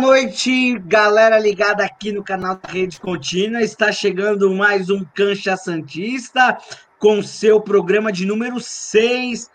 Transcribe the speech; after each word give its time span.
Noite, 0.00 0.78
galera 0.86 1.38
ligada 1.38 1.84
aqui 1.84 2.10
no 2.10 2.24
canal 2.24 2.56
da 2.56 2.70
Rede 2.70 2.98
Contínua. 2.98 3.60
Está 3.60 3.92
chegando 3.92 4.50
mais 4.54 4.88
um 4.88 5.04
Cancha 5.04 5.58
Santista 5.58 6.56
com 6.98 7.22
seu 7.22 7.60
programa 7.60 8.10
de 8.10 8.24
número 8.24 8.58
6 8.58 9.50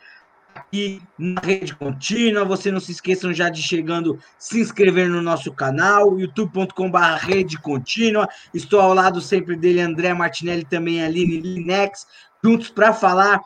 aqui 0.54 1.02
na 1.18 1.42
Rede 1.42 1.76
Contínua. 1.76 2.46
Você 2.46 2.72
não 2.72 2.80
se 2.80 2.92
esqueçam 2.92 3.34
já 3.34 3.50
de 3.50 3.64
chegando, 3.64 4.20
se 4.38 4.62
inscrever 4.62 5.10
no 5.10 5.20
nosso 5.20 5.52
canal, 5.52 6.20
youtube.com.br 6.20 6.98
Rede 7.22 7.60
Contínua. 7.60 8.30
Estou 8.54 8.80
ao 8.80 8.94
lado 8.94 9.20
sempre 9.22 9.56
dele, 9.56 9.82
André 9.82 10.14
Martinelli, 10.14 10.64
também 10.64 11.04
Aline 11.04 11.40
Linex, 11.40 12.06
juntos 12.44 12.70
para 12.70 12.94
falar 12.94 13.42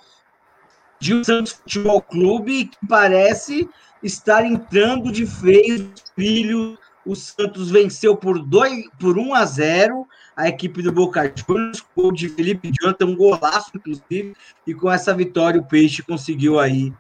de 1.00 1.14
um 1.16 1.24
Santos 1.24 1.54
Futebol 1.54 2.02
Clube 2.02 2.66
que 2.66 2.88
parece 2.90 3.70
estar 4.04 4.46
entrando 4.46 5.14
de 5.14 5.24
vez 5.24 5.82
filho. 6.14 6.78
O 7.10 7.16
Santos 7.16 7.72
venceu 7.72 8.16
por, 8.16 8.38
dois, 8.38 8.88
por 9.00 9.18
1 9.18 9.34
a 9.34 9.44
0 9.44 10.08
a 10.36 10.48
equipe 10.48 10.84
do 10.84 10.92
Boca 10.92 11.34
Juniors, 11.36 11.84
gol 11.96 12.12
de 12.12 12.30
Felipe 12.30 12.72
Jonathan, 12.80 13.08
um 13.08 13.16
golaço, 13.16 13.72
inclusive, 13.74 14.36
e 14.68 14.76
com 14.76 14.92
essa 14.92 15.12
vitória 15.12 15.60
o 15.60 15.66
Peixe 15.66 16.04
conseguiu 16.04 16.60
aí 16.60 16.94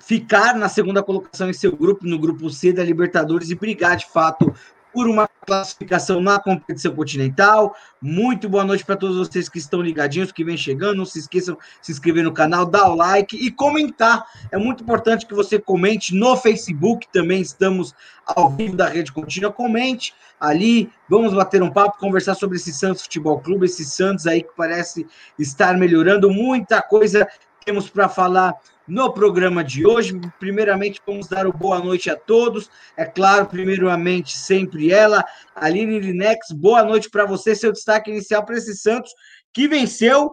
ficar 0.00 0.56
na 0.56 0.68
segunda 0.68 1.00
colocação 1.00 1.48
em 1.48 1.52
seu 1.52 1.76
grupo, 1.76 2.04
no 2.04 2.18
grupo 2.18 2.50
C 2.50 2.72
da 2.72 2.82
Libertadores, 2.82 3.50
e 3.50 3.54
brigar 3.54 3.96
de 3.96 4.06
fato 4.06 4.52
por 4.98 5.06
uma 5.06 5.28
classificação 5.46 6.20
na 6.20 6.40
competição 6.40 6.92
continental. 6.92 7.72
Muito 8.02 8.48
boa 8.48 8.64
noite 8.64 8.84
para 8.84 8.96
todos 8.96 9.16
vocês 9.16 9.48
que 9.48 9.56
estão 9.56 9.80
ligadinhos, 9.80 10.32
que 10.32 10.42
vem 10.42 10.56
chegando. 10.56 10.96
Não 10.96 11.04
se 11.04 11.20
esqueçam 11.20 11.54
de 11.54 11.60
se 11.86 11.92
inscrever 11.92 12.24
no 12.24 12.32
canal, 12.32 12.66
dar 12.66 12.88
o 12.88 12.96
like 12.96 13.36
e 13.36 13.48
comentar. 13.48 14.26
É 14.50 14.58
muito 14.58 14.82
importante 14.82 15.24
que 15.24 15.32
você 15.32 15.56
comente 15.56 16.12
no 16.12 16.36
Facebook, 16.36 17.06
também 17.12 17.40
estamos 17.40 17.94
ao 18.26 18.50
vivo 18.50 18.74
da 18.74 18.88
Rede 18.88 19.12
Contínua. 19.12 19.52
Comente 19.52 20.12
ali, 20.40 20.90
vamos 21.08 21.32
bater 21.32 21.62
um 21.62 21.70
papo, 21.70 21.96
conversar 21.96 22.34
sobre 22.34 22.56
esse 22.56 22.72
Santos 22.72 23.02
Futebol 23.02 23.38
Clube, 23.38 23.66
esse 23.66 23.84
Santos 23.84 24.26
aí 24.26 24.42
que 24.42 24.50
parece 24.56 25.06
estar 25.38 25.78
melhorando. 25.78 26.28
Muita 26.28 26.82
coisa 26.82 27.28
temos 27.64 27.88
para 27.88 28.08
falar 28.08 28.52
no 28.88 29.12
programa 29.12 29.62
de 29.62 29.86
hoje. 29.86 30.18
Primeiramente, 30.40 31.00
vamos 31.06 31.28
dar 31.28 31.46
o 31.46 31.52
boa 31.52 31.78
noite 31.78 32.10
a 32.10 32.16
todos. 32.16 32.70
É 32.96 33.04
claro, 33.04 33.46
primeiramente, 33.46 34.36
sempre 34.36 34.90
ela, 34.90 35.24
Aline 35.54 36.00
Linex. 36.00 36.50
Boa 36.52 36.82
noite 36.82 37.10
para 37.10 37.26
você, 37.26 37.54
seu 37.54 37.70
destaque 37.70 38.10
inicial 38.10 38.44
para 38.44 38.56
esse 38.56 38.74
Santos 38.74 39.12
que 39.52 39.68
venceu. 39.68 40.32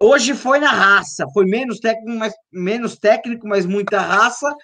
Hoje 0.00 0.34
foi 0.34 0.58
na 0.58 0.70
raça, 0.70 1.26
foi 1.32 1.46
menos 1.46 1.80
técnico, 1.80 2.18
mas, 2.18 2.34
menos 2.52 2.96
técnico, 2.96 3.48
mas 3.48 3.66
muita 3.66 4.00
raça. 4.00 4.54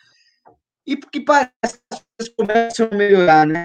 E 0.87 0.97
porque 0.97 1.21
parece 1.21 1.49
que 1.61 1.81
as 1.91 2.03
coisas 2.19 2.35
começam 2.37 2.89
a 2.91 2.95
melhorar, 2.95 3.47
né? 3.47 3.63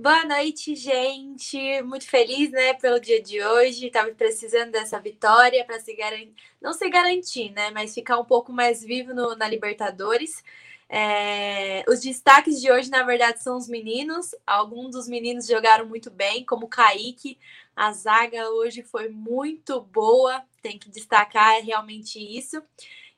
Boa 0.00 0.24
noite, 0.24 0.76
gente. 0.76 1.82
Muito 1.82 2.06
feliz, 2.08 2.52
né, 2.52 2.72
pelo 2.74 3.00
dia 3.00 3.20
de 3.20 3.42
hoje. 3.42 3.90
Tava 3.90 4.12
precisando 4.12 4.70
dessa 4.70 5.00
vitória 5.00 5.64
para 5.64 5.80
se 5.80 5.92
garantir, 5.92 6.34
não 6.62 6.72
se 6.72 6.88
garantir, 6.88 7.50
né, 7.50 7.72
mas 7.72 7.94
ficar 7.94 8.16
um 8.20 8.24
pouco 8.24 8.52
mais 8.52 8.80
vivo 8.80 9.12
no, 9.12 9.34
na 9.34 9.48
Libertadores. 9.48 10.40
É... 10.88 11.84
Os 11.88 12.00
destaques 12.00 12.60
de 12.60 12.70
hoje, 12.70 12.88
na 12.90 13.02
verdade, 13.02 13.42
são 13.42 13.56
os 13.56 13.68
meninos. 13.68 14.36
Alguns 14.46 14.92
dos 14.92 15.08
meninos 15.08 15.48
jogaram 15.48 15.84
muito 15.84 16.12
bem, 16.12 16.44
como 16.44 16.66
o 16.66 16.68
Kaique. 16.68 17.36
A 17.74 17.92
zaga 17.92 18.50
hoje 18.50 18.84
foi 18.84 19.08
muito 19.08 19.80
boa. 19.80 20.44
Tem 20.62 20.78
que 20.78 20.88
destacar 20.88 21.60
realmente 21.64 22.20
isso. 22.20 22.62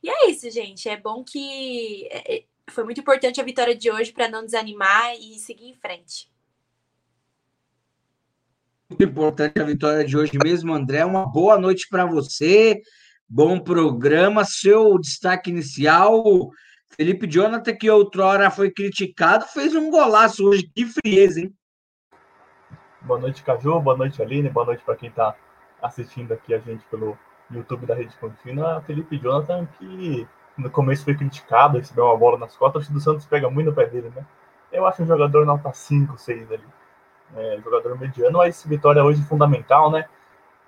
E 0.03 0.09
é 0.09 0.31
isso, 0.31 0.51
gente. 0.51 0.89
É 0.89 0.97
bom 0.97 1.23
que 1.23 2.09
é, 2.11 2.37
é, 2.37 2.45
foi 2.71 2.85
muito 2.85 3.01
importante 3.01 3.39
a 3.39 3.45
vitória 3.45 3.75
de 3.75 3.91
hoje 3.91 4.13
para 4.13 4.29
não 4.29 4.47
desanimar 4.47 5.15
e 5.21 5.39
seguir 5.39 5.69
em 5.69 5.75
frente 5.75 6.30
muito 8.91 9.05
importante 9.05 9.61
a 9.61 9.65
vitória 9.65 10.05
de 10.05 10.17
hoje 10.17 10.33
mesmo, 10.43 10.75
André. 10.75 11.05
Uma 11.05 11.25
boa 11.25 11.57
noite 11.57 11.87
para 11.89 12.05
você, 12.05 12.81
bom 13.29 13.61
programa. 13.61 14.45
Seu 14.45 14.99
destaque 14.99 15.49
inicial, 15.49 16.51
Felipe 16.97 17.29
Jonathan, 17.29 17.73
que 17.73 17.89
outrora 17.89 18.51
foi 18.51 18.69
criticado, 18.73 19.47
fez 19.47 19.77
um 19.77 19.91
golaço 19.91 20.45
hoje. 20.45 20.69
Que 20.75 20.85
frieza, 20.87 21.41
hein? 21.41 21.55
Boa 23.03 23.21
noite, 23.21 23.45
Caju. 23.45 23.81
Boa 23.81 23.97
noite, 23.97 24.21
Aline. 24.21 24.51
Boa 24.51 24.67
noite 24.67 24.83
para 24.85 24.97
quem 24.97 25.09
está 25.09 25.37
assistindo 25.81 26.33
aqui 26.33 26.53
a 26.53 26.59
gente 26.59 26.85
pelo 26.91 27.17
YouTube 27.49 27.87
da 27.87 27.95
Rede 27.95 28.17
Contínua. 28.17 28.83
Felipe 28.85 29.19
Jonathan, 29.19 29.67
que 29.79 30.27
no 30.59 30.69
começo 30.69 31.05
foi 31.05 31.15
criticado, 31.15 31.79
recebeu 31.79 32.07
uma 32.07 32.17
bola 32.17 32.39
nas 32.39 32.57
costas. 32.57 32.89
O 32.89 32.93
do 32.93 33.01
Santos 33.01 33.25
pega 33.25 33.49
muito 33.49 33.69
no 33.69 33.73
pé 33.73 33.87
dele, 33.87 34.11
né? 34.15 34.27
Eu 34.73 34.85
acho 34.85 35.03
um 35.03 35.07
jogador 35.07 35.47
nota 35.47 35.73
5, 35.73 36.19
6 36.19 36.53
ali 36.53 36.80
é, 37.37 37.61
jogador 37.63 37.99
mediano, 37.99 38.39
mas 38.39 38.65
vitória 38.65 39.05
hoje 39.05 39.23
fundamental, 39.25 39.91
né? 39.91 40.09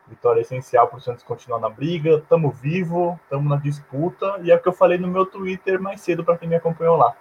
Vitória 0.07 0.41
essencial 0.41 0.89
para 0.89 0.99
o 0.99 1.01
Santos 1.01 1.23
continuar 1.23 1.61
na 1.61 1.69
briga. 1.69 2.17
Estamos 2.17 2.59
vivo, 2.59 3.19
estamos 3.25 3.49
na 3.49 3.57
disputa, 3.57 4.39
e 4.43 4.51
é 4.51 4.57
o 4.57 4.61
que 4.61 4.69
eu 4.69 4.73
falei 4.73 4.99
no 4.99 5.09
meu 5.09 5.25
Twitter 5.27 5.81
mais 5.81 6.01
cedo 6.01 6.25
para 6.25 6.37
quem 6.37 6.49
me 6.49 6.57
acompanhou 6.57 6.97
lá. 6.97 7.15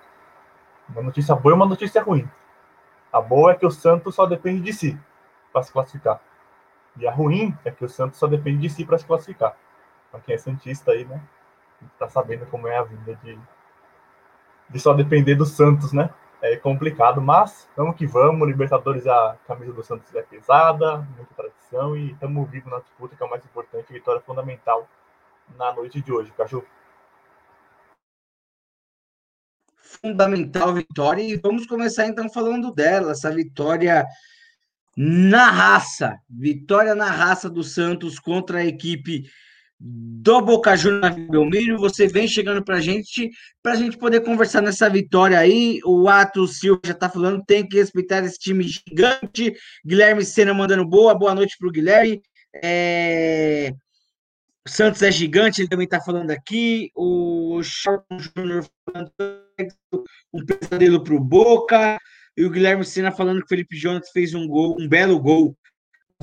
Uma 0.89 1.03
notícia 1.03 1.35
boa 1.35 1.53
e 1.53 1.55
uma 1.55 1.65
notícia 1.65 2.01
ruim. 2.01 2.29
A 3.11 3.21
boa 3.21 3.51
é 3.51 3.55
que 3.55 3.65
o 3.65 3.71
Santos 3.71 4.15
só 4.15 4.25
depende 4.25 4.61
de 4.61 4.73
si 4.73 4.99
para 5.51 5.63
se 5.63 5.71
classificar. 5.71 6.21
E 6.97 7.07
a 7.07 7.11
ruim 7.11 7.55
é 7.63 7.71
que 7.71 7.85
o 7.85 7.89
Santos 7.89 8.19
só 8.19 8.27
depende 8.27 8.61
de 8.61 8.69
si 8.69 8.85
para 8.85 8.97
se 8.97 9.05
classificar. 9.05 9.55
Para 10.11 10.19
quem 10.21 10.35
é 10.35 10.37
Santista 10.37 10.91
aí, 10.91 11.05
né? 11.05 11.21
Tá 11.97 12.09
sabendo 12.09 12.45
como 12.45 12.67
é 12.67 12.77
a 12.77 12.83
vida 12.83 13.17
de, 13.23 13.39
de 14.69 14.79
só 14.79 14.93
depender 14.93 15.35
do 15.35 15.45
Santos, 15.45 15.93
né? 15.93 16.09
É 16.41 16.55
complicado, 16.57 17.21
mas 17.21 17.69
vamos 17.77 17.95
que 17.95 18.05
vamos. 18.05 18.47
Libertadores, 18.47 19.05
a 19.05 19.37
camisa 19.47 19.71
do 19.71 19.83
Santos 19.83 20.13
é 20.15 20.21
pesada, 20.23 20.97
muita 21.15 21.33
tradição 21.35 21.95
e 21.95 22.11
estamos 22.11 22.49
vivos 22.49 22.71
na 22.71 22.79
disputa, 22.79 23.15
que 23.15 23.23
é 23.23 23.25
o 23.25 23.29
mais 23.29 23.45
importante, 23.45 23.93
vitória 23.93 24.21
fundamental 24.21 24.87
na 25.57 25.73
noite 25.73 26.01
de 26.01 26.11
hoje, 26.11 26.31
Caju. 26.31 26.63
Fundamental 29.75 30.73
vitória, 30.73 31.21
e 31.21 31.35
vamos 31.37 31.67
começar 31.67 32.07
então 32.07 32.29
falando 32.29 32.73
dela, 32.73 33.11
essa 33.11 33.29
vitória 33.29 34.05
na 34.97 35.49
raça, 35.51 36.17
vitória 36.29 36.95
na 36.95 37.09
raça 37.11 37.49
do 37.49 37.63
Santos 37.63 38.17
contra 38.17 38.59
a 38.59 38.65
equipe 38.65 39.29
do 39.83 40.39
Boca 40.41 40.75
Juniors 40.75 41.15
Belmiro. 41.27 41.79
Você 41.79 42.07
vem 42.07 42.27
chegando 42.27 42.63
para 42.63 42.75
a 42.77 42.81
gente, 42.81 43.31
para 43.63 43.73
a 43.73 43.75
gente 43.75 43.97
poder 43.97 44.21
conversar 44.21 44.61
nessa 44.61 44.87
vitória 44.87 45.39
aí. 45.39 45.79
O 45.83 46.07
Ato 46.07 46.47
Silva 46.47 46.81
já 46.85 46.91
está 46.91 47.09
falando, 47.09 47.43
tem 47.43 47.67
que 47.67 47.77
respeitar 47.77 48.23
esse 48.23 48.37
time 48.37 48.63
gigante. 48.63 49.53
Guilherme 49.83 50.23
Sena 50.23 50.53
mandando 50.53 50.87
boa, 50.87 51.15
boa 51.15 51.33
noite 51.33 51.57
para 51.57 51.67
o 51.67 51.71
Guilherme. 51.71 52.21
É... 52.63 53.73
Santos 54.67 55.01
é 55.01 55.11
gigante, 55.11 55.59
ele 55.59 55.69
também 55.69 55.85
está 55.85 55.99
falando 55.99 56.29
aqui. 56.29 56.91
O 56.95 57.59
Charlton 57.63 58.19
Júnior 58.19 58.67
falando 58.85 59.11
um 60.31 60.45
pesadelo 60.45 61.03
para 61.03 61.15
o 61.15 61.19
Boca. 61.19 61.97
E 62.37 62.45
o 62.45 62.51
Guilherme 62.51 62.85
Sena 62.85 63.11
falando 63.11 63.39
que 63.39 63.45
o 63.45 63.49
Felipe 63.49 63.75
Jonas 63.75 64.09
fez 64.11 64.35
um 64.35 64.47
gol, 64.47 64.77
um 64.79 64.87
belo 64.87 65.19
gol 65.19 65.57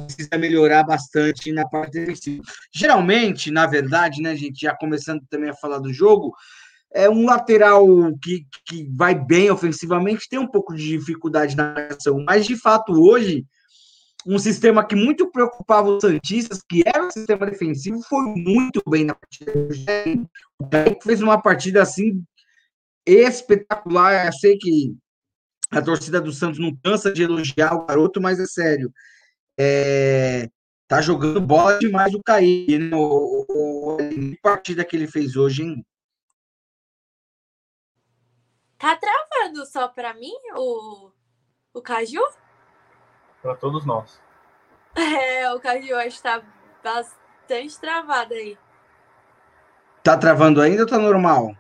precisa 0.05 0.39
melhorar 0.39 0.85
bastante 0.85 1.53
na 1.53 1.67
parte 1.69 1.93
defensiva. 1.93 2.43
Geralmente, 2.75 3.51
na 3.51 3.67
verdade, 3.67 4.23
né, 4.23 4.35
gente, 4.37 4.61
já 4.61 4.75
começando 4.77 5.23
também 5.29 5.51
a 5.51 5.55
falar 5.55 5.79
do 5.79 5.93
jogo, 5.93 6.33
é 6.93 7.09
um 7.09 7.27
lateral 7.27 7.87
que, 8.23 8.47
que 8.67 8.89
vai 8.97 9.15
bem 9.15 9.51
ofensivamente, 9.51 10.29
tem 10.29 10.39
um 10.39 10.47
pouco 10.47 10.75
de 10.75 10.99
dificuldade 10.99 11.57
na 11.57 11.75
ação, 11.91 12.23
mas 12.25 12.47
de 12.47 12.57
fato 12.57 12.93
hoje, 12.93 13.45
um 14.27 14.39
sistema 14.39 14.85
que 14.85 14.95
muito 14.95 15.31
preocupava 15.31 15.91
os 15.91 16.01
Santistas, 16.01 16.63
que 16.69 16.83
era 16.85 17.07
o 17.07 17.11
sistema 17.11 17.47
defensivo, 17.47 18.01
foi 18.03 18.23
muito 18.37 18.83
bem 18.89 19.05
na 19.05 19.15
partida. 19.15 19.53
O 20.59 20.67
Kaique 20.67 21.05
fez 21.05 21.23
uma 21.23 21.41
partida 21.41 21.83
assim 21.83 22.23
espetacular. 23.07 24.27
Eu 24.27 24.33
sei 24.33 24.59
que 24.59 24.95
a 25.71 25.81
torcida 25.81 26.21
do 26.21 26.33
Santos 26.33 26.59
não 26.59 26.77
cansa 26.83 27.13
de 27.13 27.23
elogiar 27.23 27.75
o 27.75 27.87
garoto, 27.87 28.21
mas 28.21 28.41
é 28.41 28.47
sério 28.47 28.93
é, 29.59 30.49
tá 30.87 31.01
jogando 31.01 31.41
bola 31.41 31.79
demais 31.79 32.15
o 32.15 32.23
Kaique, 32.23 32.79
né? 32.79 32.95
O, 32.95 33.45
o, 33.49 33.97
o, 33.97 34.37
partida 34.41 34.85
que 34.85 34.97
ele 34.97 35.09
fez 35.09 35.35
hoje, 35.35 35.65
hein? 35.65 35.85
Tá 38.79 38.97
travando 38.97 39.67
só 39.67 39.89
para 39.89 40.15
mim 40.15 40.33
o, 40.55 41.11
o 41.75 41.83
Caju? 41.83 42.23
Para 43.43 43.57
todos 43.57 43.85
nós. 43.85 44.23
É, 44.95 45.53
o 45.53 45.59
Caju 45.59 45.97
acho 45.97 46.17
que 46.19 46.23
tá 46.23 46.43
bastante 46.83 47.81
travado 47.81 48.35
aí. 48.35 48.57
Tá 50.05 50.17
travando 50.17 50.61
ainda 50.61 50.83
ou 50.83 50.89
tá 50.89 50.99
normal? 50.99 51.57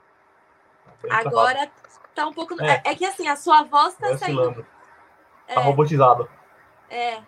Tá 1.02 1.18
Agora 1.18 1.70
tá 2.14 2.26
um 2.26 2.32
pouco. 2.32 2.60
É, 2.62 2.82
é 2.84 2.94
que 2.94 3.04
assim, 3.04 3.26
a 3.26 3.36
sua 3.36 3.64
voz 3.64 3.94
tá 3.94 4.16
saindo. 4.16 4.64
Tá 5.46 5.60
é... 5.60 5.60
robotizado. 5.60 6.28
É. 6.88 7.20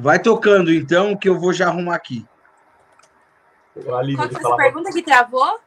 Vai 0.00 0.18
tocando, 0.18 0.72
então, 0.72 1.16
que 1.16 1.28
eu 1.28 1.38
vou 1.38 1.52
já 1.52 1.68
arrumar 1.68 1.94
aqui. 1.94 2.26
Qual 3.74 4.28
foi 4.28 4.52
a 4.52 4.56
pergunta 4.56 4.90
que 4.90 5.02
travou? 5.02 5.58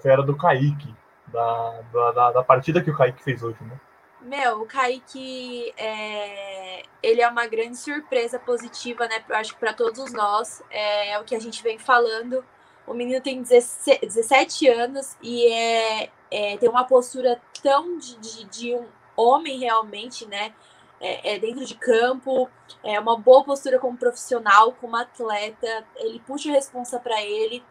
Foi 0.00 0.10
era 0.10 0.22
do 0.22 0.36
Kaique. 0.36 0.94
da, 1.28 1.80
da, 1.92 2.32
da 2.32 2.42
partida 2.42 2.82
que 2.82 2.90
o 2.90 2.96
Kaique 2.96 3.22
fez 3.22 3.42
hoje, 3.42 3.58
né? 3.62 3.78
Meu, 4.20 4.60
o 4.60 4.66
Kaique 4.66 5.72
é, 5.78 6.82
ele 7.02 7.22
é 7.22 7.28
uma 7.28 7.46
grande 7.46 7.78
surpresa 7.78 8.38
positiva, 8.38 9.08
né? 9.08 9.24
Eu 9.26 9.36
acho 9.36 9.54
que 9.54 9.60
para 9.60 9.72
todos 9.72 10.12
nós 10.12 10.62
é, 10.70 11.12
é, 11.12 11.18
o 11.18 11.24
que 11.24 11.34
a 11.34 11.40
gente 11.40 11.62
vem 11.62 11.78
falando. 11.78 12.44
O 12.86 12.92
menino 12.92 13.20
tem 13.20 13.42
17 13.42 14.68
anos 14.68 15.16
e 15.22 15.46
é, 15.46 16.10
é 16.30 16.56
tem 16.58 16.68
uma 16.68 16.84
postura 16.84 17.40
tão 17.62 17.96
de, 17.98 18.16
de, 18.16 18.44
de 18.44 18.74
um 18.74 18.86
homem 19.16 19.60
realmente, 19.60 20.26
né? 20.26 20.52
É, 21.00 21.34
é, 21.34 21.38
dentro 21.38 21.64
de 21.64 21.74
campo, 21.76 22.48
é 22.84 23.00
uma 23.00 23.18
boa 23.18 23.42
postura 23.42 23.78
como 23.78 23.96
profissional, 23.96 24.72
como 24.80 24.96
atleta. 24.96 25.84
Ele 25.96 26.20
puxa 26.26 26.50
a 26.50 26.52
responsa 26.52 27.00
para 27.00 27.22
ele. 27.22 27.64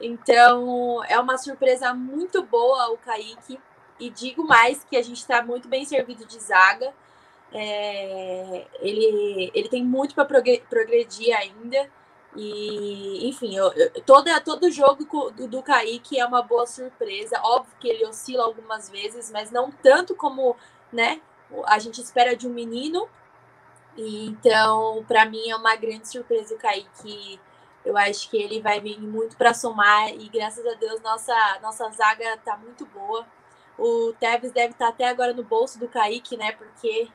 Então, 0.00 1.02
é 1.04 1.18
uma 1.18 1.36
surpresa 1.36 1.92
muito 1.92 2.42
boa 2.44 2.90
o 2.92 2.98
Kaique. 2.98 3.58
E 3.98 4.08
digo 4.10 4.44
mais 4.46 4.84
que 4.84 4.96
a 4.96 5.02
gente 5.02 5.18
está 5.18 5.42
muito 5.42 5.68
bem 5.68 5.84
servido 5.84 6.24
de 6.24 6.38
zaga. 6.38 6.94
É, 7.52 8.66
ele, 8.80 9.50
ele 9.52 9.68
tem 9.68 9.84
muito 9.84 10.14
para 10.14 10.24
progredir 10.24 11.36
ainda. 11.36 11.90
E, 12.36 13.28
enfim, 13.28 13.56
eu, 13.56 13.72
eu, 13.72 13.90
todo 14.44 14.70
jogo 14.70 15.04
do, 15.32 15.48
do 15.48 15.62
Kaique 15.62 16.20
é 16.20 16.24
uma 16.24 16.42
boa 16.42 16.66
surpresa. 16.66 17.40
Óbvio 17.42 17.74
que 17.80 17.88
ele 17.88 18.06
oscila 18.06 18.44
algumas 18.44 18.88
vezes, 18.88 19.30
mas 19.32 19.50
não 19.50 19.72
tanto 19.72 20.14
como 20.14 20.54
né, 20.92 21.20
a 21.66 21.78
gente 21.78 22.00
espera 22.00 22.36
de 22.36 22.46
um 22.46 22.52
menino. 22.52 23.08
Então, 23.96 25.04
para 25.08 25.24
mim, 25.24 25.50
é 25.50 25.56
uma 25.56 25.74
grande 25.76 26.08
surpresa 26.08 26.54
o 26.54 26.58
Kaique 26.58 27.40
eu 27.88 27.96
acho 27.96 28.28
que 28.28 28.36
ele 28.36 28.60
vai 28.60 28.80
vir 28.80 29.00
muito 29.00 29.36
para 29.36 29.54
somar 29.54 30.10
e 30.10 30.28
graças 30.28 30.64
a 30.66 30.74
Deus 30.74 31.00
nossa 31.00 31.58
nossa 31.62 31.88
zaga 31.90 32.36
tá 32.44 32.56
muito 32.56 32.84
boa. 32.86 33.26
O 33.78 34.12
Tevez 34.20 34.52
deve 34.52 34.72
estar 34.72 34.86
tá 34.86 34.90
até 34.90 35.08
agora 35.08 35.32
no 35.32 35.42
bolso 35.42 35.78
do 35.78 35.88
Kaique, 35.88 36.36
né? 36.36 36.52
Porque 36.52 37.08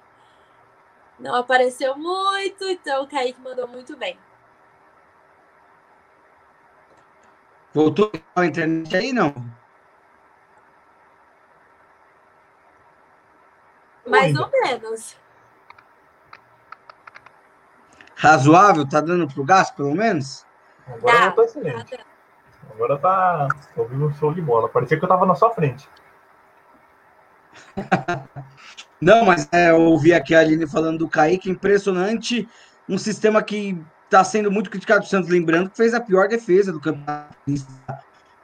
não 1.19 1.35
apareceu 1.35 1.95
muito, 1.95 2.63
então 2.63 3.03
o 3.03 3.07
Kaique 3.07 3.39
mandou 3.39 3.67
muito 3.67 3.95
bem. 3.95 4.17
Voltou 7.73 8.11
a 8.35 8.45
internet 8.45 8.95
aí, 8.95 9.13
não? 9.13 9.33
Mais 14.05 14.35
ou 14.37 14.49
menos. 14.49 15.15
Razoável? 18.15 18.87
Tá 18.87 19.01
dando 19.01 19.27
pro 19.27 19.43
gás, 19.43 19.71
pelo 19.71 19.93
menos? 19.93 20.45
Agora 20.87 21.13
tá, 21.13 21.31
tá 21.31 21.43
excelente. 21.43 21.97
Tá 21.97 22.03
Agora 22.71 22.97
tá 22.97 23.47
ouvindo 23.75 24.05
um 24.05 24.13
show 24.13 24.33
de 24.33 24.41
bola. 24.41 24.69
Parecia 24.69 24.97
que 24.97 25.03
eu 25.03 25.09
tava 25.09 25.25
na 25.25 25.35
sua 25.35 25.51
frente. 25.51 25.87
Não, 28.99 29.25
mas 29.25 29.47
é, 29.51 29.71
eu 29.71 29.81
ouvi 29.81 30.13
aqui 30.13 30.33
a 30.33 30.39
Aline 30.39 30.65
falando 30.65 30.99
do 30.99 31.09
Kaique, 31.09 31.49
impressionante. 31.49 32.47
Um 32.87 32.97
sistema 32.97 33.43
que 33.43 33.77
está 34.05 34.23
sendo 34.23 34.49
muito 34.49 34.69
criticado 34.69 35.01
do 35.01 35.07
Santos, 35.07 35.29
lembrando 35.29 35.69
que 35.69 35.77
fez 35.77 35.93
a 35.93 35.99
pior 35.99 36.27
defesa 36.27 36.71
do 36.71 36.79
campeonato. 36.79 37.35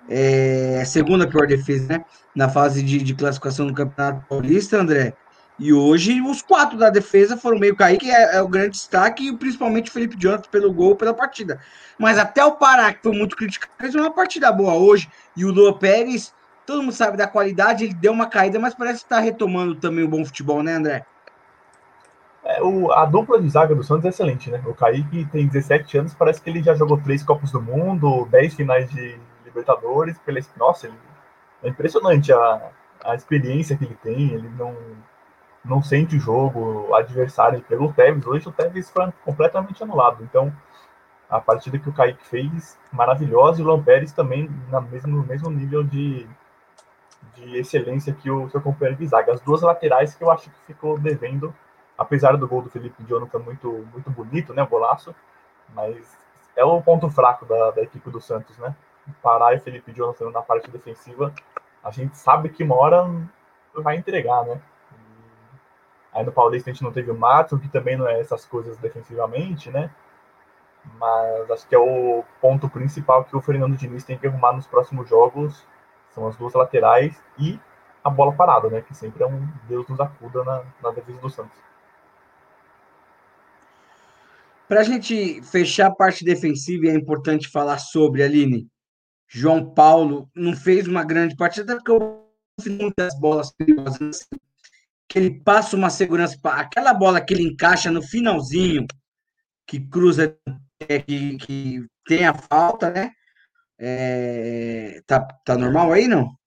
É, 0.09 0.83
segunda 0.85 1.27
pior 1.27 1.47
defesa, 1.47 1.87
né? 1.87 2.05
Na 2.35 2.49
fase 2.49 2.81
de, 2.83 2.99
de 2.99 3.13
classificação 3.13 3.67
do 3.67 3.73
Campeonato 3.73 4.25
Paulista, 4.27 4.77
André. 4.77 5.13
E 5.59 5.73
hoje 5.73 6.21
os 6.21 6.41
quatro 6.41 6.77
da 6.77 6.89
defesa 6.89 7.35
foram 7.35 7.59
meio 7.59 7.75
cair, 7.75 7.97
que 7.97 8.09
é, 8.09 8.37
é, 8.37 8.41
o 8.41 8.47
grande 8.47 8.71
destaque, 8.71 9.27
e 9.27 9.35
principalmente 9.35 9.91
Felipe 9.91 10.15
Jonathan 10.17 10.49
pelo 10.49 10.71
gol, 10.71 10.95
pela 10.95 11.13
partida. 11.13 11.59
Mas 11.97 12.17
até 12.17 12.43
o 12.45 12.53
Pará, 12.53 12.93
que 12.93 13.03
foi 13.03 13.11
muito 13.11 13.35
criticado, 13.35 13.73
fez 13.77 13.93
uma 13.93 14.09
partida 14.09 14.51
boa 14.53 14.73
hoje. 14.75 15.09
E 15.35 15.43
o 15.43 15.51
Lua 15.51 15.77
Pérez, 15.77 16.33
todo 16.65 16.81
mundo 16.81 16.93
sabe 16.93 17.17
da 17.17 17.27
qualidade, 17.27 17.83
ele 17.83 17.93
deu 17.93 18.13
uma 18.13 18.27
caída, 18.27 18.57
mas 18.57 18.73
parece 18.73 18.99
que 18.99 19.05
está 19.05 19.19
retomando 19.19 19.75
também 19.75 20.05
o 20.05 20.07
bom 20.07 20.23
futebol, 20.23 20.63
né, 20.63 20.73
André? 20.73 21.05
É, 22.45 22.63
o, 22.63 22.91
a 22.93 23.05
dupla 23.05 23.41
de 23.41 23.49
zaga 23.49 23.75
do 23.75 23.83
Santos 23.83 24.05
é 24.05 24.09
excelente, 24.09 24.49
né? 24.49 24.63
O 24.65 24.73
Kaique 24.73 25.25
tem 25.25 25.45
17 25.45 25.97
anos, 25.97 26.13
parece 26.13 26.41
que 26.41 26.49
ele 26.49 26.63
já 26.63 26.73
jogou 26.73 26.97
três 26.97 27.21
Copas 27.21 27.51
do 27.51 27.61
Mundo, 27.61 28.25
10 28.31 28.53
finais 28.53 28.89
de 28.89 29.19
Libertadores. 29.43 30.17
Pela, 30.19 30.39
nossa, 30.57 30.87
ele, 30.87 30.95
é 31.63 31.67
impressionante 31.67 32.31
a, 32.31 32.71
a 33.03 33.13
experiência 33.13 33.75
que 33.75 33.83
ele 33.83 33.97
tem. 34.01 34.33
Ele 34.33 34.49
não 34.57 34.73
não 35.63 35.81
sente 35.81 36.15
o 36.15 36.19
jogo, 36.19 36.93
adversário 36.93 37.61
pelo 37.61 37.91
Tevez. 37.93 38.25
Hoje 38.25 38.47
o 38.47 38.51
Tevez 38.51 38.89
foi 38.89 39.11
completamente 39.23 39.83
anulado. 39.83 40.23
Então, 40.23 40.53
a 41.29 41.39
partida 41.39 41.77
que 41.77 41.89
o 41.89 41.93
Kaique 41.93 42.25
fez, 42.25 42.77
maravilhosa, 42.91 43.61
e 43.61 43.63
o 43.63 43.67
Lampérez 43.67 44.11
também 44.11 44.49
na 44.69 44.81
mesmo, 44.81 45.17
no 45.17 45.25
mesmo 45.25 45.49
nível 45.49 45.83
de, 45.83 46.27
de 47.35 47.57
excelência 47.57 48.13
que 48.13 48.31
o 48.31 48.49
seu 48.49 48.61
companheiro 48.61 48.99
de 48.99 49.07
zaga. 49.07 49.33
As 49.33 49.41
duas 49.41 49.61
laterais 49.61 50.15
que 50.15 50.23
eu 50.23 50.31
acho 50.31 50.49
que 50.49 50.59
ficou 50.65 50.97
devendo, 50.97 51.53
apesar 51.97 52.35
do 52.35 52.47
gol 52.47 52.61
do 52.61 52.69
Felipe 52.69 53.03
Jonathan 53.03 53.39
muito, 53.39 53.87
muito 53.91 54.09
bonito, 54.09 54.53
né, 54.53 54.65
golaço, 54.65 55.13
mas 55.75 56.17
é 56.55 56.63
o 56.63 56.81
ponto 56.81 57.09
fraco 57.09 57.45
da, 57.45 57.71
da 57.71 57.81
equipe 57.81 58.09
do 58.09 58.19
Santos, 58.19 58.57
né? 58.57 58.75
Parar 59.21 59.53
e 59.55 59.59
Felipe 59.59 59.91
Jonathan 59.91 60.31
na 60.31 60.41
parte 60.41 60.69
defensiva, 60.69 61.33
a 61.83 61.91
gente 61.91 62.17
sabe 62.17 62.49
que 62.49 62.63
uma 62.63 62.75
hora 62.75 63.07
vai 63.73 63.95
entregar, 63.95 64.43
né? 64.45 64.59
Aí 66.13 66.25
no 66.25 66.31
Paulista 66.31 66.69
a 66.69 66.73
gente 66.73 66.83
não 66.83 66.91
teve 66.91 67.11
o 67.11 67.17
Matos, 67.17 67.59
que 67.59 67.69
também 67.69 67.97
não 67.97 68.07
é 68.07 68.19
essas 68.19 68.45
coisas 68.45 68.77
defensivamente, 68.77 69.69
né? 69.69 69.91
Mas 70.97 71.51
acho 71.51 71.67
que 71.67 71.75
é 71.75 71.79
o 71.79 72.23
ponto 72.41 72.69
principal 72.69 73.23
que 73.25 73.35
o 73.35 73.41
Fernando 73.41 73.77
Diniz 73.77 74.03
tem 74.03 74.17
que 74.17 74.27
arrumar 74.27 74.53
nos 74.53 74.65
próximos 74.65 75.07
jogos. 75.07 75.63
São 76.11 76.27
as 76.27 76.35
duas 76.35 76.53
laterais 76.53 77.21
e 77.37 77.59
a 78.03 78.09
bola 78.09 78.33
parada, 78.33 78.69
né? 78.69 78.81
Que 78.81 78.95
sempre 78.95 79.23
é 79.23 79.27
um 79.27 79.47
Deus 79.67 79.87
nos 79.87 79.99
acuda 79.99 80.43
na, 80.43 80.63
na 80.81 80.91
defesa 80.91 81.19
do 81.19 81.29
Santos. 81.29 81.57
Para 84.67 84.81
a 84.81 84.83
gente 84.83 85.41
fechar 85.43 85.87
a 85.87 85.95
parte 85.95 86.23
defensiva, 86.23 86.87
é 86.87 86.93
importante 86.93 87.49
falar 87.49 87.79
sobre, 87.79 88.23
Aline. 88.23 88.67
João 89.27 89.73
Paulo 89.73 90.29
não 90.35 90.55
fez 90.55 90.87
uma 90.87 91.03
grande 91.03 91.35
partida, 91.35 91.75
porque 91.75 91.91
eu 91.91 92.25
muitas 92.67 93.17
bolas 93.19 93.51
perigosas 93.53 94.27
que 95.09 95.17
ele 95.17 95.41
passa 95.41 95.75
uma 95.75 95.89
segurança 95.89 96.37
para 96.39 96.61
aquela 96.61 96.93
bola 96.93 97.19
que 97.19 97.33
ele 97.33 97.41
encaixa 97.41 97.89
no 97.89 97.99
finalzinho, 97.99 98.85
que 99.65 99.79
cruza, 99.79 100.37
é, 100.87 100.99
que, 100.99 101.35
que 101.37 101.85
tem 102.05 102.27
a 102.27 102.33
falta, 102.33 102.91
né? 102.91 103.11
É, 103.79 105.01
tá, 105.07 105.19
tá 105.43 105.57
normal 105.57 105.91
aí, 105.91 106.07
não? 106.07 106.37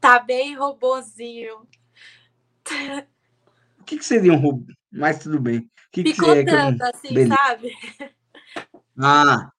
Tá 0.00 0.20
bem 0.20 0.54
robozinho. 0.54 1.66
O 3.80 3.84
que, 3.84 3.98
que 3.98 4.04
seria 4.04 4.32
um 4.32 4.36
robô? 4.36 4.66
Mas 4.92 5.18
tudo 5.18 5.40
bem. 5.40 5.58
O 5.58 5.68
que 5.90 6.04
Picotando, 6.04 6.44
que 6.44 6.50
é, 6.50 6.76
que 6.76 6.82
assim, 6.82 7.14
Beleza. 7.14 7.34
sabe? 7.34 7.72
Ah, 9.00 9.50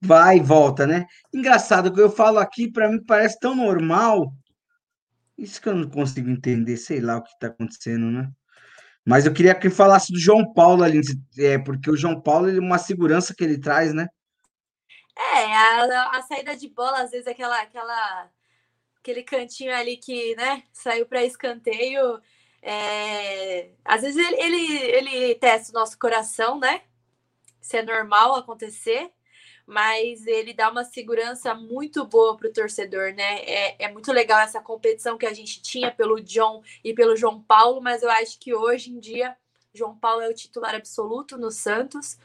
vai 0.00 0.36
e 0.36 0.40
volta, 0.40 0.86
né? 0.86 1.06
Engraçado 1.32 1.92
que 1.92 2.00
eu 2.00 2.10
falo 2.10 2.38
aqui, 2.38 2.70
para 2.70 2.88
mim 2.88 3.02
parece 3.04 3.38
tão 3.40 3.54
normal 3.54 4.32
isso 5.36 5.60
que 5.60 5.68
eu 5.68 5.74
não 5.74 5.88
consigo 5.88 6.30
entender, 6.30 6.76
sei 6.76 7.00
lá 7.00 7.16
o 7.16 7.22
que 7.22 7.30
está 7.30 7.48
acontecendo, 7.48 8.10
né? 8.10 8.30
Mas 9.04 9.26
eu 9.26 9.32
queria 9.32 9.54
que 9.54 9.68
falasse 9.68 10.12
do 10.12 10.18
João 10.18 10.52
Paulo 10.52 10.82
ali, 10.84 11.00
é, 11.38 11.58
porque 11.58 11.90
o 11.90 11.96
João 11.96 12.20
Paulo 12.20 12.48
ele 12.48 12.60
uma 12.60 12.78
segurança 12.78 13.34
que 13.34 13.42
ele 13.42 13.58
traz, 13.58 13.92
né? 13.92 14.08
É, 15.16 15.54
a, 15.54 16.18
a 16.18 16.22
saída 16.22 16.56
de 16.56 16.68
bola, 16.68 17.02
às 17.02 17.10
vezes, 17.10 17.26
aquela, 17.26 17.60
aquela, 17.60 18.30
aquele 18.98 19.22
cantinho 19.22 19.74
ali 19.74 19.96
que, 19.96 20.34
né, 20.36 20.62
saiu 20.72 21.06
para 21.06 21.24
escanteio. 21.24 22.20
É, 22.62 23.70
às 23.84 24.02
vezes 24.02 24.16
ele, 24.16 24.36
ele, 24.40 24.76
ele 24.78 25.34
testa 25.34 25.70
o 25.70 25.74
nosso 25.80 25.98
coração, 25.98 26.60
né? 26.60 26.82
Isso 27.60 27.76
é 27.76 27.82
normal 27.82 28.36
acontecer 28.36 29.12
mas 29.66 30.26
ele 30.26 30.52
dá 30.52 30.70
uma 30.70 30.84
segurança 30.84 31.54
muito 31.54 32.04
boa 32.04 32.36
para 32.36 32.48
o 32.48 32.52
torcedor, 32.52 33.14
né? 33.14 33.40
É, 33.44 33.84
é 33.84 33.92
muito 33.92 34.12
legal 34.12 34.40
essa 34.40 34.60
competição 34.60 35.16
que 35.16 35.26
a 35.26 35.32
gente 35.32 35.62
tinha 35.62 35.90
pelo 35.90 36.20
John 36.20 36.62
e 36.84 36.92
pelo 36.92 37.16
João 37.16 37.40
Paulo, 37.40 37.80
mas 37.80 38.02
eu 38.02 38.10
acho 38.10 38.38
que 38.38 38.54
hoje 38.54 38.90
em 38.90 38.98
dia 38.98 39.36
João 39.74 39.96
Paulo 39.96 40.22
é 40.22 40.28
o 40.28 40.34
titular 40.34 40.74
absoluto 40.74 41.38
no 41.38 41.50
Santos 41.50 42.18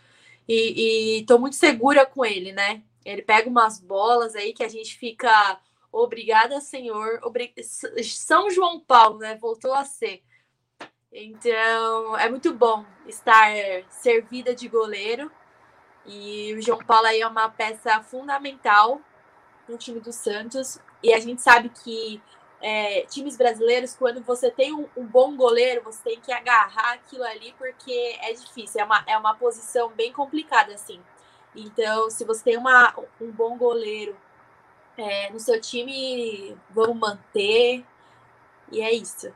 e 0.48 1.20
estou 1.20 1.40
muito 1.40 1.56
segura 1.56 2.06
com 2.06 2.26
ele, 2.26 2.52
né? 2.52 2.82
Ele 3.06 3.22
pega 3.22 3.50
umas 3.50 3.80
bolas 3.80 4.36
aí 4.36 4.54
que 4.54 4.64
a 4.64 4.68
gente 4.68 4.98
fica 4.98 5.60
obrigada, 5.92 6.60
senhor. 6.62 7.22
São 8.04 8.50
João 8.50 8.80
Paulo, 8.80 9.20
né? 9.20 9.36
Voltou 9.36 9.74
a 9.74 9.86
ser. 9.86 10.24
Então, 11.12 12.18
é 12.18 12.30
muito 12.30 12.54
bom 12.54 12.86
estar 13.08 13.50
servida 13.90 14.54
de 14.54 14.68
goleiro 14.68 15.32
e 16.08 16.56
o 16.56 16.62
João 16.62 16.80
Paulo 16.80 17.06
aí 17.06 17.22
é 17.22 17.28
uma 17.28 17.50
peça 17.50 18.02
fundamental 18.02 19.02
no 19.68 19.78
time 19.78 20.00
do 20.00 20.14
Santos. 20.14 20.80
E 21.04 21.14
a 21.14 21.20
gente 21.20 21.42
sabe 21.42 21.70
que 21.70 22.22
é, 22.62 23.02
times 23.04 23.38
brasileiros, 23.38 23.96
quando 23.96 24.22
você 24.22 24.50
tem 24.50 24.74
um, 24.74 24.88
um, 24.96 25.06
bom 25.06 25.36
goleiro, 25.36 25.84
você 25.84 26.02
tem 26.04 26.20
que 26.20 26.32
agarrar 26.32 26.94
aquilo 26.94 27.24
ali, 27.24 27.54
porque 27.58 28.18
é 28.22 28.34
difícil, 28.34 28.82
é 28.82 28.84
uma, 28.84 29.04
é 29.06 29.18
uma 29.18 29.36
posição 29.36 29.90
bem 29.90 30.12
complicada, 30.12 30.74
assim. 30.74 31.00
Então, 31.56 32.10
se 32.10 32.24
você 32.24 32.44
tem 32.44 32.58
uma, 32.58 32.94
um 33.20 33.32
bom 33.32 33.58
goleiro 33.58 34.16
é, 34.98 35.30
no 35.30 35.40
seu 35.40 35.60
time, 35.60 36.58
vamos 36.70 36.98
manter. 36.98 37.86
E 38.72 38.82
é 38.82 38.94
isso. 38.94 39.32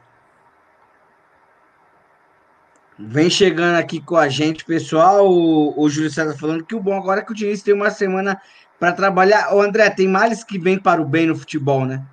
Vem 3.04 3.30
chegando 3.30 3.78
aqui 3.78 4.00
com 4.00 4.16
a 4.16 4.30
gente, 4.30 4.64
pessoal. 4.64 5.28
O, 5.28 5.82
o 5.82 5.90
Júlio 5.90 6.12
César 6.12 6.38
falando 6.38 6.64
que 6.64 6.76
o 6.76 6.80
bom 6.80 6.96
agora 6.96 7.22
é 7.22 7.24
que 7.24 7.32
o 7.32 7.36
Diniz 7.36 7.64
tem 7.64 7.74
uma 7.74 7.90
semana 7.90 8.40
para 8.80 8.94
trabalhar. 8.94 9.54
O 9.56 9.62
André, 9.62 9.90
tem 9.90 10.08
males 10.08 10.44
que 10.44 10.60
vem 10.60 10.78
para 10.78 11.02
o 11.02 11.06
bem 11.06 11.26
no 11.26 11.36
futebol, 11.36 11.86
né? 11.86 12.06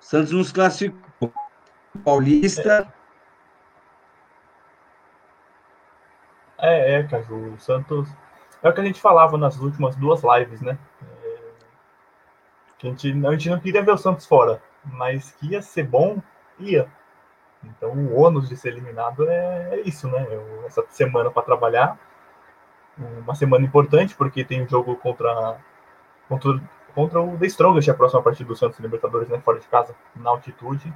O 0.00 0.04
Santos 0.04 0.32
nos 0.32 0.52
classificou. 0.52 1.32
Paulista. 2.04 2.92
É, 6.58 6.94
é, 6.94 7.02
Caju. 7.02 7.54
O 7.54 7.58
Santos. 7.58 8.08
É 8.62 8.68
o 8.68 8.72
que 8.72 8.80
a 8.80 8.84
gente 8.84 9.00
falava 9.00 9.36
nas 9.36 9.58
últimas 9.58 9.96
duas 9.96 10.22
lives, 10.22 10.60
né? 10.60 10.78
É... 11.02 11.38
Que 12.78 12.86
a, 12.86 12.90
gente, 12.90 13.26
a 13.26 13.32
gente 13.32 13.50
não 13.50 13.60
queria 13.60 13.82
ver 13.82 13.92
o 13.92 13.98
Santos 13.98 14.26
fora, 14.26 14.62
mas 14.84 15.32
que 15.32 15.48
ia 15.48 15.62
ser 15.62 15.84
bom, 15.84 16.22
ia. 16.58 16.88
Então, 17.64 17.90
o 17.90 18.20
ônus 18.20 18.48
de 18.48 18.56
ser 18.56 18.68
eliminado 18.68 19.28
é, 19.28 19.68
é 19.72 19.80
isso, 19.80 20.08
né? 20.08 20.26
Eu, 20.30 20.64
essa 20.66 20.84
semana 20.88 21.30
para 21.30 21.42
trabalhar, 21.42 21.98
uma 22.98 23.34
semana 23.34 23.64
importante, 23.64 24.14
porque 24.14 24.44
tem 24.44 24.62
um 24.62 24.68
jogo 24.68 24.96
contra, 24.96 25.58
contra, 26.28 26.60
contra 26.94 27.20
o 27.20 27.36
The 27.36 27.46
Strongest, 27.46 27.90
a 27.90 27.94
próxima 27.94 28.22
partida 28.22 28.48
do 28.48 28.56
Santos 28.56 28.78
Libertadores, 28.78 29.28
né? 29.28 29.40
Fora 29.40 29.58
de 29.58 29.66
casa, 29.66 29.94
na 30.14 30.30
altitude. 30.30 30.92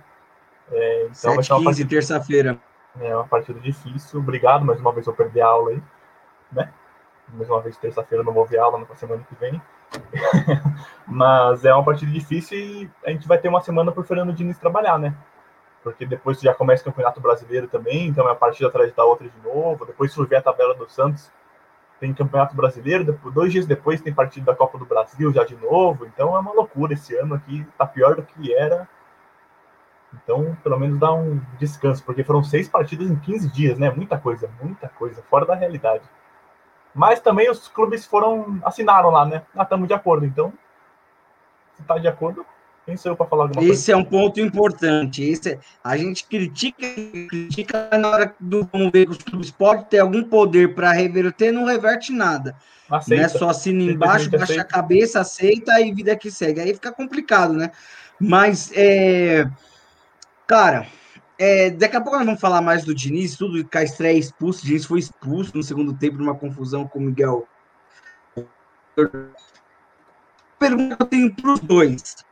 É, 0.70 1.02
então, 1.04 1.14
7, 1.14 1.34
vai 1.34 1.44
ser 1.44 1.52
uma 1.52 1.64
partida, 1.64 1.90
terça-feira. 1.90 2.58
É 3.00 3.14
uma 3.14 3.26
partida 3.26 3.60
difícil. 3.60 4.20
Obrigado, 4.20 4.64
mais 4.64 4.80
uma 4.80 4.92
vez 4.92 5.06
eu 5.06 5.12
perdi 5.12 5.40
a 5.40 5.46
aula 5.46 5.70
aí, 5.70 5.82
né? 6.52 6.72
Mais 7.32 7.48
uma 7.48 7.60
vez, 7.60 7.76
terça-feira 7.76 8.24
não 8.24 8.32
vou 8.32 8.44
ver 8.44 8.58
aula 8.58 8.78
na 8.78 8.94
semana 8.96 9.24
que 9.28 9.34
vem. 9.36 9.60
Mas 11.06 11.64
é 11.64 11.74
uma 11.74 11.84
partida 11.84 12.10
difícil 12.10 12.58
e 12.58 12.90
a 13.04 13.10
gente 13.10 13.26
vai 13.26 13.38
ter 13.38 13.48
uma 13.48 13.60
semana 13.60 13.92
por 13.92 14.04
Fernando 14.04 14.32
Diniz 14.32 14.58
trabalhar, 14.58 14.98
né? 14.98 15.14
Porque 15.82 16.04
depois 16.04 16.40
já 16.40 16.54
começa 16.54 16.82
o 16.82 16.87
Campeonato 16.87 17.20
Brasileiro 17.20 17.66
também, 17.66 18.08
então 18.08 18.28
é 18.28 18.32
a 18.32 18.34
partida 18.34 18.68
atrás 18.68 18.92
da 18.94 19.04
outra 19.04 19.28
de 19.28 19.40
novo. 19.42 19.87
Depois 19.87 20.12
surge 20.12 20.34
a 20.34 20.42
tabela 20.42 20.75
do 20.75 20.88
Santos, 20.90 21.30
tem 21.99 22.12
Campeonato 22.14 22.54
Brasileiro, 22.54 23.04
depois, 23.04 23.34
dois 23.34 23.52
dias 23.52 23.66
depois 23.66 24.00
tem 24.00 24.12
partida 24.12 24.46
da 24.46 24.56
Copa 24.56 24.78
do 24.78 24.84
Brasil 24.84 25.32
já 25.32 25.44
de 25.44 25.56
novo. 25.56 26.06
Então 26.06 26.37
é 26.37 26.38
uma 26.38 26.52
loucura 26.52 26.94
esse 26.94 27.16
ano 27.16 27.34
aqui, 27.34 27.66
tá 27.78 27.87
pior 27.87 28.16
do 28.16 28.22
que 28.22 28.54
era. 28.54 28.88
Então, 30.12 30.56
pelo 30.62 30.78
menos 30.78 30.99
dá 30.99 31.12
um 31.12 31.40
descanso, 31.58 32.04
porque 32.04 32.25
foram 32.25 32.42
seis 32.42 32.68
partidas 32.68 33.08
em 33.08 33.16
15 33.16 33.49
dias, 33.52 33.78
né? 33.78 33.90
Muita 33.90 34.18
coisa, 34.18 34.50
muita 34.60 34.88
coisa, 34.88 35.22
fora 35.30 35.46
da 35.46 35.54
realidade. 35.54 36.02
Mas 36.92 37.20
também 37.20 37.49
os 37.49 37.68
clubes 37.68 38.04
foram, 38.04 38.58
assinaram 38.64 39.10
lá, 39.10 39.25
né? 39.25 39.42
Ah, 39.54 39.62
estamos 39.62 39.87
de 39.87 39.94
acordo. 39.94 40.26
Então, 40.26 40.52
se 41.75 41.82
está 41.82 41.96
de 41.96 42.08
acordo, 42.08 42.44
quem 42.90 42.97
sou 42.97 43.12
eu 43.12 43.16
para 43.16 43.26
falar 43.26 43.44
alguma 43.44 43.62
Esse 43.62 43.70
coisa? 43.70 43.92
é 43.92 43.97
um 43.97 44.04
ponto 44.04 44.40
importante. 44.40 45.23
Esse 45.23 45.50
é, 45.50 45.59
a 45.82 45.97
gente 45.97 46.25
critica, 46.25 46.87
critica 47.28 47.88
na 47.97 48.09
hora 48.09 48.35
do 48.40 48.68
vamos 48.73 48.90
ver 48.90 49.06
que 49.06 49.12
os 49.12 49.18
clubes 49.18 49.50
podem 49.52 49.85
ter 49.85 50.00
algum 50.00 50.25
poder 50.25 50.75
para 50.75 50.90
reverter, 50.90 51.52
não 51.52 51.64
reverte 51.64 52.12
nada. 52.12 52.56
Aceita. 52.90 53.23
Não 53.23 53.26
é 53.26 53.28
só 53.28 53.50
assina 53.50 53.82
embaixo, 53.82 54.28
baixa 54.28 54.44
aceita. 54.44 54.62
a 54.62 54.64
cabeça, 54.64 55.20
aceita 55.20 55.80
e 55.80 55.94
vida 55.94 56.16
que 56.16 56.32
segue. 56.32 56.61
Aí 56.61 56.75
fica 56.75 56.90
complicado, 56.90 57.52
né? 57.52 57.70
Mas, 58.18 58.73
é, 58.75 59.49
cara, 60.44 60.88
é, 61.38 61.70
daqui 61.70 61.97
a 61.97 62.00
pouco 62.00 62.18
nós 62.18 62.26
vamos 62.26 62.40
falar 62.40 62.61
mais 62.61 62.85
do 62.85 62.92
Diniz, 62.92 63.37
tudo 63.37 63.64
que 63.64 63.78
a 63.78 63.85
estreia 63.85 64.18
expulso. 64.18 64.64
O 64.64 64.66
Diniz 64.66 64.85
foi 64.85 64.99
expulso 64.99 65.56
no 65.56 65.62
segundo 65.62 65.94
tempo 65.94 66.18
numa 66.18 66.35
confusão 66.35 66.88
com 66.88 66.99
o 66.99 67.02
Miguel. 67.02 67.47
Pergunta 70.59 70.97
que 70.97 71.02
eu 71.02 71.06
tenho 71.06 71.35
para 71.35 71.52
os 71.52 71.61
dois 71.61 72.28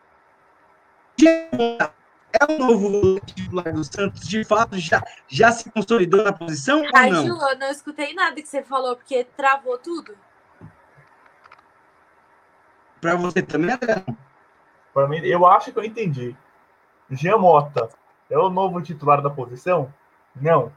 é 1.27 2.45
o 2.49 2.59
novo 2.59 3.21
titular 3.21 3.73
do 3.73 3.83
Santos, 3.83 4.27
de 4.27 4.45
fato, 4.45 4.79
já, 4.79 5.03
já 5.27 5.51
se 5.51 5.71
consolidou 5.71 6.23
na 6.23 6.33
posição 6.33 6.83
Ai, 6.95 7.09
ou 7.09 7.15
não? 7.15 7.27
Ju, 7.27 7.43
eu 7.43 7.59
não 7.59 7.71
escutei 7.71 8.15
nada 8.15 8.35
que 8.41 8.47
você 8.47 8.63
falou, 8.63 8.97
porque 8.97 9.25
travou 9.25 9.79
tudo. 9.79 10.17
Para 13.01 13.17
você 13.17 13.43
também, 13.43 13.73
André? 13.73 14.05
Para 14.93 15.09
mim, 15.09 15.19
eu 15.19 15.47
acho 15.47 15.73
que 15.73 15.79
eu 15.79 15.85
entendi. 15.85 16.37
Jean 17.11 17.39
Mota 17.39 17.89
é 18.29 18.39
o 18.39 18.51
novo 18.51 18.83
titular 18.83 19.23
da 19.23 19.31
posição? 19.31 19.93
Não. 20.35 20.73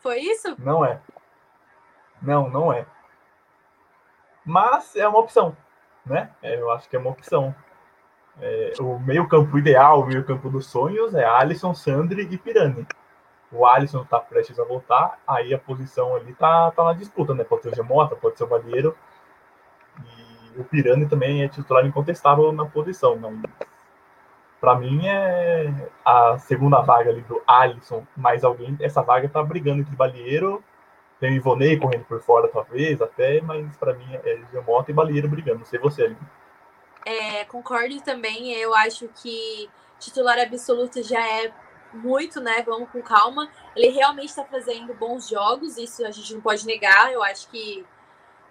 Foi 0.00 0.20
isso? 0.20 0.54
Não 0.58 0.84
é. 0.84 1.00
Não, 2.22 2.48
não 2.48 2.72
é. 2.72 2.86
Mas 4.44 4.94
é 4.94 5.06
uma 5.08 5.18
opção, 5.18 5.56
né? 6.04 6.30
É, 6.40 6.54
eu 6.60 6.70
acho 6.70 6.88
que 6.88 6.94
é 6.94 6.98
uma 6.98 7.10
opção. 7.10 7.54
É, 8.40 8.74
o 8.80 8.98
meio-campo 8.98 9.58
ideal, 9.58 10.00
o 10.00 10.06
meio-campo 10.06 10.50
dos 10.50 10.66
sonhos 10.66 11.14
é 11.14 11.24
Alisson, 11.24 11.74
Sandri 11.74 12.28
e 12.30 12.36
Pirani. 12.36 12.86
O 13.50 13.64
Alisson 13.64 14.02
está 14.02 14.18
prestes 14.18 14.58
a 14.58 14.64
voltar, 14.64 15.18
aí 15.26 15.54
a 15.54 15.58
posição 15.58 16.14
ali 16.14 16.34
tá, 16.34 16.70
tá 16.72 16.84
na 16.84 16.92
disputa, 16.92 17.32
né? 17.34 17.44
Pode 17.44 17.62
ser 17.62 17.70
o 17.70 17.74
Gemota, 17.74 18.16
pode 18.16 18.36
ser 18.36 18.44
o 18.44 18.48
Valheiro. 18.48 18.96
E 20.04 20.60
o 20.60 20.64
Pirani 20.64 21.06
também 21.06 21.42
é 21.42 21.48
titular 21.48 21.86
incontestável 21.86 22.52
na 22.52 22.66
posição. 22.66 23.16
Mas 23.16 23.38
para 24.60 24.74
mim 24.74 25.06
é 25.06 25.72
a 26.04 26.38
segunda 26.38 26.80
vaga 26.80 27.10
ali 27.10 27.22
do 27.22 27.40
Alisson 27.46 28.06
mais 28.16 28.44
alguém. 28.44 28.76
Essa 28.80 29.02
vaga 29.02 29.28
tá 29.28 29.42
brigando 29.42 29.80
entre 29.80 29.96
Balieiro, 29.96 30.62
tem 31.20 31.32
o 31.32 31.36
Ivonei 31.36 31.78
correndo 31.78 32.04
por 32.04 32.20
fora, 32.20 32.48
talvez, 32.48 33.00
até, 33.00 33.40
mas 33.40 33.76
para 33.76 33.94
mim 33.94 34.06
é 34.12 34.40
Gemota 34.52 34.90
e 34.90 34.94
Balieiro 34.94 35.28
brigando. 35.28 35.60
Não 35.60 35.64
sei 35.64 35.78
você 35.78 36.04
ali. 36.04 36.16
É, 37.06 37.44
concordo 37.44 38.00
também. 38.00 38.52
Eu 38.54 38.74
acho 38.74 39.08
que 39.22 39.70
titular 40.00 40.36
absoluto 40.40 41.00
já 41.04 41.24
é 41.24 41.54
muito, 41.92 42.40
né? 42.40 42.62
Vamos 42.62 42.90
com 42.90 43.00
calma. 43.00 43.48
Ele 43.76 43.90
realmente 43.90 44.30
está 44.30 44.44
fazendo 44.44 44.92
bons 44.92 45.28
jogos, 45.28 45.78
isso 45.78 46.04
a 46.04 46.10
gente 46.10 46.34
não 46.34 46.40
pode 46.40 46.66
negar. 46.66 47.12
Eu 47.12 47.22
acho 47.22 47.48
que 47.48 47.86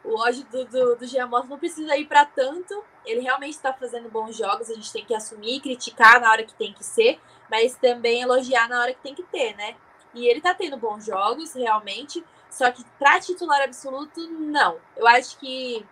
o 0.05 0.17
ódio 0.17 0.45
do, 0.45 0.63
do, 0.63 0.95
do 0.95 1.05
Giamotto 1.05 1.49
não 1.49 1.59
precisa 1.59 1.97
ir 1.97 2.05
para 2.05 2.23
tanto. 2.25 2.81
Ele 3.05 3.19
realmente 3.19 3.55
está 3.55 3.73
fazendo 3.73 4.09
bons 4.09 4.37
jogos, 4.37 4.69
a 4.69 4.73
gente 4.73 4.93
tem 4.93 5.03
que 5.03 5.13
assumir, 5.13 5.59
criticar 5.59 6.21
na 6.21 6.31
hora 6.31 6.45
que 6.45 6.53
tem 6.53 6.71
que 6.73 6.83
ser, 6.83 7.19
mas 7.51 7.75
também 7.75 8.21
elogiar 8.21 8.69
na 8.69 8.79
hora 8.79 8.93
que 8.93 9.01
tem 9.01 9.13
que 9.13 9.23
ter, 9.23 9.53
né? 9.57 9.75
E 10.13 10.27
ele 10.27 10.39
tá 10.39 10.53
tendo 10.53 10.77
bons 10.77 11.05
jogos, 11.05 11.53
realmente. 11.53 12.23
Só 12.49 12.71
que 12.71 12.85
para 12.97 13.19
titular 13.19 13.61
absoluto, 13.61 14.25
não. 14.29 14.77
Eu 14.95 15.05
acho 15.07 15.37
que 15.39 15.85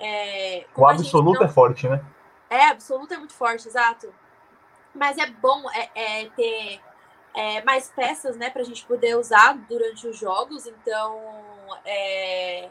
é, 0.00 0.64
o 0.76 0.86
absoluto 0.86 1.40
não... 1.40 1.46
é 1.46 1.48
forte, 1.48 1.88
né? 1.88 2.04
É, 2.50 2.66
absoluto 2.66 3.12
é 3.12 3.16
muito 3.16 3.34
forte, 3.34 3.68
exato. 3.68 4.12
Mas 4.94 5.18
é 5.18 5.26
bom 5.26 5.70
é, 5.70 5.90
é 5.94 6.30
ter 6.30 6.80
é, 7.34 7.62
mais 7.62 7.90
peças, 7.90 8.36
né, 8.36 8.50
para 8.50 8.62
a 8.62 8.64
gente 8.64 8.84
poder 8.86 9.16
usar 9.16 9.54
durante 9.68 10.06
os 10.06 10.16
jogos. 10.18 10.66
Então, 10.66 11.20
é, 11.84 12.68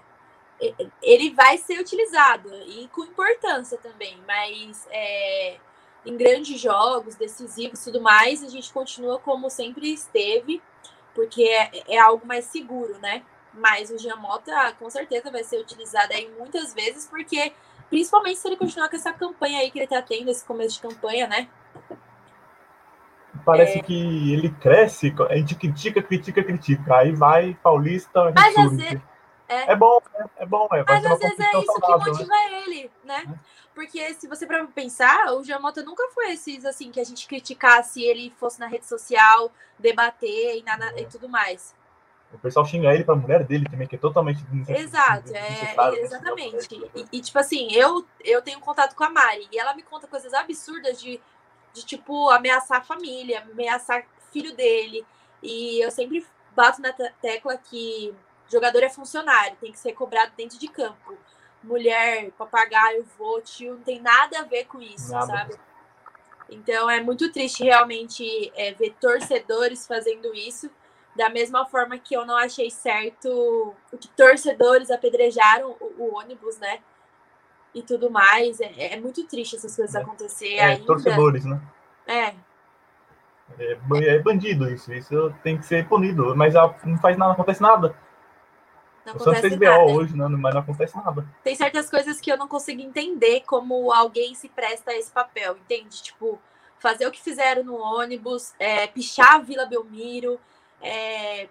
ele 1.01 1.31
vai 1.31 1.57
ser 1.57 1.79
utilizado 1.79 2.49
e 2.65 2.87
com 2.89 3.03
importância 3.03 3.77
também. 3.77 4.17
Mas 4.25 4.87
é, 4.89 5.57
em 6.05 6.17
grandes 6.17 6.59
jogos, 6.59 7.15
decisivos, 7.15 7.83
tudo 7.83 8.01
mais, 8.01 8.43
a 8.43 8.49
gente 8.49 8.71
continua 8.73 9.19
como 9.19 9.49
sempre 9.49 9.93
esteve, 9.93 10.61
porque 11.13 11.43
é, 11.43 11.95
é 11.95 11.99
algo 11.99 12.25
mais 12.25 12.45
seguro, 12.45 12.97
né? 12.99 13.23
Mas 13.57 13.89
o 13.89 13.97
Giamota 13.97 14.73
com 14.79 14.89
certeza 14.89 15.31
vai 15.31 15.43
ser 15.43 15.59
utilizado 15.59 16.13
aí 16.13 16.29
muitas 16.37 16.73
vezes, 16.73 17.07
porque 17.07 17.51
principalmente 17.89 18.39
se 18.39 18.47
ele 18.47 18.57
continuar 18.57 18.89
com 18.89 18.95
essa 18.95 19.13
campanha 19.13 19.59
aí 19.59 19.71
que 19.71 19.79
ele 19.79 19.87
tá 19.87 20.01
tendo, 20.01 20.29
esse 20.29 20.45
começo 20.45 20.75
de 20.75 20.81
campanha, 20.81 21.27
né? 21.27 21.47
Parece 23.45 23.79
é... 23.79 23.81
que 23.81 24.33
ele 24.33 24.49
cresce, 24.49 25.13
a 25.29 25.35
gente 25.35 25.55
critica, 25.55 26.01
critica, 26.01 26.43
critica. 26.43 26.97
Aí 26.97 27.13
vai 27.13 27.57
Paulista. 27.63 28.31
Mas 28.35 28.57
às 28.57 28.75
vezes. 28.75 29.01
É. 29.49 29.71
é 29.71 29.75
bom, 29.77 30.01
é, 30.13 30.43
é 30.43 30.45
bom. 30.45 30.67
É, 30.73 30.83
Mas 30.85 31.05
às 31.05 31.19
vezes 31.19 31.39
é 31.39 31.57
isso 31.57 31.71
saudável, 31.79 31.99
que 31.99 32.09
motiva 32.09 32.33
né? 32.33 32.63
ele, 32.65 32.91
né? 33.03 33.23
É. 33.25 33.57
Porque 33.73 34.13
se 34.15 34.27
você 34.27 34.45
para 34.45 34.65
pensar, 34.65 35.33
o 35.33 35.43
Giamota 35.43 35.83
nunca 35.83 36.03
foi 36.09 36.33
esses 36.33 36.65
assim 36.65 36.91
que 36.91 36.99
a 36.99 37.03
gente 37.03 37.27
criticasse 37.27 38.03
ele 38.03 38.33
fosse 38.37 38.59
na 38.59 38.67
rede 38.67 38.85
social, 38.85 39.51
debater 39.79 40.57
e, 40.57 40.63
nada, 40.63 40.93
e 40.99 41.05
tudo 41.05 41.29
mais. 41.29 41.73
O 42.33 42.37
pessoal 42.37 42.65
xinga 42.65 42.93
ele 42.93 43.03
pra 43.03 43.15
mulher 43.15 43.43
dele 43.45 43.65
também, 43.69 43.87
que 43.87 43.95
é 43.95 43.99
totalmente 43.99 44.43
Exato, 44.67 45.33
é, 45.33 45.99
exatamente. 46.01 46.75
E, 46.93 47.05
e, 47.13 47.21
tipo 47.21 47.39
assim, 47.39 47.71
eu, 47.71 48.05
eu 48.23 48.41
tenho 48.41 48.59
contato 48.59 48.95
com 48.95 49.03
a 49.03 49.09
Mari 49.09 49.47
e 49.51 49.57
ela 49.57 49.73
me 49.73 49.81
conta 49.81 50.07
coisas 50.07 50.33
absurdas 50.33 50.99
de, 50.99 51.21
de 51.73 51.85
tipo, 51.85 52.29
ameaçar 52.29 52.79
a 52.79 52.83
família, 52.83 53.41
ameaçar 53.49 54.05
filho 54.31 54.55
dele. 54.55 55.05
E 55.41 55.79
eu 55.79 55.89
sempre 55.89 56.25
bato 56.55 56.81
na 56.81 56.91
tecla 56.91 57.57
que 57.57 58.13
jogador 58.51 58.83
é 58.83 58.89
funcionário, 58.89 59.57
tem 59.59 59.71
que 59.71 59.79
ser 59.79 59.93
cobrado 59.93 60.31
dentro 60.35 60.59
de 60.59 60.67
campo. 60.67 61.17
Mulher, 61.63 62.31
papagaio, 62.31 63.05
vô, 63.17 63.41
tio, 63.41 63.75
não 63.75 63.83
tem 63.83 64.01
nada 64.01 64.39
a 64.39 64.43
ver 64.43 64.65
com 64.65 64.81
isso, 64.81 65.11
nada. 65.11 65.25
sabe? 65.25 65.55
Então 66.49 66.89
é 66.89 67.01
muito 67.01 67.31
triste 67.31 67.63
realmente 67.63 68.51
é, 68.55 68.73
ver 68.73 68.95
torcedores 68.99 69.85
fazendo 69.85 70.33
isso. 70.33 70.69
Da 71.17 71.29
mesma 71.29 71.65
forma 71.65 71.97
que 71.97 72.15
eu 72.15 72.25
não 72.25 72.37
achei 72.37 72.69
certo 72.69 73.73
o 73.91 73.97
que 73.97 74.07
torcedores 74.09 74.91
apedrejaram 74.91 75.75
o, 75.79 76.03
o 76.03 76.15
ônibus, 76.15 76.57
né? 76.59 76.79
e 77.77 77.81
tudo 77.83 78.09
mais. 78.09 78.59
É, 78.59 78.93
é 78.93 78.99
muito 78.99 79.25
triste 79.27 79.55
essas 79.55 79.75
coisas 79.75 79.95
É. 79.95 79.99
acontecer 80.01 80.55
É, 80.55 80.63
ainda. 80.63 80.85
torcedores, 80.85 81.45
né? 81.45 81.61
É, 82.05 82.33
É, 83.59 83.77
é 84.15 84.19
bandido 84.19 84.69
isso, 84.69 84.93
isso 84.93 85.33
tem 85.41 85.57
que 85.57 85.65
ser 85.65 85.87
punido, 85.87 86.35
mas 86.35 86.53
não 86.83 86.97
faz 86.97 87.17
nada, 87.17 87.29
não 87.29 87.31
acontece 87.31 87.61
nada. 87.61 87.95
não 89.05 89.15
o 89.15 89.19
Santos 89.19 89.33
acontece 89.39 89.57
fez 89.57 89.59
nada. 89.59 89.83
BO 89.85 89.93
hoje, 89.93 90.17
né, 90.17 90.27
mas 90.27 90.53
não 90.53 90.61
acontece 90.61 90.97
nada. 90.97 91.25
Tem 91.43 91.55
certas 91.55 91.89
coisas 91.89 92.19
que 92.19 92.29
eu 92.29 92.37
não 92.37 92.47
consigo 92.47 92.81
entender 92.81 93.41
como 93.45 93.91
alguém 93.93 94.35
se 94.35 94.49
presta 94.49 94.91
a 94.91 94.97
esse 94.97 95.11
papel, 95.11 95.55
entende? 95.57 96.03
Tipo, 96.03 96.39
fazer 96.77 97.07
o 97.07 97.11
que 97.11 97.21
fizeram 97.21 97.63
no 97.63 97.77
ônibus, 97.77 98.53
é, 98.59 98.85
pichar 98.87 99.35
a 99.35 99.39
Vila 99.39 99.65
Belmiro. 99.65 100.37
É, 100.81 101.47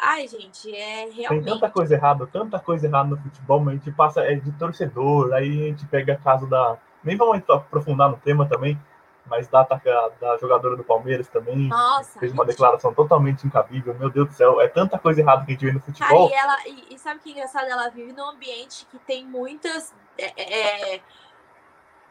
Ai, 0.00 0.28
gente, 0.28 0.72
é 0.74 1.06
Tem 1.06 1.12
realmente. 1.12 1.44
tanta 1.44 1.68
coisa 1.68 1.94
errada, 1.94 2.26
tanta 2.26 2.60
coisa 2.60 2.86
errada 2.86 3.08
no 3.08 3.16
futebol, 3.16 3.58
mas 3.58 3.74
a 3.74 3.76
gente 3.78 3.90
passa 3.90 4.20
é 4.20 4.36
de 4.36 4.52
torcedor, 4.52 5.32
aí 5.32 5.64
a 5.64 5.66
gente 5.68 5.84
pega 5.86 6.16
caso 6.16 6.46
da. 6.46 6.78
Nem 7.02 7.16
vamos 7.16 7.42
aprofundar 7.48 8.08
no 8.08 8.16
tema 8.16 8.46
também, 8.48 8.80
mas 9.26 9.48
da, 9.48 9.62
da 9.64 10.38
jogadora 10.40 10.76
do 10.76 10.84
Palmeiras 10.84 11.26
também. 11.28 11.68
Nossa, 11.68 12.18
Fez 12.20 12.32
uma 12.32 12.44
gente. 12.44 12.52
declaração 12.52 12.94
totalmente 12.94 13.44
incabível, 13.44 13.92
meu 13.98 14.08
Deus 14.08 14.28
do 14.28 14.34
céu, 14.34 14.60
é 14.60 14.68
tanta 14.68 14.98
coisa 14.98 15.20
errada 15.20 15.44
que 15.44 15.50
a 15.50 15.54
gente 15.54 15.66
vê 15.66 15.72
no 15.72 15.80
Cara, 15.80 15.92
futebol. 15.92 16.30
e, 16.30 16.34
ela, 16.34 16.56
e, 16.66 16.94
e 16.94 16.98
sabe 16.98 17.18
o 17.18 17.22
que 17.22 17.30
é 17.30 17.32
engraçado? 17.32 17.66
Ela 17.66 17.88
vive 17.88 18.12
num 18.12 18.28
ambiente 18.30 18.86
que 18.86 18.98
tem 19.00 19.26
muitas. 19.26 19.92
é, 20.16 20.94
é, 20.96 21.00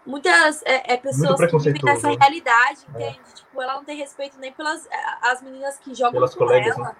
muitas 0.08 0.64
é, 0.66 0.94
é, 0.94 0.98
pessoas 0.98 1.40
que 1.40 1.58
vivem 1.58 1.74
nessa 1.84 2.08
preconceituoso. 2.08 2.18
realidade, 2.20 2.80
É. 2.96 3.10
entende? 3.10 3.34
Tipo, 3.36 3.62
ela 3.62 3.76
não 3.76 3.84
tem 3.84 3.98
respeito 3.98 4.40
nem 4.40 4.52
pelas 4.52 4.88
as 5.22 5.42
meninas 5.42 5.78
que 5.78 5.94
jogam 5.94 6.14
Pelas 6.14 6.34
com 6.34 6.40
colegas, 6.46 6.76
ela. 6.78 6.88
né? 6.88 6.96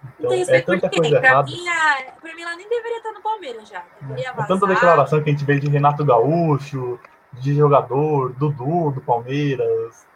Não 0.00 0.10
Então, 0.18 0.30
tem 0.30 0.36
é 0.36 0.38
respeito 0.38 0.66
por 0.66 0.80
tanta 0.80 0.96
coisa 0.96 1.20
Pra 1.20 1.28
errada. 1.30 1.50
mim, 1.50 1.68
a- 1.68 2.12
pra 2.20 2.34
mim, 2.34 2.42
ela 2.42 2.56
nem 2.56 2.68
deveria 2.68 2.98
estar 2.98 3.12
no 3.12 3.20
Palmeiras 3.20 3.68
já. 3.68 3.84
Deveria 4.00 4.28
É 4.30 4.46
tanta 4.46 4.66
declaração 4.66 5.22
que 5.22 5.28
a 5.28 5.32
gente 5.32 5.44
vê 5.44 5.58
de 5.58 5.68
Renato 5.68 6.04
Gaúcho, 6.04 6.98
de 7.32 7.54
jogador, 7.54 8.32
Dudu 8.34 8.92
do 8.92 9.00
Palmeiras, 9.00 10.06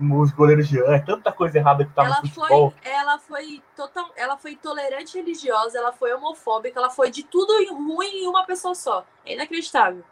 os 0.00 0.32
goleiros 0.32 0.66
Jean, 0.66 0.94
é 0.94 0.98
tanta 0.98 1.30
coisa 1.30 1.58
errada 1.58 1.84
que 1.84 1.92
tá 1.92 2.04
ela 2.04 2.20
no 2.22 2.28
futebol. 2.28 2.70
foi, 2.72 2.90
ela 2.92 3.18
foi 3.18 3.62
total, 3.76 4.10
ela 4.16 4.36
foi 4.36 4.52
intolerante 4.52 5.16
religiosa, 5.18 5.78
ela 5.78 5.92
foi 5.92 6.12
homofóbica, 6.14 6.78
ela 6.80 6.90
foi 6.90 7.10
de 7.10 7.22
tudo 7.22 7.52
ruim 7.74 8.24
em 8.24 8.26
uma 8.26 8.44
pessoa 8.44 8.74
só. 8.74 9.04
É 9.24 9.34
inacreditável. 9.34 10.02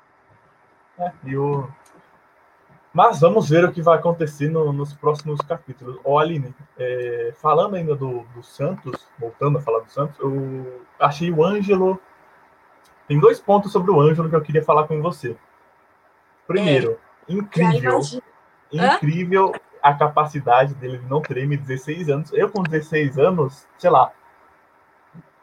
E 1.24 1.36
o... 1.36 1.68
Mas 2.92 3.20
vamos 3.20 3.48
ver 3.50 3.64
o 3.64 3.72
que 3.72 3.82
vai 3.82 3.98
acontecer 3.98 4.48
no- 4.48 4.72
nos 4.72 4.94
próximos 4.94 5.38
capítulos. 5.42 5.98
Ô, 6.02 6.18
Aline, 6.18 6.54
é, 6.78 7.34
falando 7.36 7.76
ainda 7.76 7.94
do, 7.94 8.20
do 8.34 8.42
Santos, 8.42 9.06
voltando 9.18 9.58
a 9.58 9.60
falar 9.60 9.80
do 9.80 9.90
Santos, 9.90 10.18
eu 10.18 10.82
achei 10.98 11.30
o 11.30 11.44
Ângelo. 11.44 12.00
Tem 13.06 13.20
dois 13.20 13.38
pontos 13.38 13.70
sobre 13.70 13.90
o 13.90 14.00
Ângelo 14.00 14.30
que 14.30 14.34
eu 14.36 14.40
queria 14.40 14.64
falar 14.64 14.86
com 14.88 15.02
você. 15.02 15.36
Primeiro, 16.46 16.98
Já 17.28 17.34
incrível. 17.34 17.92
imagino. 17.92 18.22
Hã? 18.74 18.94
incrível 18.96 19.52
a 19.82 19.94
capacidade 19.94 20.74
dele 20.74 20.98
de 20.98 21.06
não 21.06 21.20
tremer 21.20 21.58
16 21.58 22.08
anos. 22.08 22.32
Eu 22.32 22.50
com 22.50 22.62
16 22.62 23.18
anos, 23.18 23.66
sei 23.78 23.90
lá, 23.90 24.10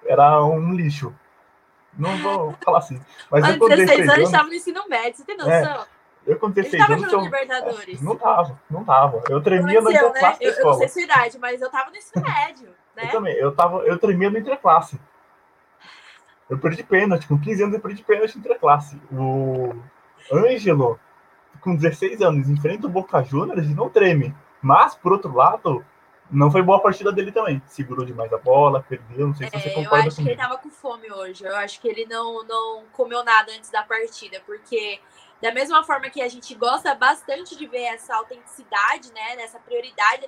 era 0.05 0.43
um 0.43 0.74
lixo. 0.74 1.13
Não 1.98 2.18
vou 2.18 2.56
falar 2.64 2.80
assim. 2.80 3.00
Mas 3.29 3.44
Olha, 3.44 3.53
eu 3.53 3.60
com 3.60 3.68
16 3.68 3.90
16 3.90 4.00
anos 4.00 4.14
anos, 4.18 4.29
estava 4.29 4.48
no 4.48 4.53
ensino 4.53 4.90
médio, 4.90 5.18
você 5.18 5.25
tem 5.25 5.38
noção? 5.38 5.86
eu 6.25 6.40
com 6.40 6.48
Ele 6.48 6.56
16 6.56 6.82
tava 6.82 6.94
anos, 6.94 7.06
jogando 7.06 7.20
eu, 7.20 7.25
Libertadores. 7.25 8.01
não 8.01 8.16
tava, 8.16 8.62
não 8.70 8.84
tava. 8.84 9.24
Eu 9.29 9.42
tremia 9.42 9.82
no 9.82 9.90
né? 9.90 9.96
interclasse 9.98 10.40
da 10.40 10.46
Eu, 10.46 10.53
eu 10.53 10.66
não 10.66 10.74
sei 10.74 10.88
sua 10.88 11.01
idade, 11.01 11.40
mas 11.40 11.62
eu 11.62 11.70
tava 11.70 11.90
no 11.90 11.98
ensino 11.98 12.24
médio, 12.24 12.70
né? 12.96 13.06
Eu 13.06 13.12
também, 13.12 13.36
eu, 13.36 13.56
tava, 13.56 13.77
eu 13.79 13.98
tremia 13.98 14.29
no 14.29 14.38
interclasse. 14.38 15.00
Eu 16.50 16.58
perdi 16.58 16.84
pênalti, 16.84 17.27
com 17.27 17.40
15 17.40 17.64
anos 17.64 17.75
eu 17.75 17.82
perdi 17.82 18.03
pênalti 18.03 18.36
no 18.36 18.42
interclasse. 18.42 19.01
O 19.12 19.75
Ângelo, 20.32 21.00
com 21.62 21.75
16 21.75 22.22
anos, 22.22 22.50
enfrenta 22.50 22.88
o 22.88 22.90
Boca 22.90 23.24
Juniors 23.24 23.68
e 23.68 23.74
não 23.74 23.90
treme. 23.90 24.36
Mas, 24.62 24.96
por 24.96 25.12
outro 25.12 25.34
lado, 25.34 25.84
não 26.31 26.51
foi 26.51 26.62
boa 26.62 26.77
a 26.77 26.81
partida 26.81 27.12
dele 27.12 27.31
também. 27.31 27.62
Segurou 27.68 28.05
demais 28.05 28.31
a 28.33 28.38
bola, 28.38 28.83
perdeu, 28.88 29.27
não 29.27 29.36
sei 29.36 29.48
se 29.50 29.59
você 29.59 29.70
É, 29.70 29.72
eu 29.72 29.75
concorda 29.75 30.07
acho 30.07 30.16
que 30.16 30.22
ele 30.22 30.36
comigo. 30.36 30.50
tava 30.50 30.62
com 30.62 30.70
fome 30.70 31.12
hoje. 31.12 31.44
Eu 31.46 31.55
acho 31.55 31.79
que 31.79 31.88
ele 31.88 32.05
não, 32.05 32.44
não 32.44 32.86
comeu 32.92 33.24
nada 33.24 33.51
antes 33.51 33.70
da 33.70 33.83
partida, 33.83 34.42
porque 34.46 35.00
da 35.42 35.51
mesma 35.51 35.83
forma 35.83 36.09
que 36.09 36.22
a 36.22 36.27
gente 36.27 36.55
gosta 36.55 36.96
bastante 36.96 37.55
de 37.57 37.68
ver 37.68 37.83
essa 37.83 38.16
autenticidade, 38.16 39.12
né, 39.12 39.36
nessa 39.36 39.59
prioridade, 39.59 40.27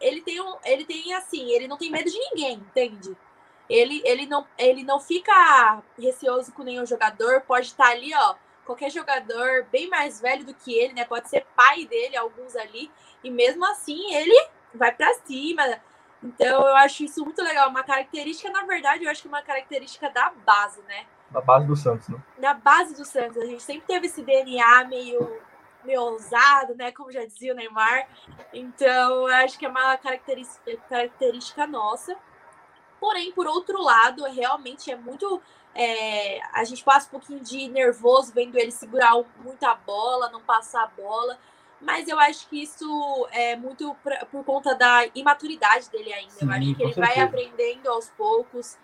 ele 0.00 0.22
tem 0.22 0.40
um, 0.40 0.56
ele 0.64 0.84
tem 0.84 1.12
assim, 1.14 1.50
ele 1.50 1.68
não 1.68 1.76
tem 1.76 1.90
medo 1.90 2.10
de 2.10 2.18
ninguém, 2.18 2.54
entende? 2.54 3.16
Ele, 3.68 4.02
ele, 4.04 4.26
não, 4.26 4.46
ele 4.58 4.82
não 4.82 4.98
fica 4.98 5.82
receoso 5.98 6.52
com 6.52 6.62
nenhum 6.62 6.86
jogador, 6.86 7.42
pode 7.42 7.66
estar 7.66 7.88
ali, 7.88 8.14
ó, 8.14 8.34
qualquer 8.64 8.90
jogador 8.90 9.66
bem 9.70 9.88
mais 9.88 10.20
velho 10.20 10.44
do 10.44 10.54
que 10.54 10.78
ele, 10.78 10.94
né? 10.94 11.04
Pode 11.04 11.28
ser 11.28 11.46
pai 11.54 11.84
dele, 11.84 12.16
alguns 12.16 12.56
ali, 12.56 12.90
e 13.22 13.30
mesmo 13.30 13.64
assim 13.66 14.14
ele 14.14 14.48
vai 14.76 14.92
pra 14.92 15.12
cima. 15.26 15.62
Então 16.22 16.66
eu 16.66 16.76
acho 16.76 17.04
isso 17.04 17.22
muito 17.22 17.42
legal. 17.42 17.68
Uma 17.68 17.82
característica, 17.82 18.50
na 18.50 18.64
verdade, 18.64 19.04
eu 19.04 19.10
acho 19.10 19.22
que 19.22 19.28
é 19.28 19.30
uma 19.30 19.42
característica 19.42 20.08
da 20.10 20.30
base, 20.30 20.80
né? 20.82 21.06
Na 21.30 21.40
base 21.40 21.66
do 21.66 21.76
Santos, 21.76 22.08
né? 22.08 22.18
Da 22.38 22.54
base 22.54 22.94
do 22.94 23.04
Santos. 23.04 23.36
A 23.36 23.46
gente 23.46 23.62
sempre 23.62 23.86
teve 23.86 24.06
esse 24.06 24.22
DNA 24.22 24.84
meio, 24.84 25.40
meio 25.84 26.00
ousado, 26.02 26.74
né? 26.74 26.92
Como 26.92 27.12
já 27.12 27.24
dizia 27.26 27.52
o 27.52 27.56
Neymar. 27.56 28.08
Então 28.52 29.28
eu 29.28 29.34
acho 29.34 29.58
que 29.58 29.66
é 29.66 29.68
uma 29.68 29.96
característica, 29.98 30.76
característica 30.88 31.66
nossa. 31.66 32.16
Porém, 32.98 33.32
por 33.32 33.46
outro 33.46 33.82
lado, 33.82 34.24
realmente 34.24 34.90
é 34.90 34.96
muito. 34.96 35.42
é, 35.74 36.40
a 36.52 36.64
gente 36.64 36.82
passa 36.82 37.06
um 37.08 37.10
pouquinho 37.10 37.40
de 37.40 37.68
nervoso 37.68 38.32
vendo 38.32 38.56
ele 38.56 38.70
segurar 38.70 39.12
muita 39.44 39.74
bola, 39.74 40.30
não 40.30 40.40
passar 40.40 40.84
a 40.84 40.86
bola. 40.86 41.38
Mas 41.84 42.08
eu 42.08 42.18
acho 42.18 42.48
que 42.48 42.62
isso 42.62 43.28
é 43.30 43.56
muito 43.56 43.94
pra- 44.02 44.24
por 44.26 44.42
conta 44.44 44.74
da 44.74 45.04
imaturidade 45.14 45.90
dele 45.90 46.12
ainda. 46.12 46.32
eu 46.32 46.38
Sim, 46.38 46.50
acho 46.50 46.74
que 46.74 46.82
ele 46.82 46.92
vai 46.94 47.06
certeza. 47.14 47.24
aprendendo 47.26 47.88
aos 47.90 48.08
poucos. 48.10 48.76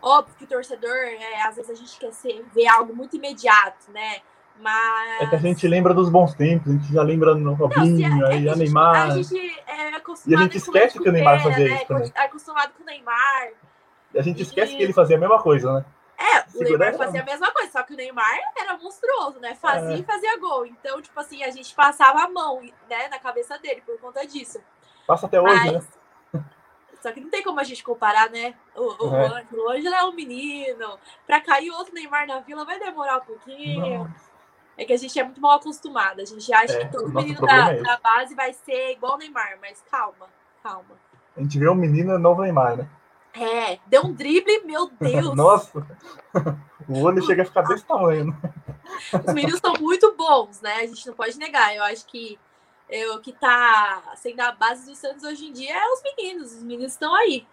Óbvio 0.00 0.34
que 0.36 0.44
o 0.44 0.46
torcedor, 0.48 0.90
é, 0.96 1.42
às 1.42 1.54
vezes 1.56 1.70
a 1.70 1.74
gente 1.74 1.96
quer 1.98 2.12
ser, 2.12 2.44
ver 2.52 2.66
algo 2.66 2.94
muito 2.94 3.14
imediato, 3.16 3.90
né? 3.92 4.16
Mas. 4.58 5.20
É 5.22 5.26
que 5.28 5.36
a 5.36 5.38
gente 5.38 5.66
lembra 5.68 5.94
dos 5.94 6.10
bons 6.10 6.34
tempos, 6.34 6.68
a 6.68 6.72
gente 6.76 6.92
já 6.92 7.02
lembra 7.02 7.34
no 7.34 7.54
Robinho, 7.54 8.26
é- 8.26 8.30
é 8.30 8.34
aí 8.34 8.42
que 8.42 8.48
a 8.48 8.56
Neymar. 8.56 9.02
A 9.02 9.10
gente 9.10 9.58
é 9.66 9.88
acostumado 9.94 10.30
E 10.30 10.34
a 10.34 10.38
gente 10.42 10.56
esquece 10.58 10.98
que 10.98 11.08
o 11.08 11.12
Neymar 11.12 11.42
fazia 11.42 11.68
né? 11.68 11.74
isso 11.76 11.86
também. 11.86 12.12
É 12.14 12.20
acostumado 12.24 12.72
com 12.76 12.82
o 12.82 12.86
Neymar. 12.86 13.48
A 14.14 14.20
gente 14.22 14.42
esquece 14.42 14.74
E- 14.74 14.76
que 14.76 14.82
ele 14.82 14.92
fazia 14.92 15.16
a 15.16 15.20
mesma 15.20 15.40
coisa, 15.40 15.72
né? 15.72 15.84
O 16.54 16.62
Neymar 16.62 16.94
fazia 16.96 17.22
a 17.22 17.24
mesma 17.24 17.50
coisa, 17.50 17.70
só 17.72 17.82
que 17.82 17.94
o 17.94 17.96
Neymar 17.96 18.38
era 18.56 18.76
monstruoso, 18.76 19.38
né? 19.40 19.54
Fazia 19.54 19.94
É. 19.96 19.98
e 19.98 20.02
fazia 20.04 20.38
gol. 20.38 20.66
Então, 20.66 21.00
tipo 21.00 21.18
assim, 21.18 21.42
a 21.42 21.50
gente 21.50 21.74
passava 21.74 22.22
a 22.24 22.28
mão, 22.28 22.60
né, 22.88 23.08
na 23.08 23.18
cabeça 23.18 23.58
dele 23.58 23.82
por 23.86 23.98
conta 24.00 24.26
disso. 24.26 24.60
Passa 25.06 25.26
até 25.26 25.40
hoje, 25.40 25.54
Mas. 25.54 25.72
né? 25.72 26.44
Só 27.00 27.10
que 27.10 27.20
não 27.20 27.30
tem 27.30 27.42
como 27.42 27.58
a 27.58 27.64
gente 27.64 27.82
comparar, 27.82 28.30
né? 28.30 28.54
O, 28.76 29.06
o, 29.06 29.16
É. 29.16 29.44
o 29.52 29.70
Ângelo. 29.70 29.94
É 29.94 30.04
um 30.04 30.12
menino. 30.12 30.98
Pra 31.26 31.40
cair 31.40 31.70
outro 31.72 31.92
Neymar 31.92 32.26
na 32.28 32.38
vila 32.40 32.64
vai 32.64 32.78
demorar 32.78 33.18
um 33.18 33.24
pouquinho. 33.24 34.04
Não. 34.04 34.14
É 34.78 34.84
que 34.84 34.92
a 34.92 34.96
gente 34.96 35.18
é 35.18 35.24
muito 35.24 35.40
mal 35.40 35.56
acostumado. 35.58 36.20
A 36.20 36.24
gente 36.24 36.52
acha 36.54 36.74
É, 36.74 36.84
que 36.84 36.92
todo 36.92 37.08
menino 37.12 37.40
da, 37.40 37.72
é 37.72 37.82
da 37.82 37.96
base 37.98 38.34
vai 38.36 38.52
ser 38.52 38.92
igual 38.92 39.14
o 39.14 39.18
Neymar, 39.18 39.58
mas 39.60 39.82
calma, 39.90 40.28
calma. 40.62 40.96
A 41.36 41.40
gente 41.40 41.58
vê 41.58 41.68
um 41.68 41.74
menino 41.74 42.16
novo 42.18 42.42
Neymar, 42.42 42.76
né? 42.76 42.88
É, 43.34 43.78
deu 43.86 44.04
um 44.04 44.12
drible, 44.12 44.62
meu 44.64 44.90
Deus. 45.00 45.34
Nossa! 45.34 45.86
O 46.88 47.00
olho 47.02 47.22
chega 47.24 47.42
a 47.42 47.46
ficar 47.46 47.62
desse 47.62 47.84
tamanho, 47.84 48.26
né? 48.26 48.36
Os 49.26 49.32
meninos 49.32 49.60
são 49.60 49.72
muito 49.80 50.14
bons, 50.16 50.60
né? 50.60 50.74
A 50.76 50.86
gente 50.86 51.06
não 51.06 51.14
pode 51.14 51.38
negar. 51.38 51.74
Eu 51.74 51.82
acho 51.84 52.04
que 52.06 52.38
o 53.14 53.20
que 53.20 53.32
tá 53.32 54.02
sendo 54.16 54.40
a 54.40 54.52
base 54.52 54.84
do 54.84 54.94
Santos 54.94 55.22
hoje 55.24 55.46
em 55.46 55.52
dia 55.52 55.74
é 55.74 55.86
os 55.88 56.02
meninos. 56.02 56.52
Os 56.52 56.62
meninos 56.62 56.92
estão 56.92 57.14
aí. 57.14 57.46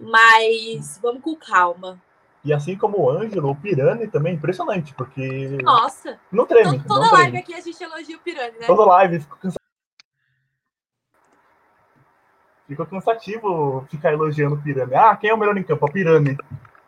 Mas 0.00 0.98
vamos 1.02 1.22
com 1.22 1.36
calma. 1.36 2.00
E 2.44 2.52
assim 2.52 2.76
como 2.76 2.98
o 3.00 3.10
Ângelo, 3.10 3.50
o 3.50 3.56
Pirani 3.56 4.06
também 4.08 4.32
é 4.32 4.36
impressionante, 4.36 4.94
porque 4.94 5.58
Nossa, 5.62 6.18
não 6.30 6.46
treme, 6.46 6.78
to- 6.78 6.86
toda 6.86 7.00
não 7.06 7.12
live 7.12 7.30
treme. 7.32 7.38
aqui 7.38 7.54
a 7.54 7.60
gente 7.60 7.82
elogia 7.82 8.16
o 8.16 8.20
Pirani, 8.20 8.58
né? 8.58 8.66
Toda 8.66 8.84
live 8.84 9.26
fica 12.68 12.84
cansativo. 12.86 12.86
Fica 12.86 12.86
cansativo 12.86 13.86
ficar 13.90 14.12
elogiando 14.12 14.54
o 14.54 14.58
Pirani. 14.62 14.94
Ah, 14.94 15.16
quem 15.16 15.30
é 15.30 15.34
o 15.34 15.38
melhor 15.38 15.56
em 15.56 15.62
campo? 15.62 15.86
O 15.86 15.90
Pirani. 15.92 16.36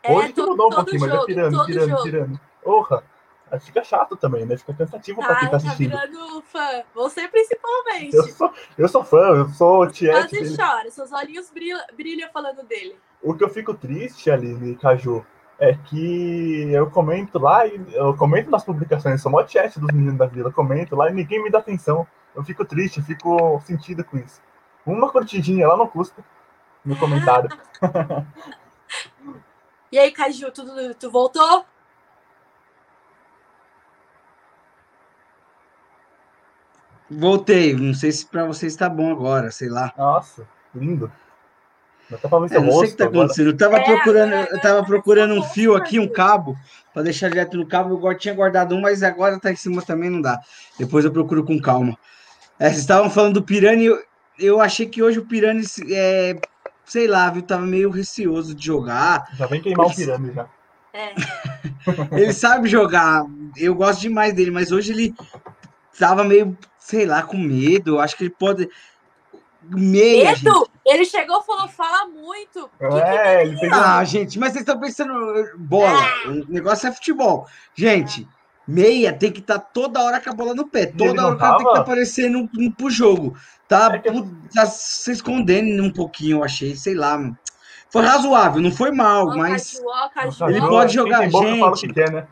É, 0.03 0.13
Hoje 0.13 0.29
que 0.29 0.35
to- 0.35 0.47
mudou 0.47 0.67
um 0.67 0.71
todo 0.71 0.85
pouquinho, 0.85 1.01
mas 1.01 1.11
jogo, 1.11 1.23
é 1.23 1.27
Pirani, 1.27 1.57
todo 1.57 1.67
Pirani, 1.67 1.91
jogo. 1.91 2.03
Pirani. 2.03 2.41
Porra! 2.63 3.05
Aí 3.51 3.59
fica 3.61 3.83
chato 3.83 4.15
também, 4.15 4.45
né? 4.45 4.59
Fica 4.59 4.75
cansativo 4.75 5.21
pra 5.21 5.35
quem 5.37 5.37
Ai, 5.37 5.45
tá 5.45 5.51
tá 5.53 5.57
assistindo. 5.57 5.89
virando 5.91 6.43
fã. 6.43 6.83
Você 6.95 7.27
principalmente. 7.29 8.15
Eu 8.15 8.23
sou, 8.25 8.53
eu 8.77 8.89
sou 8.89 9.03
fã, 9.05 9.19
eu 9.37 9.49
sou 9.49 9.87
tiete 9.91 10.13
Quase 10.13 10.43
dele. 10.43 10.57
chora. 10.57 10.91
Seus 10.91 11.13
olhinhos 11.13 11.51
brilham, 11.51 11.81
brilham 11.97 12.29
falando 12.31 12.63
dele. 12.65 12.97
O 13.23 13.33
que 13.35 13.43
eu 13.43 13.49
fico 13.49 13.73
triste, 13.73 14.31
Aline 14.31 14.77
Caju, 14.77 15.25
é 15.59 15.73
que 15.75 16.71
eu 16.73 16.91
comento 16.91 17.39
lá, 17.39 17.67
eu 17.67 18.15
comento 18.17 18.51
nas 18.51 18.63
publicações, 18.65 19.23
sou 19.23 19.33
mó 19.33 19.45
chat 19.47 19.81
dos 19.81 19.91
meninos 19.93 20.19
da 20.19 20.27
vila, 20.27 20.53
comento 20.53 20.95
lá 20.95 21.11
e 21.11 21.15
ninguém 21.15 21.43
me 21.43 21.51
dá 21.51 21.59
atenção. 21.59 22.07
Eu 22.37 22.45
fico 22.45 22.65
triste, 22.67 22.99
eu 22.99 23.05
fico 23.05 23.61
sentido 23.65 24.05
com 24.05 24.19
isso 24.19 24.41
uma 24.93 25.11
curtidinha 25.11 25.67
lá 25.67 25.77
no 25.77 25.89
custa 25.89 26.25
no 26.85 26.97
comentário. 26.97 27.51
e 29.93 29.99
aí, 29.99 30.11
Caju, 30.11 30.51
tu, 30.51 30.95
tu 30.95 31.11
voltou? 31.11 31.65
Voltei, 37.11 37.75
não 37.75 37.95
sei 37.95 38.13
se 38.13 38.27
para 38.27 38.45
vocês 38.45 38.73
está 38.73 38.89
bom 38.89 39.11
agora, 39.11 39.51
sei 39.51 39.69
lá. 39.69 39.93
Nossa, 39.97 40.47
lindo. 40.75 41.11
É, 42.11 42.19
não 42.23 42.49
sei 42.49 42.79
o 42.79 42.81
que 42.81 42.87
está 42.87 43.05
acontecendo. 43.05 43.51
Eu 43.51 43.57
tava 43.57 43.77
é, 43.77 43.85
procurando, 43.85 44.33
eu 44.33 44.61
tava 44.61 44.81
tá 44.81 44.87
procurando 44.87 45.35
um 45.35 45.43
fio 45.43 45.75
aqui, 45.75 45.99
um 45.99 46.09
cabo, 46.09 46.57
para 46.93 47.03
deixar 47.03 47.29
direto 47.29 47.57
no 47.57 47.67
cabo. 47.67 48.01
Eu 48.11 48.19
tinha 48.19 48.35
guardado 48.35 48.75
um, 48.75 48.81
mas 48.81 49.03
agora 49.03 49.37
está 49.37 49.53
em 49.53 49.57
cima 49.57 49.83
também, 49.83 50.09
não 50.09 50.21
dá. 50.21 50.41
Depois 50.79 51.05
eu 51.05 51.13
procuro 51.13 51.45
com 51.45 51.61
calma. 51.61 51.97
É, 52.59 52.69
vocês 52.69 52.81
estavam 52.81 53.11
falando 53.11 53.35
do 53.35 53.43
Piranha 53.43 53.99
eu, 54.39 54.61
achei 54.61 54.87
que 54.87 55.03
hoje 55.03 55.19
o 55.19 55.27
Pirani, 55.27 55.65
é, 55.91 56.37
sei 56.85 57.07
lá, 57.07 57.29
viu, 57.31 57.43
tava 57.43 57.63
meio 57.67 57.91
receoso 57.91 58.55
de 58.55 58.65
jogar. 58.65 59.29
Já 59.35 59.47
vem 59.47 59.61
queimar 59.61 59.87
o 59.87 59.89
Ele- 59.91 59.97
pirâmide 59.97 60.35
já. 60.35 60.49
É. 60.93 61.15
Ele 62.13 62.33
sabe 62.33 62.69
jogar, 62.69 63.25
eu 63.57 63.75
gosto 63.75 64.01
demais 64.01 64.33
dele, 64.35 64.51
mas 64.51 64.73
hoje 64.73 64.93
ele 64.93 65.15
tava 65.99 66.25
meio, 66.25 66.57
sei 66.79 67.05
lá, 67.07 67.23
com 67.23 67.37
medo. 67.37 68.01
Acho 68.01 68.17
que 68.17 68.25
ele 68.25 68.31
pode. 68.31 68.69
Meia, 69.63 70.35
gente. 70.35 70.45
Medo! 70.45 70.69
Ele 70.87 71.05
chegou 71.05 71.41
e 71.41 71.45
falou: 71.45 71.69
fala 71.69 72.07
muito. 72.09 72.71
Que 72.79 72.89
que 72.89 72.95
É, 73.01 73.43
ele 73.45 73.57
fez 73.59 73.73
Ah, 73.73 74.03
gente, 74.05 74.39
mas 74.39 74.53
vocês 74.53 74.63
estão 74.63 74.81
pensando 74.81 75.13
bola. 75.59 76.01
O 76.27 76.51
negócio 76.51 76.89
é 76.89 76.93
futebol. 76.93 77.47
Gente, 77.75 78.27
meia 78.69 79.13
tem 79.13 79.33
que 79.33 79.41
estar 79.41 79.59
toda 79.59 80.03
hora 80.05 80.21
com 80.21 80.29
a 80.31 80.35
bola 80.35 80.55
no 80.55 80.69
pé. 80.69 80.87
Toda 80.87 81.25
hora 81.27 81.35
o 81.35 81.39
cara 81.39 81.57
tem 81.57 81.65
que 81.65 81.71
estar 81.73 81.81
aparecendo 81.81 82.39
um, 82.39 82.49
um 82.59 82.71
pro 82.71 82.91
jogo. 82.91 83.35
Tá, 83.67 83.91
É 83.95 83.99
que- 83.99 84.11
tá 84.55 84.67
se 84.67 85.11
escondendo 85.11 85.83
um 85.83 85.91
pouquinho, 85.91 86.39
eu 86.39 86.45
achei, 86.45 86.77
sei 86.77 86.95
lá. 86.95 87.17
mano. 87.17 87.37
Foi 87.91 88.03
razoável, 88.05 88.61
não 88.61 88.71
foi 88.71 88.91
mal, 88.91 89.35
mas 89.35 89.81
Caju, 90.15 90.47
Ele 90.49 90.61
pode 90.61 90.93
jogar, 90.95 91.21
o 91.27 91.31
gente. 91.31 91.87
que 91.89 91.93
quer, 91.95 92.13
né? 92.13 92.27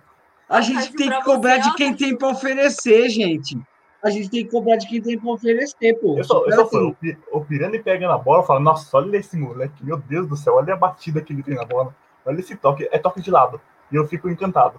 a 0.48 0.60
gente 0.60 0.92
tem 0.92 1.08
que 1.10 1.22
cobrar 1.24 1.56
você, 1.56 1.70
de 1.70 1.74
quem 1.76 1.94
tem 1.94 2.16
pra 2.16 2.28
oferecer, 2.28 3.08
gente. 3.08 3.58
A 4.04 4.10
gente 4.10 4.28
tem 4.30 4.44
que 4.44 4.50
cobrar 4.50 4.76
de 4.76 4.86
quem 4.86 5.00
tem 5.00 5.18
pra 5.18 5.30
oferecer, 5.30 5.94
pô. 5.94 6.16
Eu 6.18 6.24
só, 6.24 6.44
eu 6.46 6.52
só 6.54 6.68
fui, 6.68 6.94
assim, 7.10 7.16
o 7.32 7.40
Pirani 7.40 7.78
pega 7.82 8.06
na 8.06 8.18
bola 8.18 8.44
e 8.44 8.46
fala, 8.46 8.60
nossa, 8.60 8.96
olha 8.98 9.16
esse 9.16 9.36
moleque, 9.36 9.82
meu 9.84 9.96
Deus 9.96 10.28
do 10.28 10.36
céu, 10.36 10.54
olha 10.56 10.74
a 10.74 10.76
batida 10.76 11.20
que 11.22 11.32
ele 11.32 11.42
tem 11.42 11.54
na 11.56 11.64
bola. 11.64 11.94
Olha 12.24 12.38
esse 12.38 12.54
toque, 12.54 12.88
é 12.92 12.98
toque 12.98 13.20
de 13.22 13.30
lado. 13.30 13.60
E 13.90 13.96
eu 13.96 14.06
fico 14.06 14.28
encantado. 14.28 14.78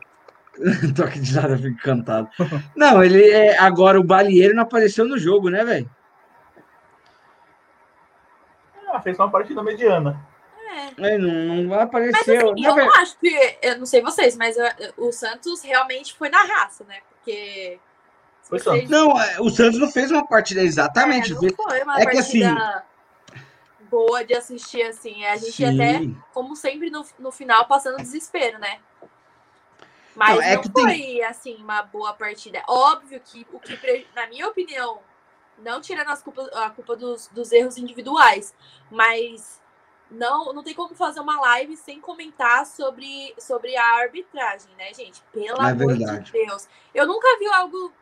Toque 0.96 1.20
de 1.20 1.36
nada, 1.36 1.54
eu 1.54 1.58
fico 1.58 1.68
encantado. 1.70 2.30
Não, 2.76 3.04
ele 3.04 3.30
é. 3.30 3.58
Agora 3.60 4.00
o 4.00 4.04
Balieiro 4.04 4.56
não 4.56 4.64
apareceu 4.64 5.06
no 5.06 5.18
jogo, 5.18 5.50
né, 5.50 5.64
velho? 5.64 5.90
Ah, 8.92 9.02
fez 9.02 9.18
uma 9.20 9.30
partida 9.30 9.62
mediana. 9.64 10.20
É. 10.98 11.14
É, 11.14 11.18
não, 11.18 11.30
não 11.56 11.64
Mas 11.70 11.82
apareceu. 11.82 12.52
assim, 12.52 12.62
Na 12.62 12.70
eu 12.70 12.76
não 12.76 12.94
acho 12.96 13.18
que. 13.20 13.58
Eu 13.62 13.78
não 13.80 13.86
sei 13.86 14.02
vocês, 14.02 14.36
mas 14.36 14.56
eu- 14.58 14.94
o 14.98 15.12
Santos 15.12 15.62
realmente 15.62 16.14
foi 16.16 16.30
na 16.30 16.44
raça, 16.44 16.84
né? 16.86 16.98
Porque. 17.10 17.80
Foi 18.44 18.60
vocês- 18.60 18.90
Não, 18.90 19.20
é, 19.22 19.40
o 19.42 19.50
Santos 19.50 19.80
não 19.80 19.92
fez 19.92 20.10
uma 20.12 20.26
partida 20.26 20.62
exatamente. 20.62 21.32
É, 21.34 21.36
não 21.36 21.50
foi 21.56 21.82
uma 21.84 22.00
É 22.02 22.06
que 22.06 22.18
assim- 22.18 22.42
partida 22.42 22.84
boa 23.90 24.24
de 24.26 24.34
assistir, 24.34 24.82
assim. 24.84 25.26
A 25.26 25.36
gente 25.38 25.64
até, 25.64 26.00
Sim. 26.00 26.18
como 26.34 26.56
sempre, 26.56 26.90
no, 26.90 27.06
no 27.20 27.32
final, 27.32 27.66
passando 27.68 27.98
desespero, 27.98 28.58
né? 28.60 28.80
Mas 30.18 30.30
Não, 30.30 30.36
não, 30.38 30.42
é 30.42 30.58
que 30.58 30.72
foi, 30.72 30.86
tem- 30.86 31.24
assim, 31.24 31.56
uma 31.58 31.84
boa 31.84 32.12
partida. 32.12 32.64
Óbvio 32.68 33.22
que 33.24 33.46
o 33.54 33.60
que, 33.60 34.08
na 34.16 34.26
minha 34.26 34.48
opinião, 34.48 35.00
não 35.60 35.80
tirando 35.80 36.10
as 36.10 36.24
culpa, 36.24 36.42
a 36.56 36.72
culpa 36.72 36.96
dos, 36.96 37.28
dos 37.28 37.52
erros 37.52 37.78
individuais, 37.78 38.52
mas 38.90 39.62
não, 40.10 40.52
não 40.54 40.64
tem 40.64 40.74
como 40.74 40.96
fazer 40.96 41.20
uma 41.20 41.40
live 41.40 41.78
sem 41.78 42.02
comentar 42.02 42.66
sobre, 42.66 43.36
sobre 43.38 43.78
a 43.78 43.86
arbitragem, 44.00 44.74
né, 44.76 44.92
gente? 44.92 45.22
Pelo 45.32 45.62
É 45.62 45.70
amor 45.72 45.96
verdade. 45.96 46.24
de 46.26 46.32
Deus. 46.32 46.68
Eu 46.96 47.06
nunca 47.06 47.38
vi 47.38 47.46
algo. 47.54 47.94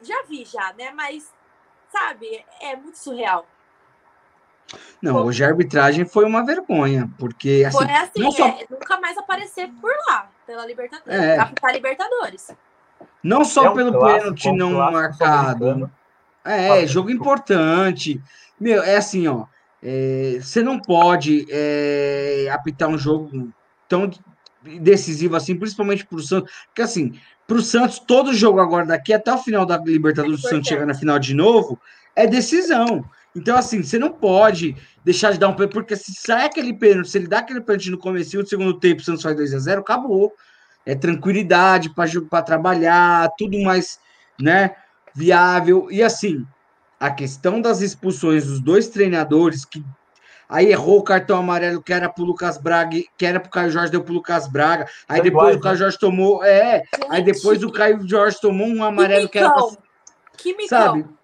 Já 0.00 0.22
vi, 0.22 0.44
já, 0.44 0.72
né? 0.74 0.92
Mas, 0.92 1.34
sabe, 1.90 2.46
é 2.60 2.76
muito 2.76 2.98
surreal. 2.98 3.44
Não, 5.00 5.24
hoje 5.24 5.44
a 5.44 5.48
arbitragem 5.48 6.04
foi 6.04 6.24
uma 6.24 6.44
vergonha, 6.44 7.08
porque 7.18 7.64
assim, 7.66 7.78
Foi 7.78 7.90
assim, 7.92 8.20
não 8.20 8.32
só- 8.32 8.46
é, 8.48 8.66
nunca 8.68 9.00
mais 9.00 9.16
aparecer 9.16 9.68
por 9.80 9.90
lá, 10.08 10.28
pela 10.46 10.66
Libertadores. 10.66 11.18
É. 11.20 11.36
Capital 11.36 11.72
Libertadores. 11.72 12.50
não 13.22 13.44
só 13.44 13.64
É 13.66 13.70
um 13.70 13.74
pelo 13.74 13.92
clássico, 13.92 14.18
pênalti 14.20 14.48
é 14.48 14.52
não 14.52 14.72
clássico 14.74 14.92
marcado. 14.92 15.90
É, 16.44 16.86
jogo 16.86 17.10
importante. 17.10 18.20
Meu, 18.60 18.82
é 18.82 18.96
assim, 18.96 19.26
ó. 19.28 19.44
é, 19.82 20.38
você 20.40 20.62
não 20.62 20.78
pode 20.80 21.46
é, 21.50 22.48
apitar 22.50 22.88
um 22.88 22.98
jogo 22.98 23.50
tão 23.88 24.10
decisivo 24.80 25.36
assim, 25.36 25.56
principalmente 25.56 26.04
pro 26.06 26.20
Santos. 26.20 26.52
Porque 26.66 26.82
assim, 26.82 27.18
pro 27.46 27.62
Santos, 27.62 27.98
todo 28.00 28.34
jogo 28.34 28.60
agora 28.60 28.84
daqui 28.86 29.12
até 29.14 29.32
o 29.32 29.38
final 29.38 29.64
da 29.64 29.78
Libertadores, 29.78 30.42
É 30.44 30.46
o 30.46 30.50
Santos 30.50 30.68
chegar 30.68 30.86
na 30.86 30.94
final 30.94 31.18
de 31.18 31.34
novo, 31.34 31.78
é 32.16 32.26
decisão. 32.26 33.04
Então, 33.34 33.56
assim, 33.56 33.82
você 33.82 33.98
não 33.98 34.10
pode 34.10 34.76
deixar 35.04 35.32
de 35.32 35.38
dar 35.38 35.48
um 35.48 35.54
pênalti, 35.54 35.72
porque 35.72 35.96
se 35.96 36.12
sai 36.12 36.46
aquele 36.46 36.72
pênalti, 36.72 37.10
se 37.10 37.18
ele 37.18 37.28
dá 37.28 37.38
aquele 37.38 37.60
pênalti 37.60 37.90
no 37.90 37.98
começo 37.98 38.36
do 38.36 38.48
segundo 38.48 38.78
tempo, 38.78 39.00
o 39.00 39.04
Santos 39.04 39.22
faz 39.22 39.36
2 39.36 39.54
a 39.54 39.58
0 39.58 39.80
acabou. 39.80 40.32
É 40.84 40.94
tranquilidade 40.94 41.90
para 41.94 42.42
trabalhar, 42.42 43.30
tudo 43.36 43.60
mais, 43.60 43.98
né, 44.40 44.74
viável. 45.14 45.88
E 45.90 46.02
assim, 46.02 46.46
a 46.98 47.10
questão 47.10 47.60
das 47.60 47.80
expulsões 47.80 48.46
dos 48.46 48.60
dois 48.60 48.88
treinadores, 48.88 49.64
que 49.64 49.84
aí 50.48 50.70
errou 50.70 50.98
o 50.98 51.04
cartão 51.04 51.38
amarelo 51.38 51.82
que 51.82 51.92
era 51.92 52.08
pro 52.08 52.24
Lucas 52.24 52.56
Braga, 52.56 52.98
que 53.16 53.26
era 53.26 53.38
pro 53.38 53.50
Caio 53.50 53.70
Jorge, 53.70 53.92
deu 53.92 54.02
pro 54.02 54.14
Lucas 54.14 54.48
Braga. 54.48 54.88
Aí 55.06 55.20
depois 55.20 55.56
o 55.56 55.60
Caio 55.60 55.74
né? 55.74 55.78
Jorge 55.78 55.98
tomou, 55.98 56.42
é, 56.42 56.82
aí 57.10 57.22
depois 57.22 57.62
o 57.62 57.70
Caio 57.70 58.08
Jorge 58.08 58.40
tomou 58.40 58.66
um 58.66 58.82
amarelo 58.82 59.28
que 59.28 59.38
era 59.38 59.52
pra, 59.52 59.62
Quimicão. 59.62 59.82
Quimicão. 60.36 60.68
sabe? 60.68 61.17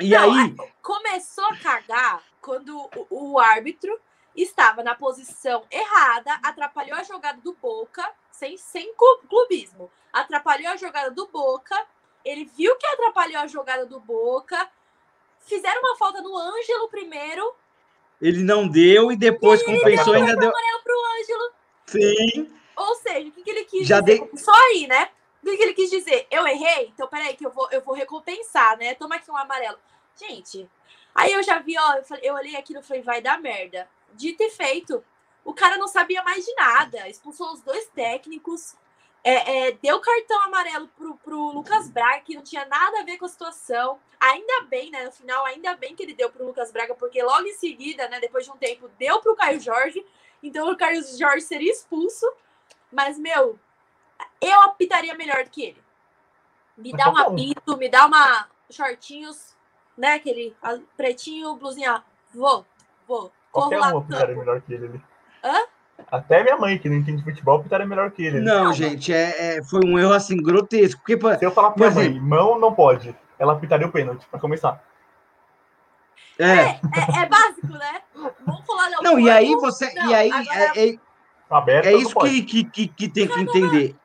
E 0.00 0.10
Não, 0.10 0.32
aí, 0.32 0.54
Começou 0.82 1.44
a 1.46 1.56
cagar 1.56 2.22
quando 2.40 2.76
o, 3.10 3.32
o 3.34 3.38
árbitro 3.38 3.98
estava 4.34 4.82
na 4.82 4.94
posição 4.94 5.64
errada, 5.70 6.32
atrapalhou 6.42 6.96
a 6.98 7.02
jogada 7.02 7.40
do 7.40 7.52
Boca, 7.54 8.02
sem, 8.30 8.56
sem 8.56 8.92
clu- 8.94 9.20
clubismo. 9.28 9.90
Atrapalhou 10.12 10.72
a 10.72 10.76
jogada 10.76 11.10
do 11.10 11.26
Boca, 11.28 11.76
ele 12.24 12.44
viu 12.56 12.74
que 12.76 12.86
atrapalhou 12.86 13.42
a 13.42 13.46
jogada 13.46 13.84
do 13.86 14.00
Boca, 14.00 14.68
fizeram 15.40 15.80
uma 15.82 15.96
falta 15.96 16.20
no 16.22 16.36
Ângelo 16.36 16.88
primeiro, 16.88 17.54
ele 18.20 18.42
não 18.42 18.66
deu 18.68 19.10
e 19.12 19.16
depois 19.16 19.62
compensou 19.62 20.14
ainda 20.14 20.36
deu. 20.36 20.48
amarelo 20.48 20.82
pro 20.82 21.02
Ângelo. 21.20 21.52
Sim. 21.86 22.56
Ou 22.76 22.94
seja, 22.96 23.28
o 23.28 23.32
que, 23.32 23.42
que 23.42 23.50
ele 23.50 23.64
quis 23.64 23.86
Já 23.86 24.00
dizer? 24.00 24.20
dei- 24.20 24.38
Só 24.38 24.52
aí, 24.52 24.86
né? 24.86 25.10
O 25.42 25.44
que, 25.44 25.62
ele 25.62 25.74
quis 25.74 25.90
dizer? 25.90 26.26
Eu 26.30 26.46
errei? 26.46 26.88
Então, 26.94 27.08
peraí, 27.08 27.34
que 27.34 27.44
eu 27.44 27.50
vou, 27.50 27.68
eu 27.72 27.80
vou 27.80 27.94
recompensar, 27.94 28.78
né? 28.78 28.94
Toma 28.94 29.16
aqui 29.16 29.30
um 29.30 29.36
amarelo. 29.36 29.78
Gente, 30.14 30.70
aí 31.14 31.32
eu 31.32 31.42
já 31.42 31.58
vi, 31.58 31.76
ó, 31.76 31.94
eu, 31.94 32.04
falei, 32.04 32.28
eu 32.28 32.34
olhei 32.34 32.56
aquilo 32.56 32.80
e 32.80 32.82
falei, 32.82 33.02
vai 33.02 33.20
dar 33.20 33.40
merda. 33.40 33.88
Dito 34.14 34.42
e 34.42 34.50
feito. 34.50 35.04
O 35.44 35.52
cara 35.52 35.76
não 35.76 35.88
sabia 35.88 36.22
mais 36.22 36.44
de 36.44 36.54
nada. 36.54 37.08
Expulsou 37.08 37.52
os 37.52 37.60
dois 37.60 37.86
técnicos. 37.88 38.76
é, 39.24 39.68
é, 39.68 39.72
deu 39.72 40.00
cartão 40.00 40.42
amarelo 40.42 40.88
pro, 40.96 41.16
pro 41.16 41.52
Lucas 41.52 41.88
Braga, 41.88 42.20
que 42.20 42.34
não 42.34 42.42
tinha 42.42 42.64
nada 42.66 43.00
a 43.00 43.04
ver 43.04 43.18
com 43.18 43.24
a 43.24 43.28
situação. 43.28 43.98
Ainda 44.20 44.62
bem, 44.68 44.90
né? 44.90 45.04
No 45.04 45.12
final, 45.12 45.44
ainda 45.46 45.74
bem 45.76 45.96
que 45.96 46.02
ele 46.02 46.14
deu 46.14 46.30
pro 46.30 46.46
Lucas 46.46 46.70
Braga, 46.72 46.94
porque 46.94 47.22
logo 47.22 47.46
em 47.46 47.54
seguida, 47.54 48.08
né, 48.08 48.20
depois 48.20 48.44
de 48.44 48.50
um 48.52 48.56
tempo, 48.56 48.88
deu 48.98 49.20
pro 49.20 49.36
Caio 49.36 49.60
Jorge. 49.60 50.04
Então 50.42 50.70
o 50.70 50.76
Caio 50.76 51.02
Jorge 51.16 51.44
seria 51.46 51.72
expulso. 51.72 52.26
Mas, 52.90 53.18
meu, 53.18 53.58
eu 54.40 54.62
apitaria 54.62 55.14
melhor 55.14 55.44
do 55.44 55.50
que 55.50 55.62
ele. 55.64 55.82
Me 56.76 56.90
Mas 56.92 57.02
dá 57.04 57.10
um 57.10 57.14
qualquer 57.14 57.30
um. 57.30 57.34
apito, 57.34 57.76
me 57.76 57.88
dá 57.88 58.06
uma 58.06 58.46
shortinhos, 58.70 59.56
né? 59.96 60.14
Aquele 60.14 60.56
pretinho, 60.96 61.54
blusinha. 61.56 62.02
Vou, 62.34 62.66
vou. 63.06 63.32
Qualquer 63.50 63.78
lá 63.78 63.88
um 63.88 64.02
campo. 64.02 64.38
melhor 64.38 64.60
que 64.62 64.72
ele 64.72 64.86
ali. 64.86 65.02
Hã? 65.44 65.66
Até 66.10 66.42
minha 66.42 66.56
mãe, 66.56 66.78
que 66.78 66.88
não 66.88 66.96
entende 66.96 67.22
futebol, 67.22 67.58
optaria 67.58 67.86
melhor 67.86 68.10
que 68.10 68.24
ele. 68.24 68.40
Não, 68.40 68.64
Não, 68.64 68.72
gente, 68.72 69.12
é, 69.12 69.58
é- 69.58 69.62
foi 69.64 69.80
um 69.84 69.98
erro 69.98 70.12
assim 70.12 70.36
grotesco. 70.36 71.00
Porque, 71.04 71.38
Se 71.38 71.44
eu 71.44 71.50
falar 71.52 71.72
pra 71.72 71.90
minha 71.90 72.08
mãe, 72.10 72.20
mão 72.20 72.58
não 72.58 72.74
pode, 72.74 73.14
ela 73.38 73.52
apitaria 73.52 73.86
o 73.86 73.92
pênalti, 73.92 74.26
pra 74.30 74.40
começar. 74.40 74.82
é, 76.38 76.44
É, 76.46 76.80
é 77.22 77.28
básico, 77.28 77.68
né? 77.68 78.02
Vamos 78.14 78.66
falar 78.66 78.90
não. 78.90 79.02
Não, 79.02 79.20
e 79.20 79.30
aí 79.30 79.54
você. 79.56 79.92
não, 79.94 80.10
e 80.10 80.14
aí 80.14 80.30
é, 80.50 80.88
é, 80.94 80.98
Aberta, 81.50 81.88
é 81.90 81.94
isso 81.94 82.18
que, 82.18 82.42
que, 82.42 82.64
que, 82.64 82.88
que 82.88 83.08
tem 83.08 83.28
que 83.28 83.40
entender. 83.40 83.96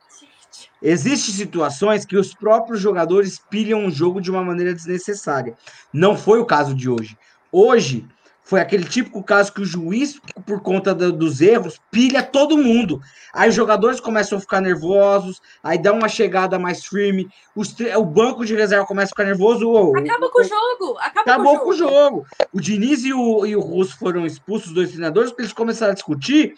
Existem 0.82 1.34
situações 1.34 2.04
que 2.04 2.16
os 2.16 2.32
próprios 2.34 2.80
jogadores 2.80 3.40
pilham 3.50 3.86
o 3.86 3.90
jogo 3.90 4.20
de 4.20 4.30
uma 4.30 4.44
maneira 4.44 4.72
desnecessária. 4.74 5.54
Não 5.92 6.16
foi 6.16 6.38
o 6.38 6.46
caso 6.46 6.74
de 6.74 6.88
hoje. 6.88 7.16
Hoje 7.50 8.06
foi 8.44 8.60
aquele 8.60 8.84
típico 8.84 9.22
caso 9.22 9.52
que 9.52 9.60
o 9.60 9.64
juiz, 9.64 10.18
por 10.46 10.62
conta 10.62 10.94
do- 10.94 11.12
dos 11.12 11.42
erros, 11.42 11.78
pilha 11.90 12.22
todo 12.22 12.56
mundo. 12.56 12.98
Aí 13.34 13.50
os 13.50 13.54
jogadores 13.54 14.00
começam 14.00 14.38
a 14.38 14.40
ficar 14.40 14.60
nervosos, 14.62 15.38
aí 15.62 15.76
dá 15.76 15.92
uma 15.92 16.08
chegada 16.08 16.58
mais 16.58 16.82
firme, 16.86 17.28
os 17.54 17.74
o 17.96 18.04
banco 18.04 18.46
de 18.46 18.54
reserva 18.54 18.86
começa 18.86 19.08
a 19.08 19.14
ficar 19.14 19.24
nervoso. 19.24 19.70
Acaba 19.96 20.30
com 20.30 20.40
o 20.40 20.44
jogo. 20.44 20.98
Acaba 20.98 21.20
Acabou 21.32 21.58
com 21.58 21.64
com 21.64 21.70
o 21.70 21.76
jogo. 21.76 22.26
O 22.52 22.60
Diniz 22.60 23.04
e 23.04 23.12
o, 23.12 23.44
e 23.44 23.54
o 23.54 23.60
Russo 23.60 23.98
foram 23.98 24.24
expulsos, 24.24 24.68
os 24.68 24.74
dois 24.74 24.88
treinadores, 24.90 25.30
porque 25.30 25.42
eles 25.42 25.52
começaram 25.52 25.90
a 25.92 25.94
discutir 25.94 26.54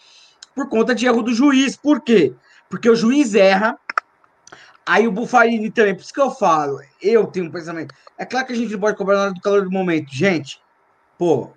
por 0.55 0.69
conta 0.69 0.95
de 0.95 1.07
erro 1.07 1.23
do 1.23 1.35
juiz. 1.35 1.75
Por 1.77 2.01
quê? 2.03 2.33
Porque 2.69 2.89
o 2.89 2.95
juiz 2.95 3.35
erra, 3.35 3.77
Aí 4.91 5.07
o 5.07 5.13
Bufarini 5.13 5.71
também, 5.71 5.95
por 5.95 6.01
isso 6.03 6.13
que 6.13 6.21
eu 6.21 6.33
falo, 6.33 6.81
eu 7.01 7.25
tenho 7.29 7.47
um 7.47 7.51
pensamento. 7.53 7.95
É 8.19 8.27
claro 8.27 8.45
que 8.45 8.53
a 8.53 8.57
gente 8.57 8.73
não 8.73 8.81
pode 8.81 8.97
cobrar 8.97 9.19
nada 9.19 9.33
do 9.33 9.41
calor 9.41 9.63
do 9.63 9.71
momento. 9.71 10.09
Gente, 10.13 10.61
pô, 11.17 11.53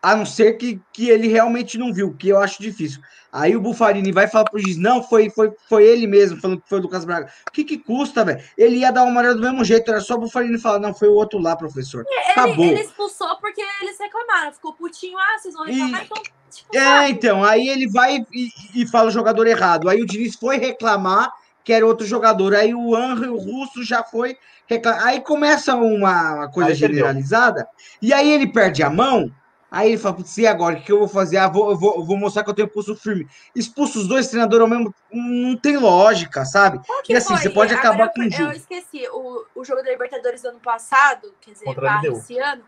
a 0.00 0.14
não 0.14 0.24
ser 0.24 0.52
que, 0.52 0.80
que 0.92 1.08
ele 1.10 1.26
realmente 1.26 1.76
não 1.78 1.92
viu, 1.92 2.14
que 2.14 2.28
eu 2.28 2.38
acho 2.38 2.62
difícil. 2.62 3.00
Aí 3.32 3.56
o 3.56 3.60
Bufarini 3.60 4.12
vai 4.12 4.28
falar 4.28 4.44
pro 4.44 4.60
juiz, 4.60 4.76
não, 4.76 5.02
foi, 5.02 5.28
foi, 5.30 5.52
foi 5.68 5.84
ele 5.84 6.06
mesmo, 6.06 6.40
falando 6.40 6.60
que 6.62 6.68
foi 6.68 6.78
o 6.78 6.82
Lucas 6.82 7.04
Braga. 7.04 7.28
O 7.48 7.52
que 7.52 7.64
que 7.64 7.76
custa, 7.76 8.24
velho? 8.24 8.40
Ele 8.56 8.76
ia 8.76 8.92
dar 8.92 9.02
uma 9.02 9.10
amarelo 9.10 9.34
do 9.34 9.42
mesmo 9.42 9.64
jeito, 9.64 9.90
era 9.90 10.00
só 10.00 10.14
o 10.14 10.20
Bufarini 10.20 10.56
falar, 10.56 10.78
não, 10.78 10.94
foi 10.94 11.08
o 11.08 11.14
outro 11.14 11.40
lá, 11.40 11.56
professor. 11.56 12.04
Ele, 12.08 12.30
Acabou. 12.30 12.66
ele 12.66 12.82
expulsou 12.82 13.36
porque 13.40 13.62
eles 13.82 13.98
reclamaram, 13.98 14.52
ficou 14.52 14.72
putinho, 14.74 15.18
ah, 15.18 15.38
vocês 15.40 15.54
vão 15.54 15.64
reclamar, 15.64 16.02
E- 16.02 16.04
então, 16.04 16.22
tipo, 16.52 16.76
É, 16.76 16.78
sabe? 16.84 17.10
então, 17.10 17.42
aí 17.42 17.68
ele 17.68 17.88
vai 17.88 18.24
e, 18.32 18.48
e 18.76 18.86
fala 18.86 19.08
o 19.08 19.12
jogador 19.12 19.44
errado. 19.48 19.88
Aí 19.88 20.00
o 20.00 20.06
Diniz 20.06 20.36
foi 20.36 20.56
reclamar 20.56 21.32
que 21.66 21.72
era 21.72 21.84
outro 21.84 22.06
jogador. 22.06 22.54
Aí 22.54 22.72
o 22.72 22.94
Anjo, 22.94 23.34
o 23.34 23.38
Russo, 23.38 23.82
já 23.82 24.04
foi 24.04 24.38
reclamar. 24.68 25.04
Aí 25.04 25.20
começa 25.20 25.74
uma, 25.74 26.34
uma 26.34 26.48
coisa 26.48 26.70
Aí 26.70 26.78
perdeu. 26.78 26.98
generalizada. 26.98 27.68
E 28.00 28.12
aí 28.14 28.30
ele 28.30 28.46
perde 28.46 28.84
a 28.84 28.88
mão. 28.88 29.28
Aí 29.68 29.88
ele 29.88 29.98
fala, 29.98 30.14
putz, 30.14 30.38
e 30.38 30.46
agora? 30.46 30.78
O 30.78 30.80
que 30.80 30.92
eu 30.92 31.00
vou 31.00 31.08
fazer? 31.08 31.38
Ah, 31.38 31.48
vou, 31.48 31.70
eu 31.72 31.76
vou, 31.76 31.96
eu 31.96 32.04
vou 32.04 32.16
mostrar 32.16 32.44
que 32.44 32.50
eu 32.50 32.54
tenho 32.54 32.68
pulso 32.68 32.94
firme. 32.94 33.26
Expulso 33.52 33.98
os 33.98 34.06
dois 34.06 34.28
treinadores 34.28 34.62
ao 34.62 34.68
mesmo 34.68 34.94
Não 35.10 35.56
tem 35.56 35.76
lógica, 35.76 36.44
sabe? 36.44 36.78
E 37.08 37.16
assim, 37.16 37.34
foi? 37.34 37.42
você 37.42 37.50
pode 37.50 37.74
Agora 37.74 37.88
acabar 37.88 38.04
eu- 38.06 38.12
com 38.12 38.20
o 38.20 38.24
Eu 38.24 38.30
jogo. 38.30 38.52
esqueci, 38.52 39.08
o, 39.10 39.44
o 39.56 39.64
jogo 39.64 39.82
da 39.82 39.90
Libertadores 39.90 40.42
do 40.42 40.50
ano 40.50 40.60
passado, 40.60 41.34
quer 41.40 41.50
dizer, 41.50 41.74
barra 41.74 42.06
esse 42.06 42.38
ano, 42.38 42.62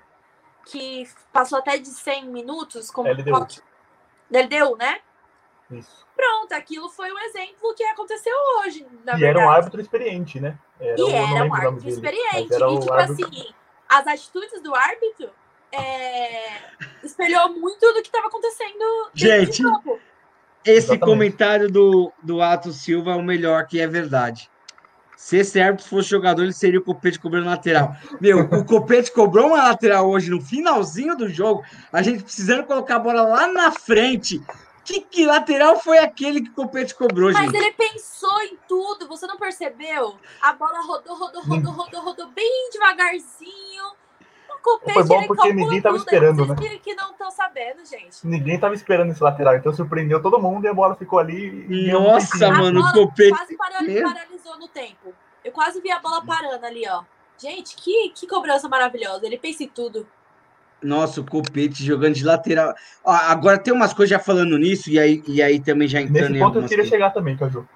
que 0.67 1.09
passou 1.33 1.57
até 1.61 1.79
de 1.79 1.87
100 1.89 2.27
minutos, 2.27 2.91
como 2.91 3.09
LDU. 3.09 3.31
qual 3.31 3.47
que- 3.47 3.61
da 4.29 4.41
LDU, 4.41 4.77
né? 4.77 4.99
Isso. 5.71 6.07
Pronto, 6.17 6.53
aquilo 6.53 6.89
foi 6.89 7.13
um 7.13 7.19
exemplo 7.19 7.75
que 7.75 7.85
aconteceu 7.85 8.33
hoje, 8.61 8.87
na 9.05 9.17
e 9.17 9.21
verdade. 9.21 9.25
era 9.25 9.39
um 9.41 9.51
árbitro 9.51 9.81
experiente, 9.81 10.41
né? 10.41 10.59
Era, 10.81 10.95
E 10.99 11.03
não 11.03 11.09
era 11.11 11.45
um 11.45 11.55
árbitro 11.55 11.81
dele, 11.81 11.91
experiente. 11.91 12.53
E, 12.53 12.63
o 12.65 12.81
tipo 12.81 12.93
árbitro- 12.93 13.27
assim, 13.27 13.47
as 13.89 14.07
atitudes 14.07 14.63
do 14.63 14.75
árbitro 14.75 15.31
é, 15.71 16.59
espelhou 17.05 17.51
muito 17.51 17.81
do 17.93 18.01
que 18.01 18.09
estava 18.09 18.27
acontecendo 18.29 19.11
Gente. 19.15 19.63
Esse 20.65 20.79
Exatamente. 20.93 21.01
comentário 21.01 21.71
do, 21.71 22.13
do 22.23 22.43
Atos 22.43 22.77
Silva 22.83 23.13
é 23.13 23.15
o 23.15 23.23
melhor, 23.23 23.67
que 23.67 23.81
é 23.81 23.87
verdade. 23.87 24.51
Se 25.17 25.37
esse 25.39 25.61
árbitro 25.61 25.89
fosse 25.89 26.09
jogador, 26.11 26.43
ele 26.43 26.53
seria 26.53 26.79
o 26.79 26.83
Copete 26.85 27.19
cobrando 27.19 27.47
lateral. 27.47 27.95
Meu, 28.21 28.41
o 28.41 28.65
Copete 28.65 29.11
cobrou 29.13 29.49
uma 29.49 29.65
lateral 29.69 30.09
hoje 30.09 30.31
no 30.31 30.41
finalzinho 30.41 31.17
do 31.17 31.29
jogo, 31.29 31.65
a 31.93 32.03
gente 32.03 32.23
precisando 32.23 32.65
colocar 32.65 32.97
a 32.97 33.01
bola 33.01 33.23
lá 33.23 33.47
na 33.49 33.71
frente. 33.73 34.41
Que, 34.89 35.03
que 35.03 35.27
lateral 35.27 35.79
foi 35.79 35.99
aquele 35.99 36.41
que 36.41 36.49
o 36.49 36.55
Copete 36.55 36.95
cobrou, 36.95 37.31
Mas 37.31 37.45
gente? 37.45 37.57
ele 37.57 37.73
pensou 37.73 38.41
em 38.41 38.57
tudo, 38.67 39.07
você 39.07 39.27
não 39.27 39.37
percebeu? 39.37 40.19
A 40.41 40.55
bola 40.55 40.81
rodou, 40.81 41.15
rodou, 41.15 41.43
rodou, 41.43 41.73
rodou, 41.73 42.01
rodou 42.01 42.27
bem 42.29 42.71
devagarzinho. 42.73 43.85
O 44.49 44.63
Copete, 44.63 44.95
Foi 44.95 45.05
bom 45.05 45.19
ele 45.19 45.27
porque 45.27 45.53
ninguém 45.53 45.83
tava 45.83 45.99
tudo, 45.99 46.07
esperando, 46.07 46.47
vocês 46.47 46.73
né? 46.73 46.79
que- 46.83 46.95
não 46.95 47.11
estão 47.11 47.31
sabendo, 47.31 47.85
gente. 47.85 48.27
Ninguém 48.27 48.59
tava 48.59 48.75
esperando 48.75 49.13
esse 49.13 49.23
lateral, 49.23 49.57
então 49.57 49.75
surpreendeu 49.75 50.23
todo 50.23 50.41
mundo 50.41 50.65
e 50.65 50.69
a 50.69 50.75
bola 50.75 50.97
ficou 50.97 51.19
ali. 51.19 51.93
Nossa, 51.93 52.51
mano, 52.51 52.81
o 52.81 52.93
Copete. 52.93 53.29
quase 53.29 53.57
paralisou 53.57 54.59
no 54.59 54.69
tempo. 54.69 55.13
Eu 55.45 55.53
quase 55.53 55.83
vi 55.83 55.91
a 55.91 55.99
bola 55.99 56.25
parando 56.25 56.65
ali, 56.65 56.89
ó. 56.89 57.03
Gente, 57.37 57.77
que, 57.77 58.09
que 58.11 58.27
cobrança 58.27 58.69
maravilhosa. 58.71 59.27
Ele 59.27 59.39
pensa 59.39 59.63
em 59.63 59.69
tudo. 59.69 60.09
Nossa, 60.83 61.21
o 61.21 61.25
Copete 61.25 61.85
jogando 61.85 62.15
de 62.15 62.25
lateral. 62.25 62.73
Agora 63.05 63.59
tem 63.59 63.73
umas 63.75 63.93
coisas 63.93 64.11
já 64.11 64.19
falando 64.19 64.57
nisso, 64.57 64.89
e 64.91 64.99
aí, 64.99 65.23
e 65.27 65.43
aí 65.43 65.59
também 65.61 65.89
já 65.89 66.01
entrando 66.01 66.31
Nesse 66.31 66.45
ponto 66.45 66.59
eu 66.59 66.63
queria 66.63 66.77
coisas. 66.77 66.89
chegar 66.89 67.11
também, 67.11 67.37
Caju. 67.37 67.69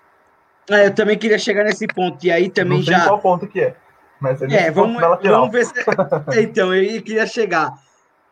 Ah, 0.71 0.85
eu 0.85 0.95
também 0.95 1.19
queria 1.19 1.39
chegar 1.39 1.65
nesse 1.65 1.87
ponto, 1.89 2.25
e 2.25 2.31
aí 2.31 2.49
também 2.49 2.79
não 2.79 2.85
sei 2.85 2.95
já. 2.95 3.07
qual 3.07 3.19
ponto 3.19 3.47
que 3.49 3.61
é. 3.61 3.77
Mas 4.21 4.41
é, 4.41 4.67
É, 4.67 4.71
vamos, 4.71 5.03
vamos 5.23 5.51
ver 5.51 5.67
se. 5.67 5.75
Então, 6.41 6.73
eu 6.73 7.03
queria 7.03 7.27
chegar. 7.27 7.73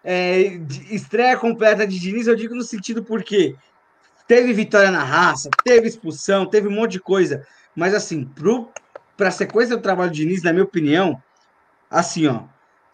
É, 0.04 0.40
estreia 0.88 1.36
completa 1.36 1.86
de 1.86 1.98
Diniz, 1.98 2.26
eu 2.28 2.36
digo 2.36 2.54
no 2.54 2.62
sentido 2.62 3.02
porque 3.02 3.56
teve 4.28 4.52
vitória 4.52 4.90
na 4.90 5.02
raça, 5.02 5.50
teve 5.64 5.88
expulsão, 5.88 6.46
teve 6.46 6.68
um 6.68 6.72
monte 6.72 6.92
de 6.92 7.00
coisa. 7.00 7.44
Mas, 7.74 7.92
assim, 7.92 8.28
para 9.16 9.28
a 9.28 9.32
sequência 9.32 9.76
do 9.76 9.82
trabalho 9.82 10.10
de 10.12 10.22
Diniz, 10.22 10.42
na 10.42 10.52
minha 10.52 10.64
opinião, 10.64 11.20
assim, 11.90 12.28
ó, 12.28 12.42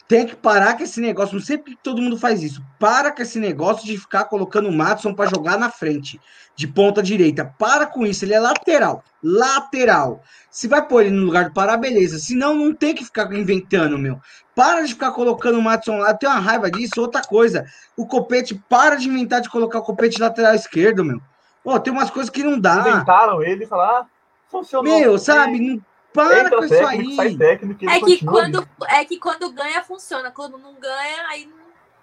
tem 0.08 0.26
que 0.26 0.36
parar 0.36 0.76
com 0.76 0.84
esse 0.84 1.00
negócio. 1.00 1.34
Não 1.34 1.42
sei 1.42 1.58
porque 1.58 1.76
todo 1.82 2.00
mundo 2.00 2.16
faz 2.18 2.42
isso. 2.42 2.62
Para 2.78 3.10
com 3.10 3.22
esse 3.22 3.38
negócio 3.38 3.84
de 3.84 3.98
ficar 3.98 4.24
colocando 4.24 4.68
o 4.68 4.72
Matson 4.72 5.14
para 5.14 5.28
jogar 5.28 5.58
na 5.58 5.70
frente, 5.70 6.20
de 6.54 6.68
ponta 6.68 7.02
direita. 7.02 7.44
Para 7.58 7.86
com 7.86 8.06
isso, 8.06 8.24
ele 8.24 8.34
é 8.34 8.40
lateral. 8.40 9.02
Lateral. 9.22 10.22
Se 10.50 10.68
vai 10.68 10.86
pôr 10.86 11.02
ele 11.02 11.10
no 11.10 11.24
lugar 11.24 11.46
do 11.46 11.52
Pará, 11.52 11.76
beleza. 11.76 12.18
Senão, 12.18 12.54
não 12.54 12.72
tem 12.72 12.94
que 12.94 13.04
ficar 13.04 13.32
inventando, 13.32 13.98
meu. 13.98 14.20
Para 14.54 14.82
de 14.82 14.94
ficar 14.94 15.10
colocando 15.10 15.58
o 15.58 15.62
Matson 15.62 15.98
lá. 15.98 16.10
Eu 16.10 16.18
tenho 16.18 16.32
uma 16.32 16.40
raiva 16.40 16.70
disso. 16.70 17.00
Outra 17.00 17.22
coisa, 17.22 17.66
o 17.96 18.06
Copete, 18.06 18.54
para 18.68 18.96
de 18.96 19.08
inventar 19.08 19.40
de 19.40 19.50
colocar 19.50 19.80
o 19.80 19.82
Copete 19.82 20.20
lateral 20.20 20.54
esquerdo, 20.54 21.04
meu. 21.04 21.20
Pô, 21.64 21.78
tem 21.80 21.92
umas 21.92 22.10
coisas 22.10 22.30
que 22.30 22.44
não 22.44 22.58
dá. 22.58 22.78
Inventaram 22.88 23.42
ele 23.42 23.64
e 23.64 23.66
falaram, 23.66 24.02
ah, 24.02 24.06
funcionou. 24.48 24.84
Meu, 24.84 25.18
sabe? 25.18 25.58
Não, 25.58 25.82
para 26.16 26.50
com 26.56 26.64
isso 26.64 27.20
aí. 27.20 27.38
técnico 27.38 27.84
É 27.88 27.98
que, 28.00 28.04
ali. 28.12 28.20
quando, 28.24 28.68
é 28.88 29.04
que 29.04 29.18
quando 29.18 29.52
ganha, 29.52 29.84
funciona. 29.84 30.30
Quando 30.30 30.58
não 30.58 30.74
ganha, 30.74 31.26
aí. 31.28 31.46
não- 31.46 31.56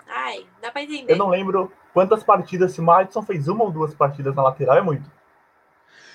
Ai, 0.07 0.45
dá 0.61 0.69
pra 0.71 0.83
entender. 0.83 1.11
Eu 1.13 1.17
não 1.17 1.29
lembro 1.29 1.71
quantas 1.93 2.23
partidas, 2.23 2.71
se 2.73 2.79
o 2.79 2.83
Madison 2.83 3.21
fez 3.23 3.47
uma 3.47 3.63
ou 3.63 3.71
duas 3.71 3.93
partidas 3.95 4.35
na 4.35 4.43
lateral, 4.43 4.77
é 4.77 4.81
muito. 4.81 5.09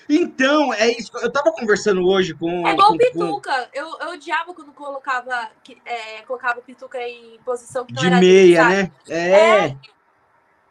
Então, 0.07 0.73
é 0.73 0.89
isso. 0.91 1.11
Eu 1.19 1.31
tava 1.31 1.51
conversando 1.51 2.03
hoje 2.07 2.33
com. 2.33 2.67
É 2.67 2.73
igual 2.73 2.89
com- 2.89 2.95
o 2.95 2.97
Pituca. 2.97 3.69
Eu, 3.73 3.85
eu 3.99 4.09
odiava 4.13 4.53
quando 4.55 4.71
colocava, 4.73 5.49
que- 5.63 5.79
é, 5.85 6.21
colocava 6.23 6.59
o 6.59 6.63
Pituca 6.63 6.97
em 6.99 7.39
posição 7.45 7.85
que 7.85 7.93
com- 7.93 8.01
não 8.01 8.09
de 8.09 8.15
era 8.15 8.19
meia, 8.19 8.69
né? 8.69 8.91
É. 9.07 9.67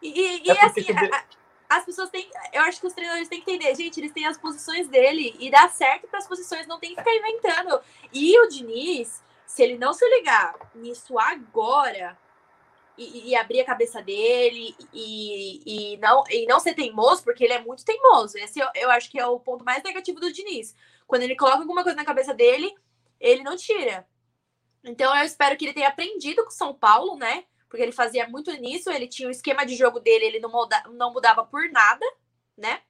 E, 0.03 0.09
e- 0.21 0.43
e, 0.45 0.51
É 0.51 0.65
assim, 0.65 0.87
a- 0.93 1.23
as 1.69 1.85
pessoas 1.85 2.09
têm. 2.11 2.29
Eu 2.53 2.63
acho 2.63 2.81
que 2.81 2.87
os 2.87 2.95
treinadores 2.95 3.29
têm 3.29 3.43
que 3.43 3.51
entender, 3.51 3.75
gente, 3.75 4.01
eles 4.01 4.13
têm 4.13 4.27
as 4.27 4.39
posições 4.39 4.89
dele 4.89 5.37
e 5.39 5.51
dá 5.51 5.69
certo 5.69 6.09
para 6.09 6.19
as 6.19 6.27
posições, 6.27 6.67
não 6.67 6.79
tem 6.79 6.95
que 6.95 7.01
ficar 7.01 7.15
inventando. 7.15 7.81
E 8.13 8.39
o 8.41 8.49
Diniz, 8.49 9.23
se 9.47 9.63
ele 9.63 9.77
não 9.77 9.93
se 9.93 10.09
ligar 10.09 10.55
nisso 10.75 11.19
agora 11.19 12.19
e, 12.97 13.31
e 13.31 13.37
abrir 13.37 13.61
a 13.61 13.67
cabeça 13.67 14.03
dele 14.03 14.75
e, 14.93 15.93
e, 15.93 15.97
não, 15.99 16.25
e 16.31 16.47
não 16.47 16.59
ser 16.59 16.75
teimoso, 16.75 17.23
porque 17.23 17.45
ele 17.45 17.53
é 17.53 17.61
muito 17.61 17.85
teimoso. 17.85 18.39
Esse 18.39 18.59
eu, 18.59 18.69
eu 18.75 18.91
acho 18.91 19.11
que 19.11 19.21
é 19.21 19.27
o 19.27 19.39
ponto 19.39 19.65
mais 19.65 19.83
negativo 19.83 20.21
do 20.21 20.33
Diniz. 20.33 20.75
Quando 21.07 21.23
ele 21.23 21.37
coloca 21.37 21.59
alguma 21.59 21.83
coisa 21.83 21.97
na 21.97 22.05
cabeça 22.05 22.33
dele, 22.33 22.75
ele 23.21 23.43
não 23.43 23.57
tira. 23.57 24.07
Então 24.85 25.15
eu 25.17 25.25
espero 25.25 25.57
que 25.57 25.67
ele 25.67 25.75
tenha 25.75 25.89
aprendido 25.89 26.45
com 26.45 26.51
São 26.51 26.73
Paulo, 26.73 27.17
né? 27.17 27.45
Porque 27.69 27.83
ele 27.83 27.93
fazia 27.93 28.27
muito 28.29 28.51
nisso, 28.53 28.91
ele 28.91 29.07
tinha 29.07 29.29
o 29.29 29.31
esquema 29.31 29.65
de 29.65 29.77
jogo 29.77 30.01
dele, 30.01 30.25
ele 30.25 30.41
não, 30.41 30.51
muda, 30.51 30.83
não 30.95 31.13
mudava 31.13 31.45
por 31.45 31.71
nada, 31.71 32.05
né? 32.57 32.81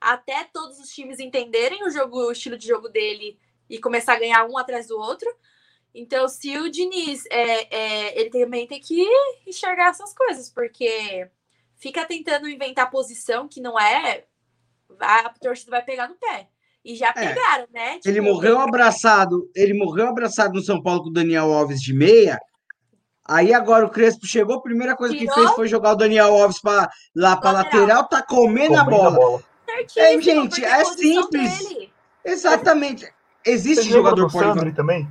Até 0.00 0.44
todos 0.44 0.78
os 0.78 0.90
times 0.90 1.18
entenderem 1.18 1.84
o 1.84 1.90
jogo, 1.90 2.28
o 2.28 2.32
estilo 2.32 2.56
de 2.56 2.66
jogo 2.66 2.88
dele 2.88 3.38
e 3.68 3.78
começar 3.78 4.14
a 4.14 4.18
ganhar 4.18 4.46
um 4.46 4.56
atrás 4.56 4.86
do 4.86 4.98
outro. 4.98 5.28
Então, 5.94 6.28
se 6.28 6.56
o 6.58 6.70
Diniz, 6.70 7.24
é, 7.30 7.76
é, 7.76 8.20
ele 8.20 8.30
também 8.30 8.66
tem 8.66 8.80
que 8.80 9.04
enxergar 9.46 9.90
essas 9.90 10.14
coisas, 10.14 10.48
porque 10.48 11.28
fica 11.76 12.04
tentando 12.04 12.48
inventar 12.48 12.90
posição 12.90 13.48
que 13.48 13.60
não 13.60 13.78
é, 13.78 14.24
a 15.00 15.28
torcida 15.30 15.70
vai 15.72 15.84
pegar 15.84 16.08
no 16.08 16.14
pé. 16.14 16.48
E 16.84 16.94
já 16.94 17.12
pegaram, 17.12 17.66
né? 17.70 18.00
Ele 18.04 18.20
Tipo, 18.20 18.32
morreu 18.32 18.58
abraçado. 18.58 19.50
Ele 19.54 19.74
morreu 19.74 20.08
abraçado 20.08 20.54
no 20.54 20.62
São 20.62 20.82
Paulo 20.82 21.02
com 21.02 21.08
o 21.10 21.12
Daniel 21.12 21.52
Alves 21.52 21.80
de 21.82 21.92
meia. 21.92 22.38
Aí 23.32 23.54
agora 23.54 23.86
o 23.86 23.90
Crespo 23.90 24.26
chegou, 24.26 24.56
a 24.56 24.60
primeira 24.60 24.96
coisa 24.96 25.14
que 25.14 25.20
Tirou. 25.20 25.34
fez 25.36 25.50
foi 25.52 25.68
jogar 25.68 25.92
o 25.92 25.96
Daniel 25.96 26.34
Alves 26.34 26.60
pra, 26.60 26.90
lá 27.14 27.36
para 27.36 27.52
Lateral. 27.52 27.80
lateral, 27.82 28.04
tá 28.08 28.22
comendo 28.22 28.76
a 28.76 28.82
bola. 28.82 29.40
certíssimo, 29.64 30.02
É, 30.04 30.20
gente, 30.20 30.64
é 30.64 30.80
a 30.80 30.84
simples. 30.84 31.58
dele. 31.68 31.92
Exatamente. 32.24 33.08
Existe 33.46 33.84
lembram 33.84 33.98
jogador 34.02 34.24
do 34.26 34.30
Sandri 34.30 34.44
polivalente. 34.48 34.76
também? 34.76 35.08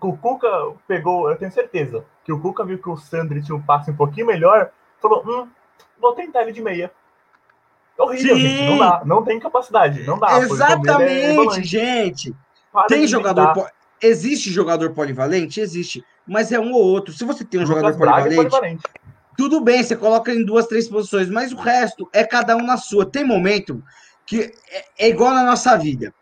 O 0.00 0.16
Cuca 0.16 0.48
pegou, 0.88 1.30
eu 1.30 1.36
tenho 1.36 1.52
certeza, 1.52 2.04
que 2.24 2.32
o 2.32 2.40
Cuca 2.40 2.64
viu 2.64 2.78
que 2.78 2.88
o 2.90 2.96
Sandri 2.96 3.40
tinha 3.42 3.54
um 3.56 3.62
passe 3.62 3.90
um 3.90 3.96
pouquinho 3.96 4.26
melhor, 4.26 4.70
falou, 5.00 5.22
hum, 5.24 5.48
vou 5.98 6.12
tentar 6.14 6.42
ele 6.42 6.52
de 6.52 6.60
meia. 6.60 6.90
Horrível, 7.96 8.36
Sim. 8.36 8.42
gente, 8.42 8.64
não 8.70 8.78
dá, 8.78 9.02
não 9.04 9.24
tem 9.24 9.40
capacidade, 9.40 10.02
não 10.04 10.18
dá. 10.18 10.28
a 10.28 10.38
é 10.38 10.42
Exatamente, 10.42 11.34
volante. 11.36 11.64
gente. 11.64 12.36
Para 12.72 12.86
Tem 12.86 13.06
jogador. 13.06 13.52
po- 13.54 13.66
Existe 14.00 14.50
jogador 14.52 14.90
polivalente? 14.92 15.60
Existe. 15.60 16.04
Mas 16.28 16.52
é 16.52 16.60
um 16.60 16.72
ou 16.72 16.82
outro. 16.82 17.12
Se 17.12 17.24
você 17.24 17.44
tem 17.44 17.60
um 17.60 17.66
jogador 17.66 17.96
Braga 17.96 18.20
é 18.20 18.22
polivalente, 18.24 18.50
polivalente. 18.50 18.82
tudo 19.36 19.60
bem, 19.60 19.82
você 19.82 19.96
coloca 19.96 20.32
em 20.32 20.44
duas, 20.44 20.66
três 20.66 20.86
posições, 20.88 21.28
mas 21.30 21.52
o 21.52 21.56
resto 21.56 22.08
é 22.12 22.22
cada 22.24 22.56
um 22.56 22.62
na 22.62 22.76
sua. 22.76 23.06
Tem 23.06 23.24
momento 23.24 23.82
que 24.26 24.52
é, 24.70 25.06
é 25.06 25.08
igual 25.08 25.32
na 25.34 25.44
nossa 25.44 25.76
vida. 25.76 26.12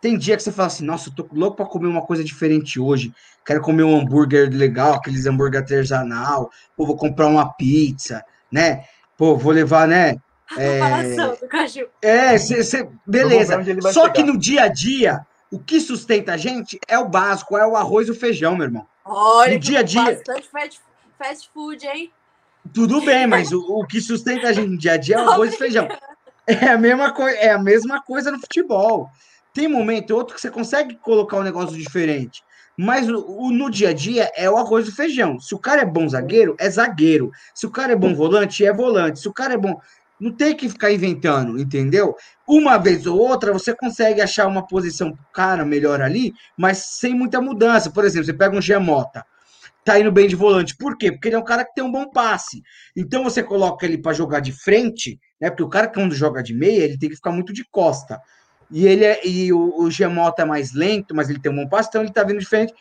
Tem 0.00 0.18
dia 0.18 0.36
que 0.36 0.42
você 0.42 0.52
fala 0.52 0.66
assim, 0.66 0.84
nossa, 0.84 1.08
eu 1.08 1.14
tô 1.14 1.26
louco 1.32 1.56
pra 1.56 1.64
comer 1.64 1.88
uma 1.88 2.02
coisa 2.02 2.22
diferente 2.22 2.78
hoje. 2.78 3.10
Quero 3.46 3.62
comer 3.62 3.84
um 3.84 3.98
hambúrguer 3.98 4.50
legal, 4.52 4.92
aqueles 4.94 5.24
hambúrguer 5.24 5.60
artesanal. 5.62 6.50
Pô, 6.76 6.84
vou 6.84 6.96
comprar 6.96 7.26
uma 7.26 7.54
pizza, 7.54 8.22
né? 8.52 8.84
Pô, 9.16 9.34
vou 9.36 9.50
levar, 9.52 9.88
né? 9.88 10.16
A 10.54 10.60
É. 10.60 10.72
comparação 10.78 11.36
do 11.40 11.48
Caju. 11.48 11.86
É, 12.02 12.36
cê, 12.36 12.62
cê- 12.62 12.86
beleza. 13.06 13.56
Só 13.92 14.02
chegar. 14.02 14.12
que 14.12 14.22
no 14.22 14.36
dia 14.38 14.64
a 14.64 14.68
dia, 14.68 15.26
O 15.50 15.58
que 15.60 15.80
sustenta 15.80 16.32
a 16.32 16.36
gente 16.36 16.80
é 16.88 16.98
o 16.98 17.08
básico, 17.08 17.56
é 17.56 17.64
o 17.64 17.76
arroz 17.76 18.08
e 18.08 18.10
o 18.10 18.14
feijão, 18.14 18.56
meu 18.56 18.64
irmão. 18.64 18.84
Olha, 19.04 19.54
no 19.54 19.58
dia 19.58 19.80
a 19.80 19.82
dia. 19.82 20.02
Bastante 20.02 20.48
fast, 20.48 20.80
fast 21.18 21.50
food, 21.52 21.86
hein? 21.86 22.10
Tudo 22.72 23.00
bem, 23.02 23.26
mas 23.28 23.52
o, 23.52 23.60
o 23.60 23.86
que 23.86 24.00
sustenta 24.00 24.48
a 24.48 24.52
gente 24.52 24.70
no 24.70 24.78
dia 24.78 24.92
a 24.92 24.96
dia 24.96 25.16
é 25.16 25.22
o 25.22 25.30
arroz 25.30 25.54
e 25.54 25.58
feijão. 25.58 25.88
É 26.46 26.68
a 26.68 26.78
mesma 26.78 27.12
coisa, 27.12 27.38
é 27.38 27.50
a 27.50 27.58
mesma 27.58 28.02
coisa 28.02 28.30
no 28.30 28.38
futebol. 28.38 29.08
Tem 29.52 29.68
momento 29.68 30.14
outro 30.14 30.34
que 30.34 30.40
você 30.40 30.50
consegue 30.50 30.96
colocar 30.96 31.38
um 31.38 31.42
negócio 31.42 31.76
diferente. 31.76 32.42
Mas 32.76 33.08
o, 33.08 33.24
o, 33.26 33.52
no 33.52 33.70
dia 33.70 33.90
a 33.90 33.92
dia 33.92 34.30
é 34.34 34.50
o 34.50 34.56
arroz 34.56 34.88
e 34.88 34.92
feijão. 34.92 35.38
Se 35.38 35.54
o 35.54 35.58
cara 35.58 35.82
é 35.82 35.86
bom 35.86 36.08
zagueiro, 36.08 36.56
é 36.58 36.68
zagueiro. 36.68 37.30
Se 37.54 37.66
o 37.66 37.70
cara 37.70 37.92
é 37.92 37.96
bom 37.96 38.14
volante, 38.14 38.64
é 38.64 38.72
volante. 38.72 39.20
Se 39.20 39.28
o 39.28 39.32
cara 39.32 39.54
é 39.54 39.56
bom. 39.56 39.80
Não 40.18 40.32
tem 40.32 40.56
que 40.56 40.68
ficar 40.68 40.92
inventando, 40.92 41.58
entendeu? 41.58 42.16
Uma 42.46 42.76
vez 42.76 43.06
ou 43.06 43.18
outra 43.18 43.52
você 43.52 43.74
consegue 43.74 44.20
achar 44.20 44.46
uma 44.46 44.66
posição 44.66 45.16
cara 45.32 45.64
melhor 45.64 46.02
ali, 46.02 46.34
mas 46.56 46.78
sem 46.78 47.14
muita 47.14 47.40
mudança. 47.40 47.90
Por 47.90 48.04
exemplo, 48.04 48.26
você 48.26 48.34
pega 48.34 48.56
um 48.56 48.60
Gemota, 48.60 49.24
tá 49.84 49.98
indo 49.98 50.12
bem 50.12 50.28
de 50.28 50.36
volante. 50.36 50.76
Por 50.76 50.98
quê? 50.98 51.10
Porque 51.10 51.28
ele 51.28 51.36
é 51.36 51.38
um 51.38 51.44
cara 51.44 51.64
que 51.64 51.74
tem 51.74 51.82
um 51.82 51.90
bom 51.90 52.10
passe. 52.10 52.62
Então 52.94 53.24
você 53.24 53.42
coloca 53.42 53.86
ele 53.86 53.96
para 53.96 54.12
jogar 54.12 54.40
de 54.40 54.52
frente, 54.52 55.18
né? 55.40 55.48
Porque 55.48 55.62
o 55.62 55.68
cara 55.68 55.86
que 55.86 55.94
quando 55.94 56.14
joga 56.14 56.42
de 56.42 56.54
meia, 56.54 56.84
ele 56.84 56.98
tem 56.98 57.08
que 57.08 57.16
ficar 57.16 57.30
muito 57.30 57.52
de 57.52 57.64
costa. 57.64 58.20
E 58.70 58.86
ele 58.86 59.04
é, 59.04 59.26
e 59.26 59.52
o, 59.52 59.82
o 59.82 59.90
Gemota 59.90 60.42
é 60.42 60.44
mais 60.44 60.72
lento, 60.74 61.14
mas 61.14 61.30
ele 61.30 61.38
tem 61.38 61.52
um 61.52 61.56
bom 61.56 61.68
passe, 61.68 61.88
então 61.88 62.02
ele 62.02 62.12
tá 62.12 62.22
vindo 62.24 62.40
de 62.40 62.46
frente. 62.46 62.74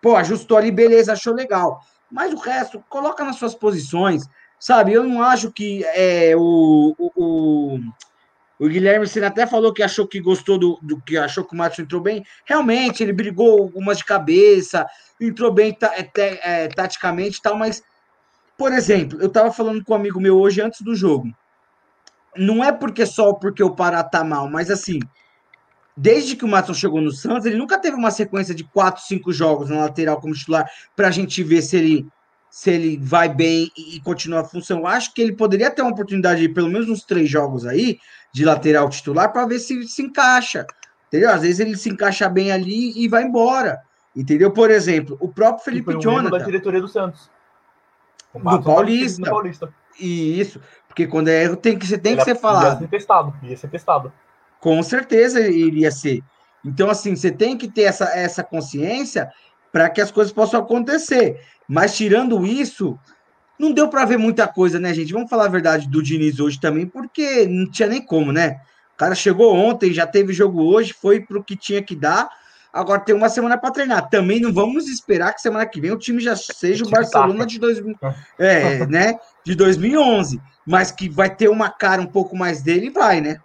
Pô, 0.00 0.16
ajustou 0.16 0.56
ali, 0.56 0.70
beleza, 0.70 1.12
achou 1.12 1.34
legal. 1.34 1.80
Mas 2.10 2.32
o 2.32 2.38
resto, 2.38 2.82
coloca 2.88 3.24
nas 3.24 3.36
suas 3.36 3.54
posições, 3.54 4.22
sabe? 4.58 4.92
Eu 4.92 5.04
não 5.04 5.22
acho 5.22 5.52
que 5.52 5.84
é, 5.84 6.34
o, 6.36 6.94
o, 6.98 7.10
o, 7.16 7.80
o 8.58 8.68
Guilherme 8.68 9.06
Senna 9.06 9.28
até 9.28 9.46
falou 9.46 9.72
que 9.72 9.82
achou 9.82 10.06
que 10.06 10.20
gostou 10.20 10.58
do, 10.58 10.78
do 10.82 11.00
que 11.00 11.16
achou 11.16 11.44
que 11.44 11.54
o 11.54 11.56
Matos 11.56 11.78
entrou 11.78 12.00
bem. 12.00 12.24
Realmente, 12.44 13.02
ele 13.02 13.12
brigou 13.12 13.62
algumas 13.62 13.98
de 13.98 14.04
cabeça, 14.04 14.86
entrou 15.20 15.52
bem 15.52 15.76
é, 15.82 16.64
é, 16.64 16.68
taticamente 16.68 17.38
e 17.38 17.42
tal, 17.42 17.56
mas, 17.56 17.82
por 18.56 18.72
exemplo, 18.72 19.20
eu 19.20 19.28
tava 19.28 19.52
falando 19.52 19.84
com 19.84 19.92
um 19.92 19.96
amigo 19.96 20.20
meu 20.20 20.38
hoje 20.38 20.60
antes 20.60 20.80
do 20.80 20.94
jogo 20.94 21.28
não 22.38 22.62
é 22.62 22.70
porque 22.72 23.04
só 23.04 23.32
porque 23.32 23.62
o 23.62 23.74
Pará 23.74 24.02
tá 24.02 24.22
mal, 24.22 24.48
mas 24.48 24.70
assim, 24.70 25.00
desde 25.96 26.36
que 26.36 26.44
o 26.44 26.48
Matson 26.48 26.74
chegou 26.74 27.00
no 27.00 27.10
Santos, 27.10 27.44
ele 27.44 27.56
nunca 27.56 27.78
teve 27.78 27.96
uma 27.96 28.10
sequência 28.10 28.54
de 28.54 28.64
quatro, 28.64 29.02
cinco 29.02 29.32
jogos 29.32 29.68
na 29.68 29.80
lateral 29.80 30.20
como 30.20 30.34
titular 30.34 30.70
para 30.94 31.08
a 31.08 31.10
gente 31.10 31.42
ver 31.42 31.62
se 31.62 31.76
ele 31.76 32.06
se 32.50 32.70
ele 32.70 32.98
vai 32.98 33.28
bem 33.28 33.70
e 33.76 34.00
continua 34.00 34.40
a 34.40 34.44
função. 34.44 34.80
Eu 34.80 34.86
acho 34.86 35.12
que 35.12 35.20
ele 35.20 35.32
poderia 35.32 35.70
ter 35.70 35.82
uma 35.82 35.90
oportunidade 35.90 36.40
de 36.40 36.48
pelo 36.48 36.68
menos 36.68 36.88
uns 36.88 37.04
três 37.04 37.28
jogos 37.28 37.66
aí 37.66 37.98
de 38.32 38.44
lateral 38.44 38.88
titular 38.88 39.32
para 39.32 39.46
ver 39.46 39.58
se 39.58 39.86
se 39.86 40.02
encaixa. 40.02 40.66
Entendeu? 41.08 41.30
Às 41.30 41.42
vezes 41.42 41.60
ele 41.60 41.76
se 41.76 41.88
encaixa 41.88 42.28
bem 42.28 42.52
ali 42.52 42.92
e 42.96 43.08
vai 43.08 43.22
embora. 43.22 43.80
Entendeu? 44.14 44.50
Por 44.50 44.70
exemplo, 44.70 45.16
o 45.20 45.28
próprio 45.28 45.64
Felipe 45.64 45.94
um 45.94 46.00
Jonathan. 46.00 46.38
da 46.38 46.44
diretoria 46.44 46.80
do 46.80 46.88
Santos. 46.88 47.30
do 48.34 48.62
Paulista. 48.62 49.30
Paulista. 49.30 49.74
Isso. 49.98 50.60
Porque 50.86 51.06
quando 51.06 51.28
é 51.28 51.44
erro, 51.44 51.56
tem 51.56 51.78
que, 51.78 51.86
você 51.86 51.98
tem 51.98 52.12
Ele 52.12 52.20
que 52.20 52.24
ser 52.24 52.34
falado. 52.34 52.72
Ia 52.72 52.78
ser 52.78 52.88
testado, 52.88 53.34
ia 53.42 53.56
ser 53.56 53.68
testado. 53.68 54.12
Com 54.60 54.82
certeza 54.82 55.40
iria 55.40 55.90
ser. 55.90 56.22
Então, 56.64 56.90
assim, 56.90 57.14
você 57.14 57.30
tem 57.30 57.56
que 57.56 57.68
ter 57.68 57.82
essa, 57.82 58.04
essa 58.06 58.42
consciência 58.42 59.30
para 59.72 59.88
que 59.88 60.00
as 60.00 60.10
coisas 60.10 60.32
possam 60.32 60.60
acontecer. 60.60 61.40
Mas 61.68 61.96
tirando 61.96 62.46
isso, 62.46 62.98
não 63.58 63.72
deu 63.72 63.88
para 63.88 64.04
ver 64.04 64.16
muita 64.16 64.48
coisa, 64.48 64.80
né, 64.80 64.94
gente? 64.94 65.12
Vamos 65.12 65.28
falar 65.28 65.44
a 65.44 65.50
verdade 65.50 65.88
do 65.88 66.02
Diniz 66.02 66.40
hoje 66.40 66.58
também, 66.58 66.86
porque 66.86 67.46
não 67.46 67.70
tinha 67.70 67.88
nem 67.88 68.00
como, 68.00 68.32
né? 68.32 68.60
O 68.94 68.96
cara 68.96 69.14
chegou 69.14 69.54
ontem, 69.54 69.92
já 69.92 70.06
teve 70.06 70.32
jogo 70.32 70.62
hoje, 70.62 70.92
foi 70.92 71.20
para 71.20 71.38
o 71.38 71.44
que 71.44 71.56
tinha 71.56 71.82
que 71.82 71.94
dar. 71.94 72.28
Agora 72.72 73.00
tem 73.00 73.14
uma 73.14 73.28
semana 73.28 73.56
para 73.56 73.70
treinar. 73.70 74.08
Também 74.08 74.40
não 74.40 74.52
vamos 74.52 74.88
esperar 74.88 75.34
que 75.34 75.40
semana 75.40 75.66
que 75.66 75.80
vem 75.80 75.92
o 75.92 75.98
time 75.98 76.20
já 76.20 76.34
seja 76.34 76.84
o, 76.84 76.90
Barcelona 76.90 77.46
de 77.46 77.58
2000, 77.58 77.96
é, 78.38 78.86
né? 78.88 79.14
De 79.44 79.54
2011 79.54 80.40
mas 80.68 80.92
que 80.92 81.08
vai 81.08 81.34
ter 81.34 81.48
uma 81.48 81.70
cara 81.70 82.02
um 82.02 82.06
pouco 82.06 82.36
mais 82.36 82.62
dele, 82.62 82.90
vai, 82.90 83.22
né? 83.22 83.40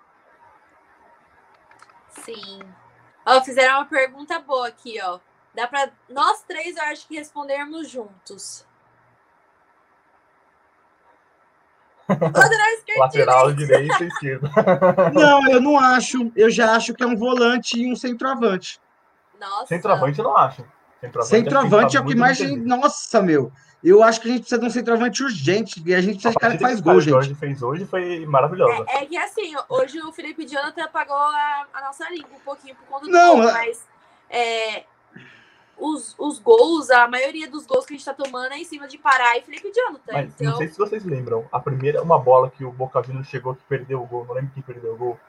Sim. 2.09 2.59
Ó, 3.25 3.41
fizeram 3.41 3.75
uma 3.75 3.85
pergunta 3.85 4.37
boa 4.39 4.67
aqui, 4.67 4.99
ó. 5.01 5.19
Dá 5.53 5.67
para 5.67 5.91
nós 6.09 6.43
três, 6.43 6.75
eu 6.75 6.83
acho 6.83 7.07
que 7.07 7.15
respondermos 7.15 7.87
juntos. 7.89 8.65
Lateral, 12.97 13.53
direita 13.53 14.03
e 14.03 14.07
esquerda. 14.07 14.51
Não, 15.13 15.49
eu 15.49 15.61
não 15.61 15.79
acho. 15.79 16.31
Eu 16.35 16.49
já 16.49 16.75
acho 16.75 16.93
que 16.93 17.03
é 17.03 17.07
um 17.07 17.15
volante 17.15 17.79
e 17.79 17.91
um 17.91 17.95
centroavante. 17.95 18.79
Nossa. 19.39 19.67
Centroavante 19.67 20.19
eu 20.19 20.25
não 20.25 20.37
acho. 20.37 20.65
Centroavante, 21.01 21.29
centroavante 21.29 21.97
é 21.97 21.99
o 21.99 22.05
que 22.05 22.15
mais. 22.15 22.39
Nossa, 22.65 23.21
meu. 23.21 23.51
Eu 23.83 24.01
acho 24.01 24.21
que 24.21 24.29
a 24.29 24.31
gente 24.31 24.41
precisa 24.41 24.61
de 24.61 24.65
um 24.65 24.69
centroavante 24.69 25.23
urgente. 25.23 25.83
E 25.85 25.93
a 25.93 25.99
gente 25.99 26.13
precisa 26.13 26.31
de 26.31 26.39
cara 26.39 26.53
que 26.55 26.63
faz 26.63 26.79
gol, 26.79 27.01
gente. 27.01 27.09
O 27.09 27.15
Jorge 27.15 27.35
fez 27.35 27.61
hoje 27.61 27.85
foi 27.85 28.25
maravilhoso. 28.25 28.85
É, 28.87 29.03
é, 29.03 29.05
que 29.05 29.17
assim, 29.17 29.53
hoje 29.67 29.99
o 29.99 30.13
Felipe 30.13 30.47
Jonathan 30.47 30.85
apagou 30.85 31.17
a, 31.17 31.67
a 31.73 31.81
nossa 31.81 32.09
língua 32.09 32.29
um 32.33 32.39
pouquinho 32.39 32.75
por 32.75 32.85
conta 32.85 33.05
do 33.05 33.11
Não, 33.11 33.35
gol, 33.35 33.51
mas 33.51 33.85
é, 34.29 34.85
os, 35.77 36.15
os 36.17 36.39
gols, 36.39 36.89
a 36.89 37.07
maioria 37.07 37.49
dos 37.49 37.65
gols 37.65 37.85
que 37.85 37.93
a 37.93 37.97
gente 37.97 38.05
tá 38.05 38.13
tomando 38.13 38.53
é 38.53 38.57
em 38.57 38.63
cima 38.63 38.87
de 38.87 38.97
Pará 38.97 39.37
e 39.37 39.41
Felipe 39.41 39.71
Jonathan. 39.71 40.11
Mas, 40.11 40.33
então... 40.33 40.51
Não 40.51 40.57
sei 40.57 40.67
se 40.67 40.77
vocês 40.77 41.03
lembram, 41.03 41.45
a 41.51 41.59
primeira, 41.59 42.01
uma 42.01 42.19
bola 42.19 42.49
que 42.49 42.63
o 42.63 42.71
Boca 42.71 43.01
Juniors 43.03 43.27
chegou 43.27 43.55
que 43.55 43.63
perdeu 43.63 44.01
o 44.01 44.05
gol, 44.05 44.25
não 44.25 44.35
lembro 44.35 44.51
quem 44.53 44.63
perdeu 44.63 44.93
o 44.93 44.97
gol. 44.97 45.19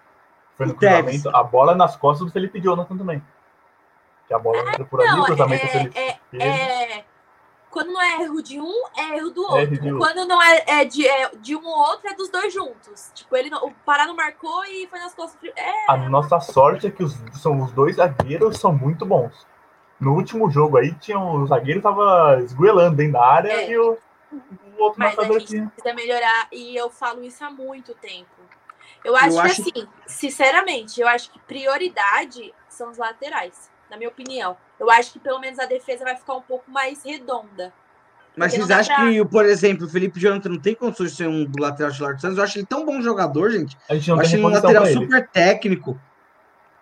Foi 0.57 0.66
no 0.66 0.74
cruzamento, 0.74 1.28
a 1.30 1.42
bola 1.42 1.72
é 1.72 1.74
nas 1.74 1.96
costas 1.96 2.26
do 2.26 2.33
Felipe 2.33 2.61
Jonathan 2.61 2.96
também. 2.96 3.22
Que 4.28 4.35
a 4.35 4.38
bola 4.38 4.61
entra 4.61 4.85
por 4.85 5.00
ali, 5.00 5.20
o 5.20 5.24
cruzamento 5.24 5.64
é, 5.64 5.66
do 5.66 5.72
Felipe. 5.72 5.98
É, 5.98 6.98
é, 6.98 7.04
quando 7.70 7.92
não 7.92 8.00
é 8.00 8.22
erro 8.22 8.40
de 8.40 8.61
um, 8.61 8.83
é 8.96 9.16
erro 9.16 9.30
do 9.30 9.42
outro. 9.42 9.74
É 9.74 9.98
quando 9.98 10.28
não 10.28 10.40
é, 10.40 10.64
é, 10.68 10.85
de, 10.85 11.09
é 11.09 11.30
de 11.35 11.57
um 11.57 11.66
ou 11.66 11.76
outro, 11.76 12.09
é 12.09 12.14
dos 12.14 12.28
dois 12.28 12.54
juntos. 12.54 13.11
Tipo, 13.12 13.37
ele 13.37 13.52
o 13.52 13.72
Pará 13.85 14.07
não 14.07 14.14
marcou 14.14 14.64
e 14.64 14.87
foi 14.87 15.00
nas 15.00 15.12
costas. 15.12 15.50
É... 15.57 15.90
A 15.90 15.96
nossa 16.09 16.38
sorte 16.38 16.87
é 16.87 16.90
que 16.90 17.02
os, 17.02 17.16
são, 17.33 17.61
os 17.61 17.72
dois 17.72 17.96
zagueiros 17.96 18.59
são 18.59 18.72
muito 18.72 19.04
bons. 19.04 19.44
No 20.05 20.14
último 20.14 20.51
jogo 20.51 20.77
aí, 20.77 20.93
tinha 20.95 21.19
um, 21.19 21.43
o 21.43 21.47
zagueiro 21.47 21.81
tava 21.81 22.38
esguelando 22.40 22.97
dentro 22.97 23.14
da 23.14 23.27
área 23.27 23.53
é. 23.53 23.71
e 23.71 23.79
o, 23.79 23.99
o 24.33 24.83
outro 24.83 24.99
Mas 24.99 25.19
a 25.19 25.25
gente 25.25 25.47
tinha. 25.47 25.67
precisa 25.75 25.95
melhorar, 25.95 26.49
e 26.53 26.77
eu 26.77 26.90
falo 26.90 27.25
isso 27.25 27.43
há 27.45 27.51
muito 27.51 27.95
tempo. 27.95 28.29
Eu 29.05 29.17
acho 29.17 29.37
eu 29.37 29.43
que, 29.43 29.49
acho... 29.49 29.62
assim, 29.62 29.88
sinceramente, 30.07 31.01
eu 31.01 31.09
acho 31.09 31.31
que 31.31 31.38
prioridade 31.40 32.55
são 32.69 32.90
os 32.90 32.99
laterais 32.99 33.71
na 33.90 33.97
minha 33.97 34.09
opinião. 34.09 34.57
Eu 34.79 34.90
acho 34.90 35.12
que 35.12 35.19
pelo 35.19 35.40
menos 35.40 35.59
a 35.59 35.67
defesa 35.67 36.05
vai 36.05 36.17
ficar 36.17 36.35
um 36.35 36.43
pouco 36.43 36.71
mais 36.71 37.03
redonda. 37.05 37.73
Mas 38.37 38.53
vocês 38.53 38.71
acham 38.71 38.97
pra... 38.97 39.11
que, 39.11 39.25
por 39.25 39.45
exemplo, 39.45 39.87
o 39.87 39.88
Felipe 39.88 40.19
Jonathan 40.19 40.49
não 40.49 40.59
tem 40.59 40.75
condições 40.75 41.12
de 41.12 41.17
ser 41.17 41.29
um 41.29 41.49
lateral 41.59 41.93
titular 41.93 42.14
do 42.14 42.21
Santos? 42.21 42.38
Eu 42.38 42.45
acho 42.45 42.59
ele 42.59 42.67
tão 42.67 42.85
bom 42.85 43.01
jogador, 43.01 43.51
gente. 43.51 43.79
A 43.88 43.95
gente 43.95 44.09
não 44.09 44.17
eu 44.17 44.23
acho 44.23 44.35
ele 44.35 44.45
um 44.45 44.49
lateral 44.49 44.87
super 44.87 45.29
técnico. 45.29 46.01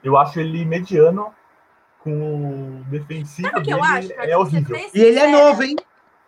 Eu 0.03 0.17
acho 0.17 0.41
ele 0.41 0.65
mediano 0.65 1.33
com 2.03 2.83
defensivo 2.89 3.49
Sabe 3.49 3.65
dele, 3.65 3.79
eu 3.79 3.85
acho? 3.85 4.13
é 4.13 4.37
horrível. 4.37 4.77
E 4.93 5.01
ele 5.01 5.19
é 5.19 5.29
novo, 5.29 5.63
hein? 5.63 5.77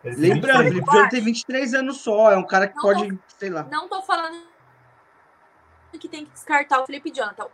Lembrando, 0.05 0.61
o 0.61 0.65
Felipe 0.65 0.87
Jonathan 0.91 1.09
tem 1.09 1.21
23 1.23 1.75
anos 1.75 2.01
só, 2.01 2.31
é 2.31 2.37
um 2.37 2.47
cara 2.47 2.69
que 2.69 2.77
não 2.77 2.83
pode, 2.83 3.09
tô, 3.09 3.19
sei 3.39 3.51
lá. 3.51 3.63
Não 3.65 3.89
tô 3.89 4.03
falando 4.03 4.43
que 5.99 6.09
tem 6.09 6.25
que 6.27 6.33
descartar 6.33 6.83
o 6.83 6.87
Felipe 6.87 7.11
Jonathan. 7.11 7.47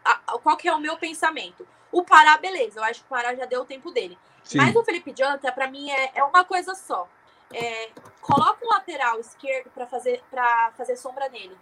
Qual 0.42 0.56
que 0.56 0.66
é 0.66 0.74
o 0.74 0.80
meu 0.80 0.96
pensamento? 0.96 1.66
O 1.92 2.02
Pará, 2.02 2.38
beleza, 2.38 2.80
eu 2.80 2.84
acho 2.84 3.00
que 3.00 3.06
o 3.06 3.08
Pará 3.08 3.34
já 3.34 3.44
deu 3.44 3.62
o 3.62 3.64
tempo 3.64 3.90
dele. 3.90 4.18
Sim. 4.42 4.58
Mas 4.58 4.74
o 4.74 4.82
Felipe 4.82 5.12
Jonathan, 5.12 5.52
para 5.52 5.70
mim, 5.70 5.90
é, 5.90 6.12
é 6.14 6.24
uma 6.24 6.44
coisa 6.44 6.74
só. 6.74 7.08
É, 7.52 7.90
coloca 8.20 8.64
um 8.64 8.68
lateral 8.68 9.18
esquerdo 9.20 9.70
para 9.70 9.86
fazer, 9.86 10.22
fazer 10.76 10.96
sombra 10.96 11.28
nele. 11.28 11.56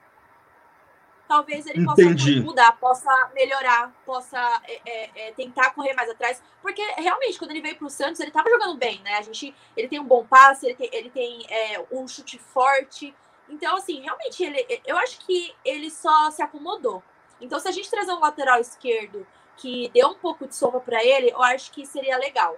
Talvez 1.29 1.67
ele 1.67 1.85
possa 1.85 2.03
Entendi. 2.03 2.41
mudar, 2.41 2.73
possa 2.79 3.31
melhorar, 3.35 3.93
possa 4.07 4.39
é, 4.67 4.81
é, 4.87 5.29
é, 5.29 5.33
tentar 5.33 5.71
correr 5.75 5.93
mais 5.93 6.09
atrás. 6.09 6.43
Porque 6.63 6.83
realmente, 6.97 7.39
quando 7.39 7.51
ele 7.51 7.61
veio 7.61 7.77
para 7.77 7.87
o 7.87 7.91
Santos, 7.91 8.19
ele 8.19 8.31
estava 8.31 8.49
jogando 8.49 8.79
bem, 8.79 9.03
né? 9.03 9.19
A 9.19 9.23
gente, 9.23 9.55
ele 9.77 9.89
tem 9.89 10.01
um 10.01 10.05
bom 10.05 10.25
passe, 10.25 10.65
ele 10.65 10.75
tem, 10.75 10.89
ele 10.91 11.11
tem 11.11 11.47
é, 11.51 11.85
um 11.93 12.09
chute 12.09 12.39
forte. 12.39 13.15
Então, 13.47 13.77
assim, 13.77 14.01
realmente, 14.01 14.43
ele, 14.43 14.81
eu 14.87 14.97
acho 14.97 15.21
que 15.21 15.55
ele 15.63 15.91
só 15.91 16.31
se 16.31 16.43
acomodou. 16.43 17.03
Então, 17.41 17.61
se 17.61 17.69
a 17.69 17.73
gente 17.73 17.91
trazer 17.91 18.13
um 18.13 18.21
lateral 18.21 18.59
esquerdo 18.59 19.27
que 19.59 19.91
deu 19.93 20.09
um 20.09 20.15
pouco 20.15 20.47
de 20.47 20.57
sombra 20.57 20.81
para 20.81 21.05
ele, 21.05 21.31
eu 21.31 21.43
acho 21.43 21.71
que 21.73 21.85
seria 21.85 22.17
legal, 22.17 22.57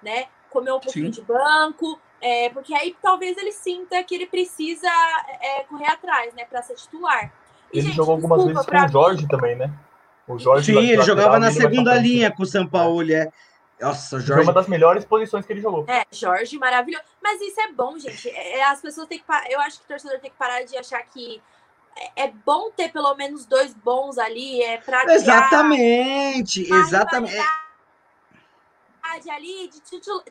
né? 0.00 0.28
Comer 0.48 0.72
um 0.72 0.80
pouquinho 0.80 1.06
Sim. 1.06 1.20
de 1.20 1.22
banco, 1.22 2.00
é, 2.20 2.48
porque 2.50 2.74
aí 2.74 2.96
talvez 3.02 3.36
ele 3.36 3.52
sinta 3.52 4.02
que 4.04 4.14
ele 4.14 4.26
precisa 4.26 4.88
é, 5.40 5.64
correr 5.64 5.86
atrás, 5.86 6.32
né, 6.34 6.44
para 6.44 6.62
ser 6.62 6.74
titular. 6.76 7.32
E, 7.72 7.78
ele 7.78 7.86
gente, 7.88 7.96
jogou 7.96 8.14
algumas 8.14 8.44
vezes 8.44 8.64
com 8.64 8.76
o 8.76 8.88
Jorge 8.88 9.22
mim... 9.22 9.28
também, 9.28 9.56
né? 9.56 9.70
O 10.26 10.38
Jorge 10.38 10.72
Sim, 10.72 10.78
ele 10.78 11.02
jogava 11.02 11.38
na 11.38 11.52
segunda 11.52 11.94
linha 11.94 12.30
com 12.30 12.42
o 12.42 12.46
São 12.46 12.66
Paulo, 12.66 13.02
é. 13.12 13.30
Nossa, 13.80 14.18
Jorge. 14.18 14.32
Foi 14.32 14.42
uma 14.42 14.52
das 14.52 14.68
melhores 14.68 15.04
posições 15.04 15.44
que 15.44 15.52
ele 15.52 15.60
jogou. 15.60 15.84
É, 15.86 16.04
Jorge, 16.10 16.58
maravilhoso. 16.58 17.04
Mas 17.22 17.40
isso 17.40 17.60
é 17.60 17.72
bom, 17.72 17.98
gente. 17.98 18.28
É, 18.30 18.58
é 18.58 18.64
as 18.64 18.80
pessoas 18.80 19.06
têm 19.06 19.18
que. 19.18 19.24
Eu 19.50 19.60
acho 19.60 19.78
que 19.78 19.84
o 19.84 19.88
torcedor 19.88 20.18
tem 20.18 20.30
que 20.30 20.36
parar 20.36 20.62
de 20.64 20.76
achar 20.76 21.02
que 21.02 21.42
é, 21.96 22.24
é 22.24 22.32
bom 22.44 22.70
ter 22.70 22.90
pelo 22.90 23.14
menos 23.14 23.44
dois 23.44 23.74
bons 23.74 24.18
ali, 24.18 24.62
é 24.62 24.78
pra 24.78 25.04
Exatamente, 25.04 26.62
exatamente. 26.62 27.34
oportunidade 27.34 29.30
ali 29.30 29.68
de 29.68 29.80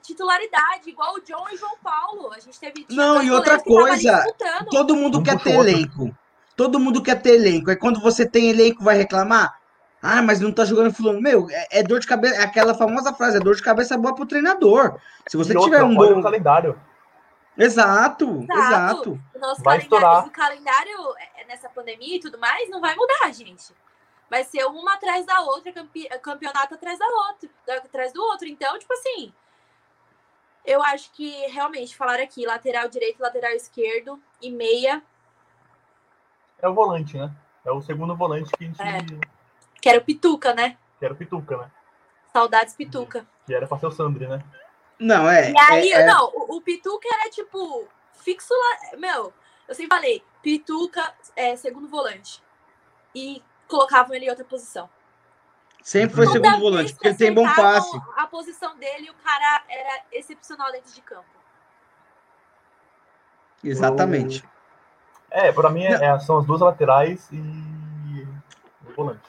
titularidade, 0.02 0.90
igual 0.90 1.16
o 1.16 1.22
John 1.22 1.46
e 1.52 1.58
João 1.58 1.78
Paulo. 1.84 2.32
A 2.34 2.40
gente 2.40 2.60
teve. 2.60 2.86
Não, 2.90 3.22
e 3.22 3.32
outra 3.32 3.60
coisa, 3.62 4.26
todo 4.70 4.96
mundo 4.96 5.24
quer 5.24 5.40
ter 5.42 5.56
elenco. 5.56 6.16
Todo 6.56 6.80
mundo 6.80 7.04
quer 7.04 7.22
ter 7.22 7.36
elenco. 7.36 7.70
É 7.70 7.76
quando 7.76 8.00
você 8.00 8.26
tem 8.26 8.50
elenco, 8.50 8.84
vai 8.84 8.96
reclamar? 8.96 9.60
Ah, 10.02 10.22
mas 10.22 10.40
não 10.40 10.52
tá 10.52 10.64
jogando 10.64 10.94
fulano. 10.94 11.20
Meu, 11.20 11.48
é, 11.50 11.80
é 11.80 11.84
dor 11.84 12.00
de 12.00 12.08
cabeça. 12.08 12.36
É 12.36 12.44
aquela 12.44 12.74
famosa 12.74 13.14
frase, 13.14 13.38
é 13.38 13.40
dor 13.40 13.56
de 13.56 13.64
cabeça 13.64 13.98
boa 13.98 14.14
pro 14.14 14.26
treinador. 14.26 15.00
Se 15.28 15.36
você 15.36 15.54
e 15.54 15.60
tiver 15.60 15.82
outra, 15.82 15.86
um 15.86 15.96
bom. 15.96 16.22
calendário. 16.22 16.80
Exato, 17.58 18.44
exato. 18.44 18.60
exato. 18.60 19.22
O 19.34 19.40
nosso 19.40 19.64
vai 19.64 19.80
calendário, 19.80 20.28
o 20.28 20.32
calendário 20.32 20.98
é, 21.38 21.46
nessa 21.46 21.70
pandemia 21.70 22.18
e 22.18 22.20
tudo 22.20 22.38
mais 22.38 22.70
não 22.70 22.82
vai 22.82 22.96
mudar, 22.96 23.32
gente. 23.34 23.74
Vai 24.30 24.44
ser 24.44 24.66
uma 24.66 24.96
atrás 24.96 25.26
da 25.26 25.40
outra, 25.42 25.72
campeonato 26.22 26.74
atrás 26.74 27.00
da 27.00 27.06
outra, 27.06 27.50
atrás 27.78 28.12
do 28.12 28.22
outro. 28.22 28.48
Então, 28.48 28.78
tipo 28.78 28.94
assim, 28.94 29.34
eu 30.66 30.84
acho 30.84 31.12
que 31.14 31.30
realmente 31.48 31.96
falaram 31.96 32.24
aqui 32.24 32.46
lateral 32.46 32.90
direito, 32.90 33.22
lateral 33.22 33.52
esquerdo 33.52 34.20
e 34.42 34.52
meia. 34.52 35.02
É 36.60 36.68
o 36.68 36.74
volante, 36.74 37.18
né? 37.18 37.32
É 37.66 37.72
o 37.72 37.82
segundo 37.82 38.16
volante 38.16 38.52
que 38.52 38.64
a 38.64 38.68
gente. 38.68 38.82
É. 38.82 39.20
Que 39.82 39.90
era 39.90 40.00
o 40.00 40.04
Pituca, 40.04 40.54
né? 40.54 40.78
Que 41.00 41.06
era 41.06 41.14
o 41.14 41.18
Pituca, 41.18 41.58
né? 41.58 41.72
Saudades 42.32 42.76
Pituca. 42.76 43.26
Que 43.46 43.54
era 43.54 43.68
pra 43.68 43.78
ser 43.78 43.88
o 43.88 43.92
Sandri, 43.92 44.28
né? 44.28 44.44
Não, 45.00 45.30
é. 45.30 45.52
E 45.52 45.60
aí, 45.60 45.92
é, 45.92 46.02
é... 46.02 46.06
não, 46.06 46.32
o, 46.34 46.58
o 46.58 46.62
Pituca 46.62 47.08
era 47.20 47.30
tipo 47.30 47.88
fixo 48.14 48.54
lá. 48.54 48.98
Meu, 48.98 49.34
eu 49.68 49.76
sempre 49.76 49.96
falei, 49.96 50.24
Pituca 50.42 51.14
é 51.36 51.56
segundo 51.56 51.88
volante. 51.88 52.42
E 53.14 53.42
colocavam 53.68 54.16
ele 54.16 54.26
em 54.26 54.30
outra 54.30 54.46
posição. 54.46 54.90
Sempre 55.82 56.16
foi 56.16 56.28
segundo 56.28 56.60
volante, 56.60 56.94
porque 56.94 57.10
ele 57.10 57.18
tem 57.18 57.34
bom 57.34 57.46
passe. 57.54 57.96
A 58.18 58.26
posição 58.26 58.76
dele, 58.78 59.12
o 59.12 59.14
cara 59.24 59.64
era 59.70 60.04
excepcional 60.12 60.72
dentro 60.72 60.92
de 60.92 61.02
campo. 61.02 61.26
Exatamente. 63.64 64.44
É, 65.36 65.52
para 65.52 65.70
mim 65.70 65.84
é, 65.84 66.18
são 66.20 66.38
as 66.38 66.46
duas 66.46 66.62
laterais 66.62 67.28
e 67.30 68.26
o 68.88 68.96
volante. 68.96 69.20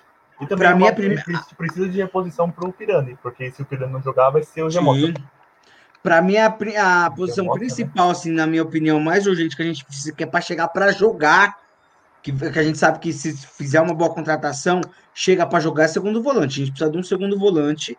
E 0.41 0.47
também 0.47 0.69
pra 0.69 0.77
mim, 0.77 0.87
a 0.87 0.93
primeira... 0.93 1.25
precisa 1.59 1.89
de 1.89 1.99
reposição 1.99 2.49
para 2.49 2.69
o 2.69 2.73
Pirani, 2.73 3.19
porque 3.21 3.51
se 3.51 3.61
o 3.61 3.65
Pirani 3.65 3.93
não 3.93 4.01
jogar, 4.01 4.31
vai 4.31 4.45
ser 4.45 4.63
o 4.63 4.71
Gemota. 4.71 5.21
Para 6.05 6.23
mim, 6.23 6.37
a, 6.37 6.47
a 6.47 7.11
posição 7.11 7.45
Gemota, 7.45 7.59
né? 7.59 7.67
principal, 7.67 8.07
né? 8.07 8.13
assim, 8.13 8.31
na 8.31 8.47
minha 8.47 8.63
opinião, 8.63 9.01
mais 9.01 9.27
urgente 9.27 9.57
que 9.57 9.63
a 9.63 9.65
gente 9.65 9.85
precisa, 9.85 10.13
que 10.13 10.23
é 10.23 10.27
para 10.27 10.41
chegar 10.41 10.69
para 10.69 10.93
jogar, 10.93 11.57
que, 12.23 12.31
que, 12.31 12.59
a 12.59 12.63
gente 12.63 12.79
sabe 12.79 13.01
que 13.01 13.13
se 13.13 13.37
fizer 13.37 13.81
uma 13.81 13.95
boa 13.95 14.15
contratação, 14.15 14.81
chega 15.13 15.45
para 15.45 15.59
jogar 15.59 15.85
é 15.85 15.89
segundo 15.89 16.23
volante. 16.23 16.63
A 16.63 16.65
gente 16.65 16.71
precisa 16.71 16.91
de 16.91 16.99
um 16.99 17.03
segundo 17.03 17.37
volante, 17.37 17.99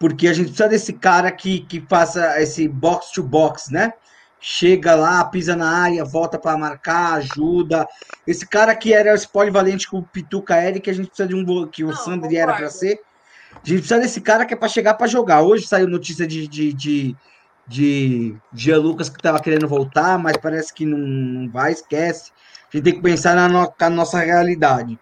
porque 0.00 0.26
a 0.26 0.32
gente 0.32 0.46
precisa 0.48 0.68
desse 0.68 0.94
cara 0.94 1.30
que, 1.30 1.60
que 1.60 1.80
faça 1.80 2.42
esse 2.42 2.66
box 2.66 3.12
to 3.12 3.22
box, 3.22 3.70
né? 3.70 3.92
Chega 4.40 4.94
lá, 4.94 5.24
pisa 5.24 5.56
na 5.56 5.68
área, 5.68 6.04
volta 6.04 6.38
para 6.38 6.56
marcar, 6.56 7.14
ajuda. 7.14 7.86
Esse 8.26 8.46
cara 8.46 8.74
que 8.74 8.92
era 8.92 9.14
esse 9.14 9.26
polivalente 9.26 9.88
com 9.88 9.98
o 9.98 10.02
Pituca 10.02 10.56
era, 10.56 10.78
que 10.78 10.90
a 10.90 10.92
gente 10.92 11.08
precisa 11.08 11.28
de 11.28 11.34
um 11.34 11.66
que 11.66 11.82
o 11.82 11.88
Não, 11.88 11.96
Sandri 11.96 12.36
era 12.36 12.54
para 12.54 12.70
ser. 12.70 13.00
A 13.54 13.66
gente 13.66 13.78
precisa 13.78 13.98
desse 13.98 14.20
cara 14.20 14.44
que 14.44 14.54
é 14.54 14.56
para 14.56 14.68
chegar 14.68 14.94
para 14.94 15.06
jogar. 15.06 15.42
Hoje 15.42 15.66
saiu 15.66 15.88
notícia 15.88 16.26
de, 16.26 16.46
de, 16.46 16.72
de 16.72 17.16
de 17.66 18.36
Gia 18.52 18.78
Lucas 18.78 19.08
que 19.08 19.16
estava 19.16 19.40
querendo 19.40 19.66
voltar, 19.66 20.18
mas 20.18 20.36
parece 20.36 20.72
que 20.72 20.86
não, 20.86 20.98
não 20.98 21.50
vai, 21.50 21.72
esquece. 21.72 22.30
A 22.72 22.76
gente 22.76 22.84
tem 22.84 22.94
que 22.94 23.02
pensar 23.02 23.34
na, 23.34 23.48
no, 23.48 23.74
na 23.78 23.90
nossa 23.90 24.18
realidade. 24.20 24.98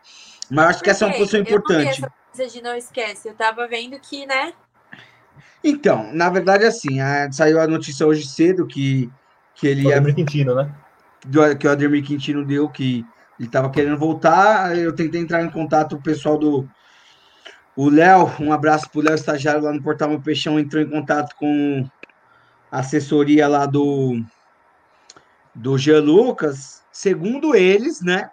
Mas 0.51 0.71
acho 0.71 0.83
que 0.83 0.91
essa 0.91 1.05
é 1.05 1.09
uma 1.09 1.17
posição 1.17 1.41
importante. 1.41 2.03
Eu 2.03 2.09
essa 2.33 2.49
de 2.49 2.63
não 2.63 2.75
esquece. 2.75 3.29
Eu 3.29 3.35
tava 3.35 3.67
vendo 3.69 3.99
que, 4.01 4.27
né? 4.27 4.53
Então, 5.63 6.13
na 6.13 6.29
verdade, 6.29 6.65
assim, 6.65 7.01
a, 7.01 7.31
saiu 7.31 7.61
a 7.61 7.67
notícia 7.67 8.07
hoje 8.07 8.27
cedo 8.27 8.67
que, 8.67 9.11
que 9.65 9.69
ele. 9.69 9.87
O 9.87 9.91
Ademir 9.91 10.15
Quintino, 10.15 10.55
né? 10.55 10.71
Do, 11.25 11.57
que 11.57 11.67
o 11.67 11.71
Ademir 11.71 12.05
Quintino 12.05 12.45
deu, 12.45 12.69
que 12.69 13.05
ele 13.41 13.49
tava 13.49 13.71
querendo 13.71 13.97
voltar. 13.97 14.77
Eu 14.77 14.95
tentei 14.95 15.21
entrar 15.21 15.43
em 15.43 15.51
contato 15.51 15.97
com 15.97 16.01
o 16.01 16.05
pessoal 16.05 16.37
do. 16.37 16.69
O 17.75 17.89
Léo, 17.89 18.31
um 18.39 18.53
abraço 18.53 18.89
pro 18.91 19.01
Léo, 19.01 19.15
estagiário 19.15 19.63
lá 19.63 19.73
no 19.73 19.83
Portal 19.83 20.09
Meu 20.09 20.21
Peixão, 20.21 20.61
entrou 20.61 20.83
em 20.83 20.89
contato 20.89 21.35
com 21.37 21.89
a 22.71 22.81
assessoria 22.81 23.49
lá 23.49 23.65
do. 23.65 24.23
Do 25.55 25.79
Jean 25.79 26.01
Lucas, 26.01 26.83
segundo 26.93 27.55
eles, 27.55 28.03
né? 28.03 28.29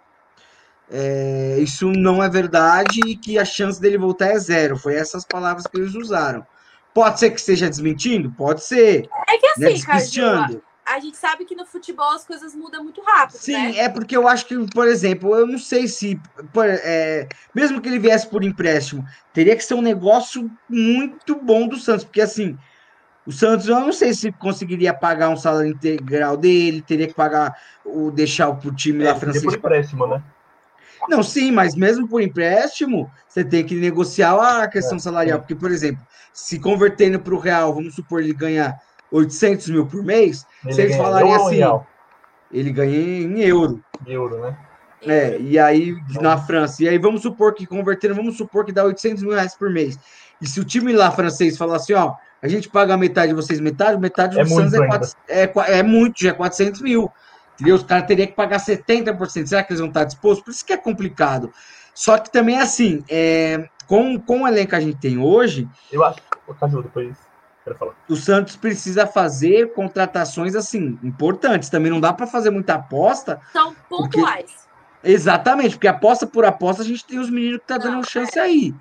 É, 0.90 1.58
isso 1.60 1.90
não 1.90 2.22
é 2.22 2.28
verdade 2.28 3.00
e 3.06 3.16
que 3.16 3.38
a 3.38 3.44
chance 3.44 3.80
dele 3.80 3.96
voltar 3.96 4.26
é 4.26 4.38
zero. 4.38 4.76
Foi 4.76 4.96
essas 4.96 5.24
palavras 5.24 5.66
que 5.66 5.78
eles 5.78 5.94
usaram. 5.94 6.44
Pode 6.92 7.20
ser 7.20 7.30
que 7.30 7.38
esteja 7.38 7.70
desmentindo? 7.70 8.30
Pode 8.32 8.62
ser. 8.64 9.08
É 9.28 9.38
que 9.38 9.46
assim, 9.46 10.20
né? 10.20 10.60
A 10.84 10.98
gente 10.98 11.16
sabe 11.16 11.44
que 11.44 11.54
no 11.54 11.64
futebol 11.64 12.10
as 12.10 12.24
coisas 12.24 12.54
mudam 12.54 12.82
muito 12.82 13.00
rápido. 13.02 13.36
Sim, 13.36 13.52
né? 13.52 13.78
é 13.78 13.88
porque 13.88 14.16
eu 14.16 14.26
acho 14.26 14.46
que, 14.46 14.56
por 14.70 14.88
exemplo, 14.88 15.34
eu 15.34 15.46
não 15.46 15.58
sei 15.58 15.86
se. 15.86 16.20
Por, 16.52 16.66
é, 16.66 17.28
mesmo 17.54 17.80
que 17.80 17.88
ele 17.88 17.98
viesse 17.98 18.26
por 18.26 18.42
empréstimo, 18.42 19.04
teria 19.32 19.56
que 19.56 19.64
ser 19.64 19.74
um 19.74 19.82
negócio 19.82 20.50
muito 20.68 21.36
bom 21.36 21.68
do 21.68 21.78
Santos, 21.78 22.04
porque 22.04 22.20
assim 22.20 22.58
o 23.24 23.30
Santos, 23.30 23.68
eu 23.68 23.78
não 23.78 23.92
sei 23.92 24.12
se 24.12 24.32
conseguiria 24.32 24.92
pagar 24.92 25.28
um 25.28 25.36
salário 25.36 25.70
integral 25.70 26.36
dele, 26.36 26.82
teria 26.82 27.06
que 27.06 27.14
pagar 27.14 27.56
o 27.84 28.10
deixar 28.10 28.48
o 28.48 28.74
time 28.74 29.04
é, 29.04 29.12
lá 29.12 29.14
francês. 29.14 29.44
Por 29.44 29.54
empréstimo, 29.54 30.06
né? 30.06 30.22
Não, 31.08 31.22
sim, 31.22 31.50
mas 31.50 31.74
mesmo 31.74 32.08
por 32.08 32.20
empréstimo, 32.20 33.10
você 33.28 33.44
tem 33.44 33.64
que 33.64 33.74
negociar 33.74 34.62
a 34.62 34.68
questão 34.68 34.96
é, 34.96 35.00
salarial. 35.00 35.38
É. 35.38 35.40
Porque, 35.40 35.54
por 35.54 35.70
exemplo, 35.70 36.04
se 36.32 36.58
convertendo 36.58 37.20
para 37.20 37.34
o 37.34 37.38
real, 37.38 37.74
vamos 37.74 37.94
supor 37.94 38.22
ele 38.22 38.32
ganha 38.32 38.76
800 39.12 39.68
mil 39.68 39.86
por 39.86 40.02
mês, 40.02 40.46
ele 40.64 40.74
se 40.74 40.82
eles 40.82 40.96
falarem 40.96 41.34
assim, 41.34 41.60
ele 42.50 42.72
ganha 42.72 42.96
em 42.96 43.40
euro. 43.42 43.82
Euro, 44.06 44.40
né? 44.40 44.56
É, 45.04 45.38
e 45.40 45.58
aí 45.58 45.96
na 46.20 46.38
França, 46.38 46.82
e 46.82 46.88
aí 46.88 46.96
vamos 46.96 47.22
supor 47.22 47.54
que 47.54 47.66
convertendo, 47.66 48.14
vamos 48.14 48.36
supor 48.36 48.64
que 48.64 48.72
dá 48.72 48.84
800 48.84 49.22
mil 49.22 49.32
reais 49.32 49.54
por 49.54 49.68
mês. 49.68 49.98
E 50.40 50.46
se 50.46 50.58
o 50.60 50.64
time 50.64 50.92
lá 50.92 51.10
francês 51.10 51.56
falar 51.56 51.76
assim, 51.76 51.92
ó, 51.92 52.14
a 52.40 52.48
gente 52.48 52.68
paga 52.68 52.96
metade, 52.96 53.32
vocês 53.32 53.60
metade, 53.60 54.00
metade 54.00 54.38
é 54.38 54.42
do 54.42 54.48
Santos 54.48 54.74
é, 54.74 55.46
quatro, 55.46 55.72
é, 55.72 55.78
é, 55.78 55.82
muito, 55.82 56.20
já 56.20 56.30
é 56.30 56.32
400 56.32 56.80
mil. 56.80 57.10
Entendeu? 57.54 57.76
Os 57.76 57.84
caras 57.84 58.06
teriam 58.06 58.26
que 58.26 58.34
pagar 58.34 58.58
70%. 58.58 59.46
Será 59.46 59.62
que 59.62 59.72
eles 59.72 59.80
vão 59.80 59.88
estar 59.88 60.04
dispostos? 60.04 60.44
Por 60.44 60.50
isso 60.50 60.64
que 60.64 60.72
é 60.72 60.76
complicado. 60.76 61.52
Só 61.94 62.18
que 62.18 62.32
também, 62.32 62.58
assim, 62.58 63.04
é, 63.08 63.68
com, 63.86 64.18
com 64.18 64.42
o 64.42 64.48
elenco 64.48 64.70
que 64.70 64.74
a 64.74 64.80
gente 64.80 64.98
tem 64.98 65.18
hoje. 65.18 65.68
Eu 65.92 66.02
acho. 66.04 66.18
Caju, 66.58 66.82
depois. 66.82 67.16
O 68.08 68.16
Santos 68.16 68.56
precisa 68.56 69.06
fazer 69.06 69.72
contratações 69.72 70.54
assim 70.54 70.98
importantes. 71.02 71.68
Também 71.68 71.90
não 71.90 72.00
dá 72.00 72.12
para 72.12 72.26
fazer 72.26 72.50
muita 72.50 72.74
aposta. 72.74 73.40
São 73.52 73.74
pontuais. 73.88 74.68
Porque, 75.00 75.12
exatamente, 75.12 75.76
porque 75.76 75.88
aposta 75.88 76.26
por 76.26 76.44
aposta 76.44 76.82
a 76.82 76.84
gente 76.84 77.04
tem 77.04 77.18
os 77.18 77.30
meninos 77.30 77.60
que 77.60 77.66
tá 77.66 77.78
dando 77.78 77.96
não, 77.96 78.04
chance 78.04 78.38
é. 78.38 78.42
aí. 78.42 78.74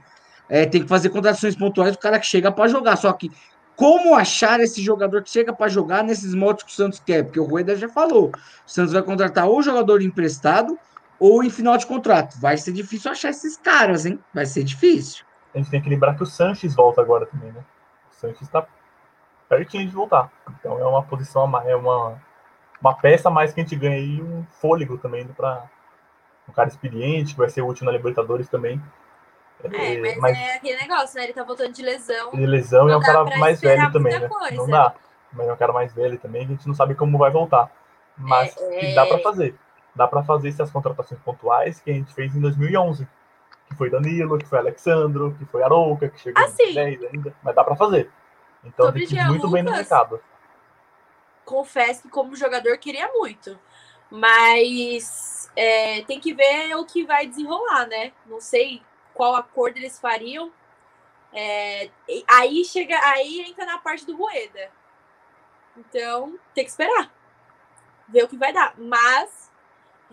É, 0.50 0.66
tem 0.66 0.82
que 0.82 0.88
fazer 0.88 1.10
contratações 1.10 1.56
pontuais 1.56 1.94
do 1.94 2.00
cara 2.00 2.20
que 2.20 2.26
chega 2.26 2.52
para 2.52 2.68
jogar. 2.68 2.96
Só 2.98 3.14
que 3.14 3.32
como 3.76 4.16
achar 4.16 4.60
esse 4.60 4.82
jogador 4.82 5.24
que 5.24 5.30
chega 5.30 5.54
para 5.54 5.68
jogar 5.70 6.04
nesses 6.04 6.36
modos 6.36 6.64
que 6.64 6.72
o 6.72 6.76
Santos 6.76 7.00
quer? 7.00 7.24
Porque 7.24 7.40
o 7.40 7.46
Rueda 7.46 7.76
já 7.76 7.88
falou. 7.88 8.32
O 8.66 8.70
Santos 8.70 8.94
vai 8.94 9.02
contratar 9.02 9.48
ou 9.48 9.62
jogador 9.62 10.02
emprestado 10.02 10.78
ou 11.20 11.44
em 11.44 11.50
final 11.50 11.78
de 11.78 11.86
contrato. 11.86 12.40
Vai 12.40 12.58
ser 12.58 12.74
difícil 12.74 13.12
achar 13.12 13.30
esses 13.30 13.56
caras, 13.58 14.06
hein? 14.06 14.20
Vai 14.34 14.46
ser 14.46 14.64
difícil. 14.64 15.24
A 15.54 15.58
gente 15.58 15.70
tem 15.70 15.82
que 15.82 15.90
lembrar 15.90 16.16
que 16.16 16.24
o 16.24 16.26
Sanches 16.26 16.74
volta 16.76 17.02
agora 17.02 17.26
também, 17.26 17.52
né? 17.52 17.64
Sanches 18.22 18.44
está 18.44 18.66
pertinho 19.50 19.88
de 19.88 19.94
voltar. 19.94 20.32
Então 20.60 20.80
é 20.80 20.86
uma 20.86 21.04
posição, 21.04 21.44
é 21.66 21.76
uma, 21.76 22.22
uma 22.80 22.94
peça 22.94 23.28
a 23.28 23.32
mais 23.32 23.54
que 23.54 23.60
a 23.60 23.64
gente 23.64 23.76
ganha 23.76 23.98
aí, 23.98 24.22
um 24.22 24.46
fôlego 24.62 24.98
também 24.98 25.28
para 25.28 25.70
um 26.48 26.54
cara 26.54 26.70
experiente, 26.70 27.34
que 27.34 27.40
vai 27.40 27.50
ser 27.50 27.62
útil 27.62 27.86
na 27.86 27.92
Libertadores 27.92 28.48
também. 28.48 28.82
É, 29.64 29.98
mas, 30.00 30.18
mas, 30.18 30.38
é 30.38 30.56
aquele 30.56 30.78
negócio, 30.78 31.18
né? 31.18 31.26
Ele 31.26 31.34
tá 31.34 31.44
voltando 31.44 31.74
de 31.74 31.84
lesão. 31.84 32.32
De 32.32 32.46
lesão 32.46 32.90
e 32.90 32.94
é 32.94 32.98
um 32.98 33.02
cara 33.02 33.24
mais 33.38 33.62
velho 33.62 33.92
também, 33.92 34.20
né? 34.20 34.28
Coisa. 34.28 34.56
Não 34.56 34.68
dá. 34.68 34.94
Mas 35.34 35.48
é 35.48 35.54
um 35.54 35.58
cara 35.58 35.74
mais 35.74 35.94
velho 35.94 36.18
também, 36.18 36.46
a 36.46 36.48
gente 36.48 36.68
não 36.68 36.74
sabe 36.74 36.96
como 36.96 37.18
vai 37.18 37.30
voltar. 37.30 37.70
Mas 38.18 38.56
é, 38.58 38.94
dá 38.94 39.06
para 39.06 39.18
é. 39.18 39.24
fazer. 39.24 39.56
Dá 39.96 40.08
para 40.08 40.24
fazer 40.24 40.50
essas 40.50 40.72
contratações 40.72 41.20
pontuais 41.22 41.80
que 41.80 41.92
a 41.92 41.94
gente 41.94 42.14
fez 42.14 42.36
em 42.36 42.40
2011. 42.40 43.08
Que 43.72 43.78
foi 43.78 43.90
Danilo, 43.90 44.38
que 44.38 44.46
foi 44.46 44.60
Alexandro, 44.60 45.36
que 45.40 45.46
foi 45.46 45.64
Arouca, 45.64 46.10
que 46.10 46.20
chegou 46.20 46.44
assim, 46.44 46.64
em 46.64 46.74
2010 46.74 47.14
ainda. 47.14 47.36
Mas 47.42 47.56
dá 47.56 47.64
para 47.64 47.76
fazer. 47.76 48.12
Então 48.64 48.92
tem 48.92 49.08
que 49.08 49.16
ir 49.16 49.26
muito 49.28 49.48
Lucas, 49.48 49.52
bem 49.52 49.64
no 49.64 49.72
mercado. 49.72 50.22
Confesso 51.46 52.04
que 52.04 52.10
como 52.10 52.36
jogador 52.36 52.78
queria 52.78 53.10
muito. 53.14 53.58
Mas 54.10 55.50
é, 55.56 56.02
tem 56.02 56.20
que 56.20 56.34
ver 56.34 56.76
o 56.76 56.86
que 56.86 57.06
vai 57.06 57.26
desenrolar, 57.26 57.88
né? 57.88 58.12
Não 58.26 58.42
sei 58.42 58.84
qual 59.14 59.36
acordo 59.36 59.78
eles 59.78 59.98
fariam. 59.98 60.52
É, 61.34 61.90
aí 62.28 62.66
chega, 62.66 63.00
aí 63.08 63.40
entra 63.48 63.66
na 63.66 63.78
parte 63.78 64.06
do 64.06 64.18
Rueda. 64.18 64.70
Então, 65.78 66.38
tem 66.54 66.66
que 66.66 66.70
esperar. 66.70 67.10
Ver 68.10 68.26
o 68.26 68.28
que 68.28 68.36
vai 68.36 68.52
dar. 68.52 68.74
Mas, 68.78 69.41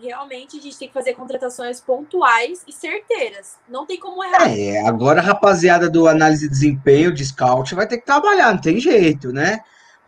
realmente 0.01 0.57
a 0.57 0.61
gente 0.61 0.77
tem 0.77 0.87
que 0.87 0.93
fazer 0.93 1.13
contratações 1.13 1.81
pontuais 1.81 2.63
e 2.67 2.71
certeiras. 2.71 3.57
Não 3.67 3.85
tem 3.85 3.99
como 3.99 4.23
errar. 4.23 4.49
É, 4.49 4.79
agora 4.87 5.19
a 5.19 5.23
rapaziada 5.23 5.89
do 5.89 6.07
análise 6.07 6.47
de 6.47 6.49
desempenho, 6.49 7.13
de 7.13 7.25
scout, 7.25 7.75
vai 7.75 7.87
ter 7.87 7.97
que 7.97 8.05
trabalhar, 8.05 8.53
não 8.53 8.61
tem 8.61 8.79
jeito, 8.79 9.31
né? 9.31 9.59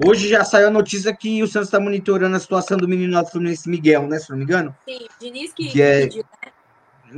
Hoje 0.04 0.28
já 0.28 0.44
saiu 0.44 0.68
a 0.68 0.72
notícia 0.72 1.16
que 1.16 1.44
o 1.44 1.48
Santos 1.48 1.68
está 1.68 1.80
monitorando 1.80 2.36
a 2.36 2.40
situação 2.40 2.78
do 2.78 2.88
menino 2.88 3.22
do 3.22 3.30
Fluminense 3.30 3.70
Miguel, 3.70 4.08
né? 4.08 4.18
Se 4.18 4.32
não 4.32 4.38
me 4.38 4.44
engano. 4.44 4.76
Sim, 4.88 5.06
o 5.06 5.20
Diniz 5.20 5.54
que, 5.54 5.68
que, 5.68 5.82
é, 5.82 6.02
pediu, 6.02 6.24
né? 6.24 6.52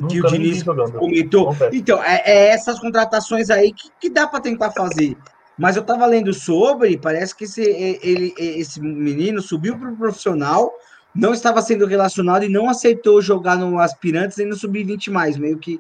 que 0.10 0.22
o 0.22 0.28
Diniz 0.28 0.64
comentou. 0.64 1.56
Então, 1.72 2.04
é, 2.04 2.24
é, 2.26 2.48
essas 2.50 2.80
contratações 2.80 3.50
aí 3.50 3.72
que, 3.72 3.90
que 4.00 4.10
dá 4.10 4.28
para 4.28 4.42
tentar 4.42 4.72
fazer. 4.72 5.16
Mas 5.58 5.76
eu 5.76 5.84
tava 5.84 6.06
lendo 6.06 6.34
sobre, 6.34 6.98
parece 6.98 7.36
que 7.36 7.44
esse, 7.44 7.62
ele, 7.62 8.34
esse 8.38 8.82
menino 8.82 9.42
subiu 9.42 9.78
para 9.78 9.90
o 9.90 9.96
profissional, 9.96 10.74
não 11.16 11.34
estava 11.34 11.61
sendo 11.61 11.86
relacionado 11.86 12.43
e 12.43 12.49
não 12.49 12.70
aceitou 12.70 13.22
jogar 13.22 13.55
no 13.55 13.80
aspirantes 13.80 14.38
nem 14.38 14.47
no 14.47 14.55
sub-20 14.55 15.11
mais, 15.11 15.38
meio 15.38 15.57
que 15.57 15.80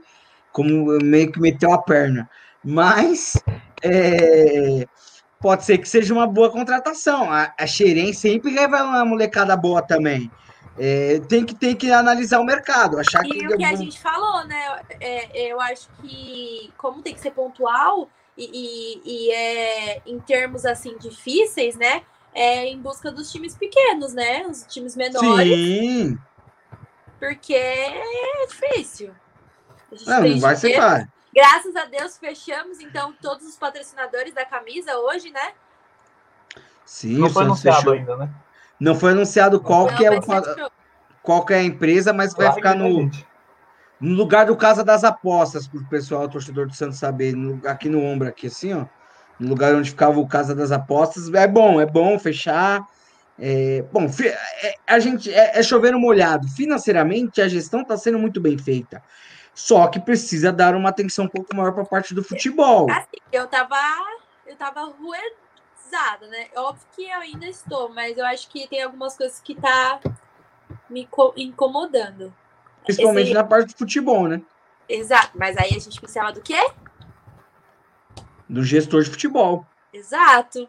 como 0.51 0.97
meio 1.01 1.31
que 1.31 1.39
meteu 1.39 1.73
a 1.73 1.81
perna. 1.81 2.29
Mas 2.63 3.41
é, 3.83 4.87
pode 5.39 5.65
ser 5.65 5.79
que 5.79 5.89
seja 5.89 6.13
uma 6.13 6.27
boa 6.27 6.51
contratação. 6.51 7.31
A, 7.31 7.53
a 7.59 7.67
Xerém 7.67 8.13
sempre 8.13 8.51
revela 8.51 8.89
uma 8.89 9.05
molecada 9.05 9.57
boa 9.57 9.81
também. 9.81 10.31
É, 10.77 11.19
tem, 11.27 11.45
que, 11.45 11.53
tem 11.53 11.75
que 11.75 11.91
analisar 11.91 12.39
o 12.39 12.45
mercado. 12.45 12.99
Achar 12.99 13.25
e 13.25 13.29
que 13.29 13.47
o 13.47 13.57
que 13.57 13.63
a 13.63 13.75
gente 13.75 13.99
falou, 13.99 14.45
né? 14.45 14.81
É, 14.99 15.51
eu 15.51 15.59
acho 15.59 15.87
que, 16.01 16.71
como 16.77 17.01
tem 17.01 17.13
que 17.13 17.19
ser 17.19 17.31
pontual, 17.31 18.09
e, 18.37 18.49
e, 18.53 19.01
e 19.05 19.31
é, 19.31 20.01
em 20.05 20.19
termos 20.19 20.65
assim 20.65 20.97
difíceis, 20.97 21.75
né? 21.75 22.01
É 22.33 22.67
em 22.67 22.79
busca 22.79 23.11
dos 23.11 23.31
times 23.31 23.55
pequenos, 23.55 24.13
né? 24.13 24.45
Os 24.47 24.63
times 24.63 24.95
menores. 24.95 25.53
Sim. 25.53 26.17
Porque 27.19 27.53
é 27.53 28.45
difícil. 28.47 29.11
Não, 30.05 30.21
não 30.21 30.39
vai 30.39 30.55
ser 30.55 30.73
claro. 30.73 31.07
Graças 31.33 31.75
a 31.75 31.85
Deus 31.85 32.17
fechamos 32.17 32.79
então 32.79 33.13
todos 33.21 33.47
os 33.47 33.55
patrocinadores 33.55 34.33
da 34.33 34.45
camisa 34.45 34.97
hoje, 34.97 35.31
né? 35.31 35.53
Sim, 36.85 37.17
não 37.17 37.29
foi 37.29 37.43
anunciado 37.43 37.77
fechou. 37.77 37.93
ainda, 37.93 38.17
né? 38.17 38.29
Não 38.79 38.95
foi 38.95 39.11
anunciado 39.11 39.59
qual 39.59 39.87
não, 39.87 39.95
que 39.95 40.05
é 40.05 40.11
o 40.11 40.21
qual 41.21 41.45
que 41.45 41.53
é 41.53 41.57
a 41.57 41.63
empresa, 41.63 42.11
mas 42.11 42.33
vai 42.33 42.51
ficar 42.51 42.75
no 42.75 43.09
no 44.03 44.15
lugar 44.15 44.47
do 44.47 44.57
Casa 44.57 44.83
das 44.83 45.05
Apostas, 45.05 45.65
para 45.65 45.79
o 45.79 45.85
pessoal, 45.85 46.23
o 46.23 46.29
torcedor 46.29 46.67
do 46.67 46.75
Santos 46.75 46.99
saber, 46.99 47.33
no, 47.33 47.65
aqui 47.65 47.87
no 47.87 48.03
ombro, 48.03 48.27
aqui 48.27 48.47
assim, 48.47 48.73
ó, 48.73 48.85
no 49.43 49.49
lugar 49.49 49.75
onde 49.75 49.89
ficava 49.89 50.19
o 50.19 50.27
Casa 50.27 50.55
das 50.55 50.71
Apostas, 50.71 51.31
é 51.33 51.47
bom, 51.47 51.79
é 51.79 51.85
bom 51.85 52.17
fechar. 52.17 52.87
É, 53.37 53.83
bom, 53.91 54.07
é, 54.63 54.75
a 54.87 54.99
gente 54.99 55.31
é, 55.31 55.59
é 55.59 55.63
chover 55.63 55.91
no 55.91 55.99
molhado. 55.99 56.47
Financeiramente, 56.47 57.41
a 57.41 57.47
gestão 57.47 57.81
está 57.81 57.97
sendo 57.97 58.17
muito 58.17 58.39
bem 58.39 58.57
feita. 58.57 59.03
Só 59.53 59.87
que 59.87 59.99
precisa 59.99 60.51
dar 60.51 60.75
uma 60.75 60.89
atenção 60.89 61.25
um 61.25 61.29
pouco 61.29 61.55
maior 61.55 61.73
para 61.73 61.83
a 61.83 61.85
parte 61.85 62.13
do 62.13 62.23
futebol. 62.23 62.89
Assim, 62.89 63.17
eu 63.31 63.45
tava, 63.47 63.77
eu 64.47 64.55
tava 64.55 64.85
ruedizada, 64.85 66.27
né? 66.27 66.47
Óbvio 66.55 66.87
que 66.95 67.03
eu 67.03 67.19
ainda 67.19 67.45
estou, 67.45 67.89
mas 67.89 68.17
eu 68.17 68.25
acho 68.25 68.49
que 68.49 68.67
tem 68.67 68.81
algumas 68.81 69.15
coisas 69.15 69.39
que 69.39 69.53
tá 69.55 69.99
me 70.89 71.07
incomodando. 71.37 72.33
Principalmente 72.83 73.25
Esse... 73.25 73.33
na 73.33 73.43
parte 73.43 73.73
do 73.73 73.77
futebol, 73.77 74.27
né? 74.27 74.41
Exato, 74.87 75.31
mas 75.35 75.55
aí 75.57 75.69
a 75.69 75.79
gente 75.79 75.99
precisava 75.99 76.31
do 76.31 76.41
quê? 76.41 76.59
Do 78.47 78.63
gestor 78.63 79.03
de 79.03 79.09
futebol. 79.09 79.65
Exato. 79.91 80.67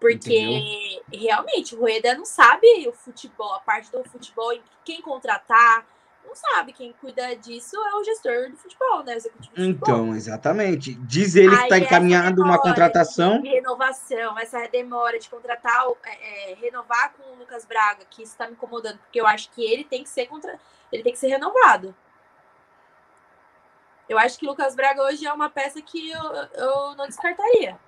Porque 0.00 0.36
Entendeu? 0.36 1.02
realmente 1.12 1.74
o 1.74 1.80
Rueda 1.80 2.14
não 2.14 2.24
sabe 2.24 2.66
o 2.88 2.92
futebol, 2.92 3.54
a 3.54 3.60
parte 3.60 3.90
do 3.92 4.02
futebol, 4.02 4.52
quem 4.84 5.00
contratar, 5.00 5.86
não 6.26 6.34
sabe. 6.34 6.72
Quem 6.72 6.92
cuida 7.00 7.36
disso 7.36 7.76
é 7.76 7.94
o 7.94 8.04
gestor 8.04 8.50
do 8.50 8.56
futebol, 8.56 9.04
né? 9.04 9.14
Executivo 9.14 9.54
então, 9.56 10.14
exatamente. 10.14 10.94
Diz 10.94 11.36
ele 11.36 11.56
que 11.56 11.62
está 11.62 11.78
encaminhando 11.78 12.42
uma 12.42 12.58
contratação. 12.58 13.40
De 13.40 13.48
renovação, 13.48 14.38
essa 14.38 14.66
demora 14.68 15.18
de 15.18 15.28
contratar, 15.28 15.84
é, 16.04 16.52
é, 16.52 16.54
renovar 16.54 17.12
com 17.12 17.34
o 17.34 17.38
Lucas 17.38 17.64
Braga, 17.64 18.04
que 18.10 18.22
isso 18.22 18.32
está 18.32 18.46
me 18.46 18.52
incomodando, 18.52 18.98
porque 18.98 19.20
eu 19.20 19.26
acho 19.26 19.50
que 19.50 19.64
ele 19.64 19.84
tem 19.84 20.02
que 20.02 20.08
ser 20.08 20.26
contra 20.26 20.58
ele 20.90 21.02
tem 21.02 21.12
que 21.12 21.18
ser 21.18 21.28
renovado. 21.28 21.94
Eu 24.12 24.18
acho 24.18 24.38
que 24.38 24.44
Lucas 24.44 24.74
Braga 24.74 25.02
hoje 25.04 25.26
é 25.26 25.32
uma 25.32 25.48
peça 25.48 25.80
que 25.80 26.10
eu, 26.10 26.22
eu 26.54 26.94
não 26.96 27.06
descartaria. 27.06 27.78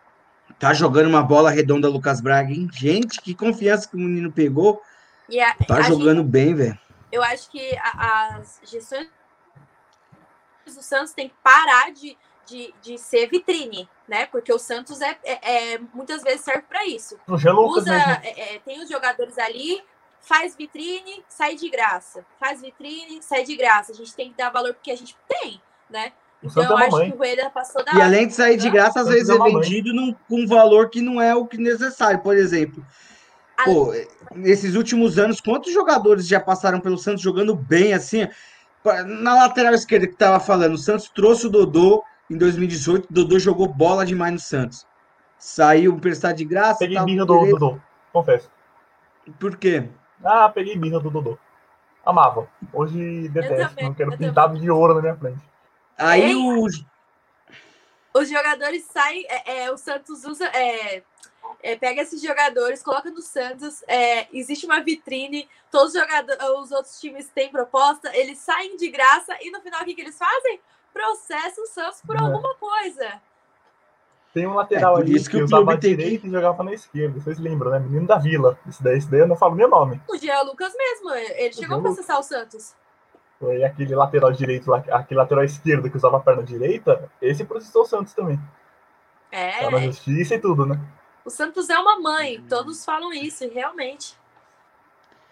Tá 0.59 0.73
jogando 0.73 1.07
uma 1.07 1.23
bola 1.23 1.51
redonda, 1.51 1.87
Lucas 1.87 2.19
Braga, 2.19 2.51
hein? 2.51 2.67
Gente, 2.73 3.21
que 3.21 3.35
confiança 3.35 3.87
que 3.87 3.95
o 3.95 3.99
menino 3.99 4.33
pegou. 4.33 4.81
A, 5.29 5.65
tá 5.65 5.83
jogando 5.83 6.23
gente, 6.23 6.31
bem, 6.31 6.55
velho. 6.55 6.79
Eu 7.13 7.23
acho 7.23 7.51
que 7.51 7.77
a, 7.77 8.37
as 8.39 8.59
gestões 8.65 9.07
do 10.65 10.83
Santos 10.83 11.13
tem 11.13 11.29
que 11.29 11.35
parar 11.43 11.93
de, 11.93 12.17
de, 12.47 12.75
de 12.81 12.97
ser 12.97 13.29
vitrine, 13.29 13.87
né? 14.09 14.25
Porque 14.25 14.51
o 14.51 14.59
Santos 14.59 15.03
é, 15.03 15.19
é, 15.25 15.75
é 15.75 15.79
muitas 15.93 16.23
vezes 16.23 16.41
serve 16.41 16.63
para 16.63 16.87
isso. 16.87 17.19
Usa, 17.29 17.95
é, 18.23 18.55
é, 18.55 18.59
tem 18.61 18.83
os 18.83 18.89
jogadores 18.89 19.37
ali 19.37 19.85
faz 20.23 20.57
vitrine, 20.57 21.23
sai 21.29 21.55
de 21.55 21.69
graça. 21.69 22.25
Faz 22.41 22.63
vitrine, 22.63 23.23
sai 23.23 23.45
de 23.45 23.55
graça. 23.57 23.93
A 23.93 23.95
gente 23.95 24.15
tem 24.15 24.31
que 24.31 24.39
dar 24.39 24.49
valor 24.49 24.73
porque 24.73 24.91
a 24.91 24.97
gente 24.97 25.15
tem, 25.29 25.61
né? 25.95 26.13
Então, 26.43 26.63
eu 26.63 26.77
acho 26.77 27.05
que 27.05 27.13
o 27.13 27.17
Rueda 27.17 27.49
passou 27.49 27.83
da. 27.83 27.95
E 27.95 28.03
além 28.03 28.27
de 28.27 28.35
sair 28.35 28.59
de 28.59 28.69
graça, 28.69 29.01
às 29.01 29.09
vezes 29.09 29.31
é 29.31 29.39
vendido 29.39 29.95
num, 29.95 30.13
com 30.29 30.43
um 30.43 30.47
valor 30.47 30.91
que 30.91 31.01
não 31.01 31.23
é 31.23 31.35
o 31.35 31.47
que 31.47 31.57
necessário. 31.57 32.21
Por 32.21 32.37
exemplo, 32.37 32.85
pô, 33.65 33.95
nesses 34.35 34.75
últimos 34.75 35.19
anos, 35.19 35.41
quantos 35.41 35.73
jogadores 35.73 36.27
já 36.27 36.39
passaram 36.39 36.81
pelo 36.81 36.99
Santos 36.99 37.23
jogando 37.23 37.55
bem 37.55 37.95
assim? 37.95 38.29
Na 39.07 39.35
lateral 39.35 39.73
esquerda 39.73 40.07
que 40.07 40.17
tava 40.17 40.39
falando, 40.39 40.75
o 40.75 40.79
Santos 40.79 41.09
trouxe 41.09 41.47
o 41.47 41.51
Dodô 41.51 42.05
em 42.31 42.37
2018, 42.37 43.07
o 43.09 43.13
Dodô 43.13 43.39
jogou 43.39 43.67
bola 43.67 44.05
demais 44.05 44.33
no 44.33 44.39
Santos. 44.39 44.87
Saiu 45.39 45.95
emprestado 45.95 46.37
de 46.37 46.45
graça. 46.45 46.81
Peguei 46.81 47.03
birra 47.03 47.25
do 47.25 47.47
Dodô, 47.47 47.81
confesso. 48.13 48.51
Por 49.41 49.57
quê? 49.57 49.89
Ah, 50.23 50.51
peguei 50.51 50.77
birra 50.77 51.01
do 51.01 51.11
Dodô. 51.11 51.39
Amava. 52.05 52.47
Hoje 52.71 53.31
detesto. 53.31 53.83
Não 53.83 53.95
quero 53.95 54.11
pintado 54.11 54.49
também. 54.49 54.63
de 54.63 54.71
ouro 54.71 54.95
na 54.95 55.01
minha 55.01 55.17
frente. 55.17 55.54
Aí 55.97 56.35
os. 56.35 56.85
Os 58.13 58.29
jogadores 58.29 58.85
saem. 58.85 59.27
É, 59.29 59.65
é, 59.65 59.73
o 59.73 59.77
Santos 59.77 60.25
usa. 60.25 60.47
É, 60.47 61.03
é, 61.63 61.77
pega 61.77 62.03
esses 62.03 62.23
jogadores, 62.23 62.83
coloca 62.83 63.11
no 63.11 63.23
Santos. 63.23 63.83
É, 63.87 64.29
existe 64.37 64.67
uma 64.67 64.81
vitrine. 64.81 65.49
Todos 65.71 65.95
os, 65.95 66.01
jogadores, 66.01 66.43
os 66.43 66.73
outros 66.73 67.01
times 67.01 67.29
têm 67.29 67.51
proposta. 67.51 68.15
Eles 68.17 68.39
saem 68.39 68.77
de 68.77 68.89
graça 68.89 69.37
e 69.41 69.51
no 69.51 69.61
final 69.61 69.83
o 69.83 69.85
que, 69.85 69.95
que 69.95 70.01
eles 70.01 70.19
fazem? 70.19 70.61
Processam 70.93 71.65
o 71.65 71.67
Santos 71.67 72.01
por 72.07 72.17
é. 72.17 72.21
alguma 72.21 72.55
coisa. 72.55 73.21
Tem 74.33 74.47
um 74.47 74.55
lateral 74.55 74.99
é, 74.99 75.01
ali 75.01 75.23
que, 75.23 75.31
que 75.31 75.43
usava 75.43 75.77
direita 75.77 76.27
e 76.27 76.31
jogava 76.31 76.65
na 76.65 76.73
esquerda. 76.73 77.21
Vocês 77.21 77.39
lembram, 77.39 77.71
né? 77.71 77.79
Menino 77.79 78.07
da 78.07 78.19
Vila. 78.19 78.59
Esse 78.69 78.83
daí, 78.83 78.99
esse 78.99 79.09
daí 79.09 79.21
eu 79.21 79.29
não 79.29 79.37
falo 79.37 79.55
meu 79.55 79.69
nome. 79.69 80.01
O 80.09 80.17
Jean 80.17 80.43
Lucas 80.43 80.73
mesmo. 80.77 81.15
Ele 81.15 81.55
o 81.55 81.57
chegou 81.57 81.79
a 81.79 81.81
processar 81.81 82.19
o 82.19 82.23
Santos. 82.23 82.75
Foi 83.45 83.63
aquele 83.63 83.95
lateral 83.95 84.33
direito, 84.33 84.73
aquele 84.73 85.21
lateral 85.21 85.45
esquerdo 85.45 85.91
que 85.91 85.99
usava 85.99 86.17
a 86.17 86.21
perna 86.21 86.43
direita. 86.43 87.11
Esse 87.21 87.45
processou 87.45 87.83
o 87.83 87.85
Santos 87.85 88.15
também. 88.15 88.41
É. 89.31 89.61
Tá 89.61 89.71
na 89.71 89.81
justiça 89.81 90.35
e 90.35 90.39
tudo, 90.39 90.65
né? 90.65 90.81
O 91.27 91.29
Santos 91.29 91.69
é 91.69 91.79
uma 91.79 92.01
mãe. 92.01 92.43
Todos 92.49 92.83
falam 92.83 93.13
isso, 93.13 93.47
realmente. 93.53 94.17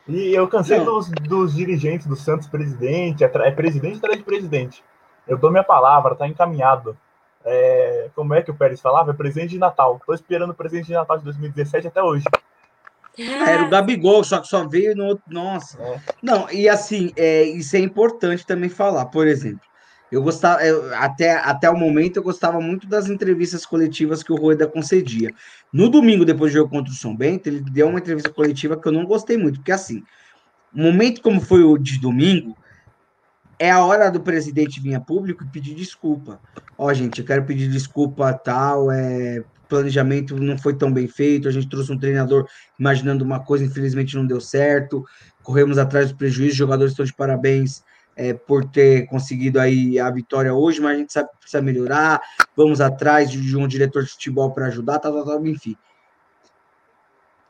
E 0.06 0.34
eu 0.34 0.46
cansei 0.46 0.80
dos, 0.80 1.08
dos, 1.08 1.54
dirigentes 1.54 2.06
do 2.06 2.14
Santos, 2.14 2.46
presidente, 2.46 3.24
é 3.24 3.50
presidente 3.50 3.96
atrás 3.96 4.18
de 4.18 4.24
presidente. 4.24 4.84
Eu 5.26 5.38
dou 5.38 5.50
minha 5.50 5.64
palavra, 5.64 6.14
tá 6.14 6.28
encaminhado. 6.28 6.94
É, 7.42 8.10
como 8.14 8.34
é 8.34 8.42
que 8.42 8.50
o 8.50 8.54
Pérez 8.54 8.78
falava? 8.78 9.12
É 9.12 9.14
presente 9.14 9.52
de 9.52 9.58
Natal. 9.58 9.98
Tô 10.04 10.12
esperando 10.12 10.50
o 10.50 10.54
presente 10.54 10.88
de 10.88 10.92
Natal 10.92 11.16
de 11.16 11.24
2017 11.24 11.88
até 11.88 12.02
hoje. 12.02 12.26
Era 13.18 13.64
o 13.64 13.68
Gabigol, 13.70 14.24
só 14.24 14.40
que 14.40 14.48
só 14.48 14.66
veio 14.66 14.96
no 14.96 15.04
outro. 15.04 15.24
Nossa. 15.28 15.80
É. 15.82 16.00
Não, 16.22 16.50
e 16.50 16.68
assim, 16.68 17.12
é, 17.16 17.44
isso 17.44 17.76
é 17.76 17.80
importante 17.80 18.46
também 18.46 18.68
falar. 18.68 19.06
Por 19.06 19.26
exemplo, 19.26 19.60
eu 20.12 20.22
gostava, 20.22 20.62
eu, 20.62 20.94
até, 20.94 21.36
até 21.36 21.70
o 21.70 21.76
momento, 21.76 22.18
eu 22.18 22.22
gostava 22.22 22.60
muito 22.60 22.86
das 22.86 23.08
entrevistas 23.08 23.64
coletivas 23.64 24.22
que 24.22 24.30
o 24.30 24.36
Rueda 24.36 24.66
concedia. 24.66 25.30
No 25.72 25.88
domingo, 25.88 26.24
depois 26.24 26.52
do 26.52 26.56
jogo 26.56 26.70
contra 26.70 26.92
o 26.92 26.96
São 26.96 27.16
Bento, 27.16 27.48
ele 27.48 27.60
deu 27.60 27.88
uma 27.88 27.98
entrevista 27.98 28.28
coletiva 28.28 28.76
que 28.76 28.86
eu 28.86 28.92
não 28.92 29.06
gostei 29.06 29.38
muito, 29.38 29.60
porque 29.60 29.72
assim, 29.72 30.02
um 30.74 30.82
momento 30.82 31.22
como 31.22 31.40
foi 31.40 31.62
o 31.62 31.78
de 31.78 31.98
domingo, 31.98 32.54
é 33.58 33.70
a 33.70 33.82
hora 33.84 34.10
do 34.10 34.20
presidente 34.20 34.80
vir 34.80 34.94
a 34.94 35.00
público 35.00 35.44
e 35.44 35.48
pedir 35.48 35.74
desculpa. 35.74 36.40
Ó, 36.76 36.86
oh, 36.86 36.94
gente, 36.94 37.20
eu 37.20 37.24
quero 37.24 37.44
pedir 37.44 37.70
desculpa 37.70 38.34
tal, 38.34 38.90
é, 38.90 39.42
planejamento 39.72 40.36
não 40.36 40.58
foi 40.58 40.74
tão 40.74 40.92
bem 40.92 41.08
feito, 41.08 41.48
a 41.48 41.50
gente 41.50 41.66
trouxe 41.66 41.90
um 41.90 41.98
treinador 41.98 42.46
imaginando 42.78 43.24
uma 43.24 43.40
coisa, 43.42 43.64
infelizmente 43.64 44.14
não 44.14 44.26
deu 44.26 44.38
certo, 44.38 45.02
corremos 45.42 45.78
atrás 45.78 46.08
dos 46.08 46.18
prejuízos, 46.18 46.52
os 46.52 46.58
jogadores 46.58 46.92
estão 46.92 47.06
de 47.06 47.14
parabéns 47.14 47.82
é, 48.14 48.34
por 48.34 48.66
ter 48.66 49.06
conseguido 49.06 49.58
aí 49.58 49.98
a 49.98 50.10
vitória 50.10 50.52
hoje, 50.52 50.78
mas 50.78 50.94
a 50.94 50.98
gente 50.98 51.12
sabe 51.12 51.30
que 51.30 51.38
precisa 51.38 51.62
melhorar, 51.62 52.20
vamos 52.54 52.82
atrás 52.82 53.30
de, 53.30 53.56
um 53.56 53.66
diretor 53.66 54.04
de 54.04 54.10
futebol 54.10 54.52
para 54.52 54.66
ajudar, 54.66 54.98
tal, 54.98 55.14
tal, 55.14 55.24
tal, 55.24 55.46
enfim. 55.46 55.74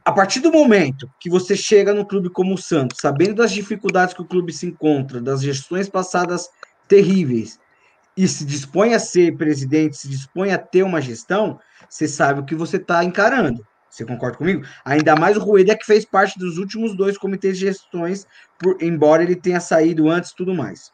a 0.05 0.13
partir 0.13 0.39
do 0.39 0.53
momento 0.53 1.11
que 1.19 1.29
você 1.29 1.57
chega 1.57 1.93
no 1.93 2.07
clube 2.07 2.31
como 2.31 2.55
o 2.55 2.59
Santos, 2.59 2.99
sabendo 3.01 3.35
das 3.35 3.51
dificuldades 3.51 4.15
que 4.15 4.23
o 4.23 4.27
clube 4.27 4.53
se 4.53 4.67
encontra, 4.67 5.21
das 5.21 5.43
gestões 5.43 5.89
passadas 5.89 6.49
terríveis, 6.87 7.59
e 8.17 8.29
se 8.29 8.45
dispõe 8.45 8.95
a 8.95 8.99
ser 8.99 9.37
presidente, 9.37 9.97
se 9.97 10.09
dispõe 10.09 10.53
a 10.53 10.59
ter 10.59 10.83
uma 10.83 11.01
gestão, 11.01 11.59
você 11.89 12.07
sabe 12.07 12.41
o 12.41 12.45
que 12.45 12.55
você 12.55 12.77
está 12.77 13.03
encarando. 13.05 13.67
Você 13.89 14.07
concorda 14.07 14.39
comigo? 14.39 14.65
Ainda 14.85 15.15
mais 15.15 15.37
o 15.37 15.41
Rueda 15.41 15.77
que 15.77 15.85
fez 15.85 16.05
parte 16.05 16.39
dos 16.39 16.57
últimos 16.57 16.97
dois 16.97 17.19
comitês 17.19 17.59
de 17.59 17.67
gestões, 17.67 18.27
por, 18.59 18.83
embora 18.83 19.23
ele 19.23 19.37
tenha 19.37 19.61
saído 19.61 20.09
antes 20.09 20.33
tudo 20.33 20.55
mais. 20.55 20.91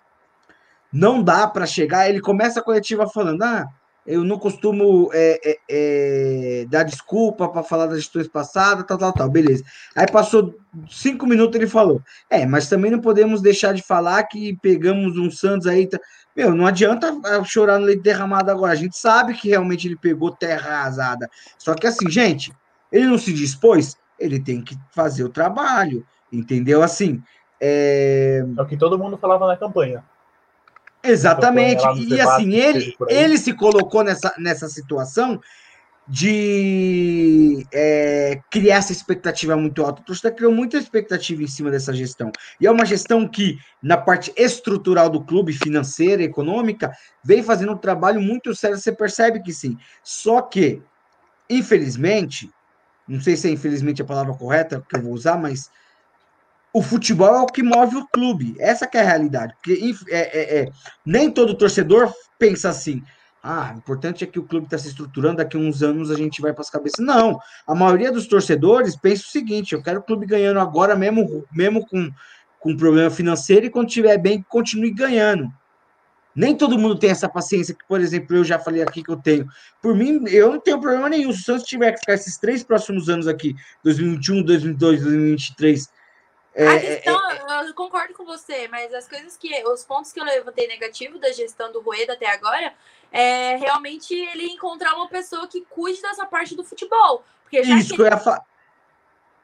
Não 0.92 1.22
dá 1.22 1.46
para 1.46 1.66
chegar, 1.66 2.08
ele 2.08 2.20
começa 2.20 2.58
a 2.58 2.62
coletiva 2.62 3.08
falando: 3.08 3.42
ah, 3.42 3.68
eu 4.08 4.24
não 4.24 4.38
costumo 4.38 5.10
é, 5.12 5.38
é, 5.44 5.58
é, 5.68 6.66
dar 6.66 6.82
desculpa 6.82 7.46
para 7.46 7.62
falar 7.62 7.86
das 7.86 7.98
gestões 7.98 8.26
passadas, 8.26 8.86
tal, 8.86 8.96
tal, 8.96 9.12
tal, 9.12 9.30
beleza. 9.30 9.62
Aí 9.94 10.10
passou 10.10 10.54
cinco 10.88 11.26
minutos 11.26 11.54
ele 11.54 11.68
falou: 11.68 12.02
é, 12.30 12.46
mas 12.46 12.70
também 12.70 12.90
não 12.90 13.00
podemos 13.00 13.42
deixar 13.42 13.74
de 13.74 13.82
falar 13.82 14.22
que 14.24 14.56
pegamos 14.62 15.18
um 15.18 15.30
Santos 15.30 15.66
aí. 15.66 15.86
Tá... 15.86 16.00
Meu, 16.38 16.54
não 16.54 16.68
adianta 16.68 17.12
chorar 17.44 17.80
no 17.80 17.84
leite 17.84 18.00
derramado 18.00 18.48
agora. 18.48 18.70
A 18.70 18.76
gente 18.76 18.96
sabe 18.96 19.34
que 19.34 19.48
realmente 19.48 19.88
ele 19.88 19.96
pegou 19.96 20.30
terra 20.30 20.70
arrasada. 20.70 21.28
Só 21.58 21.74
que 21.74 21.84
assim, 21.84 22.08
gente, 22.08 22.52
ele 22.92 23.06
não 23.06 23.18
se 23.18 23.32
dispôs, 23.32 23.96
ele 24.16 24.38
tem 24.38 24.62
que 24.62 24.78
fazer 24.92 25.24
o 25.24 25.28
trabalho, 25.28 26.06
entendeu? 26.32 26.80
Assim. 26.80 27.20
É, 27.60 28.44
é 28.56 28.62
o 28.62 28.66
que 28.66 28.76
todo 28.76 28.96
mundo 28.96 29.18
falava 29.18 29.48
na 29.48 29.56
campanha. 29.56 30.04
Exatamente. 31.02 31.82
E 32.06 32.20
assim, 32.20 32.54
ele, 32.54 32.94
ele 33.08 33.36
se 33.36 33.52
colocou 33.52 34.04
nessa, 34.04 34.32
nessa 34.38 34.68
situação 34.68 35.40
de 36.08 37.66
é, 37.70 38.40
criar 38.50 38.76
essa 38.76 38.92
expectativa 38.92 39.54
muito 39.56 39.84
alta. 39.84 40.00
O 40.00 40.04
torcedor 40.04 40.34
criou 40.34 40.52
muita 40.52 40.78
expectativa 40.78 41.42
em 41.42 41.46
cima 41.46 41.70
dessa 41.70 41.92
gestão. 41.92 42.32
E 42.58 42.66
é 42.66 42.70
uma 42.70 42.86
gestão 42.86 43.28
que, 43.28 43.58
na 43.82 43.96
parte 43.98 44.32
estrutural 44.34 45.10
do 45.10 45.22
clube, 45.22 45.52
financeira, 45.52 46.22
econômica, 46.22 46.92
vem 47.22 47.42
fazendo 47.42 47.72
um 47.72 47.76
trabalho 47.76 48.22
muito 48.22 48.54
sério. 48.54 48.78
Você 48.78 48.90
percebe 48.90 49.42
que 49.42 49.52
sim. 49.52 49.76
Só 50.02 50.40
que, 50.40 50.82
infelizmente, 51.50 52.50
não 53.06 53.20
sei 53.20 53.36
se 53.36 53.48
é 53.48 53.50
infelizmente 53.50 54.00
a 54.00 54.06
palavra 54.06 54.32
correta 54.32 54.82
que 54.88 54.96
eu 54.96 55.02
vou 55.02 55.12
usar, 55.12 55.36
mas 55.36 55.70
o 56.72 56.80
futebol 56.80 57.34
é 57.34 57.40
o 57.40 57.46
que 57.46 57.62
move 57.62 57.96
o 57.96 58.06
clube. 58.08 58.56
Essa 58.58 58.88
é 58.90 58.98
a 58.98 59.04
realidade. 59.04 59.54
Porque 59.56 59.94
é, 60.08 60.18
é, 60.18 60.60
é, 60.60 60.68
nem 61.04 61.30
todo 61.30 61.56
torcedor 61.56 62.10
pensa 62.38 62.70
assim. 62.70 63.02
Ah, 63.42 63.72
o 63.74 63.78
importante 63.78 64.24
é 64.24 64.26
que 64.26 64.38
o 64.38 64.44
clube 64.44 64.66
está 64.66 64.76
se 64.76 64.88
estruturando, 64.88 65.36
daqui 65.36 65.56
a 65.56 65.60
uns 65.60 65.82
anos 65.82 66.10
a 66.10 66.16
gente 66.16 66.40
vai 66.42 66.52
para 66.52 66.62
as 66.62 66.70
cabeças. 66.70 67.04
Não, 67.04 67.38
a 67.66 67.74
maioria 67.74 68.10
dos 68.10 68.26
torcedores 68.26 68.96
pensa 68.96 69.22
o 69.22 69.30
seguinte: 69.30 69.74
eu 69.74 69.82
quero 69.82 70.00
o 70.00 70.02
clube 70.02 70.26
ganhando 70.26 70.58
agora, 70.58 70.96
mesmo, 70.96 71.44
mesmo 71.52 71.86
com, 71.86 72.10
com 72.58 72.76
problema 72.76 73.10
financeiro, 73.10 73.66
e 73.66 73.70
quando 73.70 73.88
estiver 73.88 74.18
bem, 74.18 74.44
continue 74.48 74.90
ganhando. 74.90 75.52
Nem 76.34 76.56
todo 76.56 76.78
mundo 76.78 76.96
tem 76.96 77.10
essa 77.10 77.28
paciência 77.28 77.74
que, 77.74 77.84
por 77.88 78.00
exemplo, 78.00 78.36
eu 78.36 78.44
já 78.44 78.58
falei 78.58 78.80
aqui 78.80 79.02
que 79.02 79.10
eu 79.10 79.16
tenho. 79.16 79.48
Por 79.82 79.96
mim, 79.96 80.22
eu 80.28 80.52
não 80.52 80.60
tenho 80.60 80.80
problema 80.80 81.08
nenhum. 81.08 81.32
Se 81.32 81.40
o 81.40 81.44
Santos 81.44 81.64
tiver 81.64 81.90
que 81.92 81.98
ficar 81.98 82.14
esses 82.14 82.38
três 82.38 82.62
próximos 82.62 83.08
anos 83.08 83.26
aqui, 83.26 83.56
2021, 83.82 84.42
2022, 84.42 85.02
2023. 85.02 85.97
É, 86.58 86.66
a 86.66 86.78
gestão, 86.78 87.30
é, 87.30 87.36
é, 87.36 87.68
eu 87.68 87.74
concordo 87.74 88.12
com 88.14 88.24
você, 88.24 88.66
mas 88.66 88.92
as 88.92 89.06
coisas 89.06 89.36
que. 89.36 89.48
Os 89.68 89.84
pontos 89.84 90.12
que 90.12 90.18
eu 90.18 90.24
levantei 90.24 90.66
negativo 90.66 91.18
da 91.18 91.30
gestão 91.30 91.70
do 91.70 91.80
Rueda 91.80 92.14
até 92.14 92.26
agora 92.26 92.74
é 93.12 93.56
realmente 93.56 94.12
ele 94.12 94.46
encontrar 94.46 94.94
uma 94.94 95.08
pessoa 95.08 95.46
que 95.46 95.60
cuide 95.70 96.02
dessa 96.02 96.26
parte 96.26 96.56
do 96.56 96.64
futebol. 96.64 97.22
Porque 97.44 97.62
já 97.62 97.76
Isso 97.76 97.94
que, 97.94 98.02
ele... 98.02 98.10
ia 98.10 98.18
falar 98.18 98.44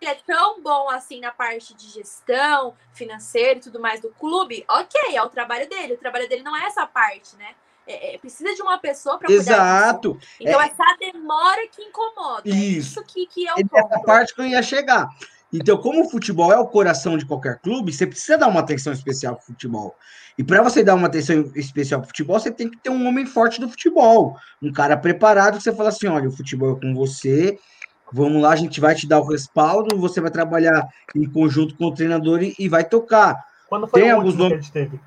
ele 0.00 0.10
é 0.10 0.14
tão 0.26 0.60
bom 0.60 0.90
assim 0.90 1.20
na 1.20 1.30
parte 1.30 1.72
de 1.72 1.88
gestão 1.88 2.74
financeira 2.92 3.58
e 3.58 3.62
tudo 3.62 3.80
mais 3.80 4.00
do 4.00 4.10
clube, 4.10 4.64
ok, 4.68 5.16
é 5.16 5.22
o 5.22 5.30
trabalho 5.30 5.68
dele. 5.68 5.94
O 5.94 5.98
trabalho 5.98 6.28
dele 6.28 6.42
não 6.42 6.54
é 6.56 6.66
essa 6.66 6.86
parte, 6.86 7.36
né? 7.36 7.54
É, 7.86 8.14
é, 8.14 8.18
precisa 8.18 8.54
de 8.54 8.62
uma 8.62 8.78
pessoa 8.78 9.18
para 9.18 9.30
Exato. 9.30 10.18
Então, 10.40 10.60
é 10.60 10.66
essa 10.66 10.96
demora 10.98 11.66
que 11.68 11.82
incomoda. 11.82 12.48
É 12.48 12.52
isso, 12.52 13.00
isso 13.00 13.04
que, 13.04 13.26
que 13.26 13.46
é 13.46 13.54
o 13.54 13.58
é 13.58 13.62
Essa 13.62 14.00
parte 14.00 14.34
que 14.34 14.40
eu 14.40 14.46
ia 14.46 14.62
chegar. 14.62 15.08
Então, 15.54 15.76
como 15.78 16.04
o 16.04 16.10
futebol 16.10 16.52
é 16.52 16.58
o 16.58 16.66
coração 16.66 17.16
de 17.16 17.24
qualquer 17.24 17.60
clube, 17.60 17.92
você 17.92 18.06
precisa 18.06 18.36
dar 18.36 18.48
uma 18.48 18.60
atenção 18.60 18.92
especial 18.92 19.36
para 19.36 19.42
o 19.44 19.46
futebol. 19.46 19.94
E 20.36 20.42
para 20.42 20.60
você 20.62 20.82
dar 20.82 20.96
uma 20.96 21.06
atenção 21.06 21.52
especial 21.54 22.00
para 22.00 22.06
o 22.06 22.08
futebol, 22.08 22.40
você 22.40 22.50
tem 22.50 22.68
que 22.68 22.76
ter 22.78 22.90
um 22.90 23.06
homem 23.06 23.24
forte 23.24 23.60
do 23.60 23.68
futebol. 23.68 24.36
Um 24.60 24.72
cara 24.72 24.96
preparado 24.96 25.56
que 25.58 25.62
você 25.62 25.72
fala 25.72 25.90
assim: 25.90 26.08
olha, 26.08 26.28
o 26.28 26.32
futebol 26.32 26.76
é 26.76 26.80
com 26.80 26.92
você, 26.92 27.56
Vamos 28.12 28.40
lá, 28.40 28.50
a 28.50 28.56
gente 28.56 28.80
vai 28.80 28.94
te 28.94 29.08
dar 29.08 29.18
o 29.18 29.24
respaldo, 29.26 29.98
você 29.98 30.20
vai 30.20 30.30
trabalhar 30.30 30.86
em 31.16 31.28
conjunto 31.28 31.74
com 31.76 31.86
o 31.86 31.94
treinador 31.94 32.42
e, 32.42 32.54
e 32.58 32.68
vai 32.68 32.84
tocar. 32.84 33.44
Quando 33.68 33.88
foi 33.88 34.02
Tem 34.02 34.12
o 34.12 34.16
alguns 34.16 34.36
nomes... 34.36 34.52
que 34.52 34.54
a 34.54 34.60
gente 34.60 34.72
teve? 34.72 35.00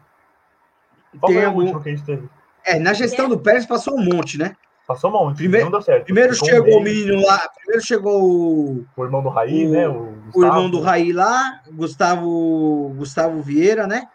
Qual 1.18 1.32
Tem 1.32 1.38
foi 1.38 1.46
algum... 1.46 1.60
o 1.60 1.64
último 1.64 1.84
que 1.84 1.90
a 1.90 1.96
gente 1.96 2.06
teve? 2.06 2.30
É, 2.66 2.80
na 2.80 2.92
gestão 2.92 3.30
do 3.30 3.40
Pérez 3.40 3.66
passou 3.66 3.98
um 3.98 4.04
monte, 4.04 4.38
né? 4.38 4.58
Passou 4.88 5.10
um 5.10 5.14
monte, 5.14 5.36
primeiro, 5.36 5.66
não 5.66 5.72
deu 5.72 5.82
certo. 5.82 6.06
Primeiro 6.06 6.34
chegou 6.34 6.76
um 6.76 6.80
o 6.80 6.82
menino 6.82 7.22
lá, 7.22 7.50
primeiro 7.58 7.86
chegou 7.86 8.24
o... 8.24 8.86
O 8.96 9.04
irmão 9.04 9.22
do 9.22 9.28
Raí, 9.28 9.68
o, 9.68 9.70
né? 9.70 9.90
O, 9.90 10.14
o, 10.34 10.46
irmão 10.46 10.70
do 10.70 10.80
Raí 10.80 11.12
lá, 11.12 11.60
Gustavo, 11.74 12.94
Gustavo 12.96 13.42
Vieira, 13.42 13.86
né? 13.86 14.08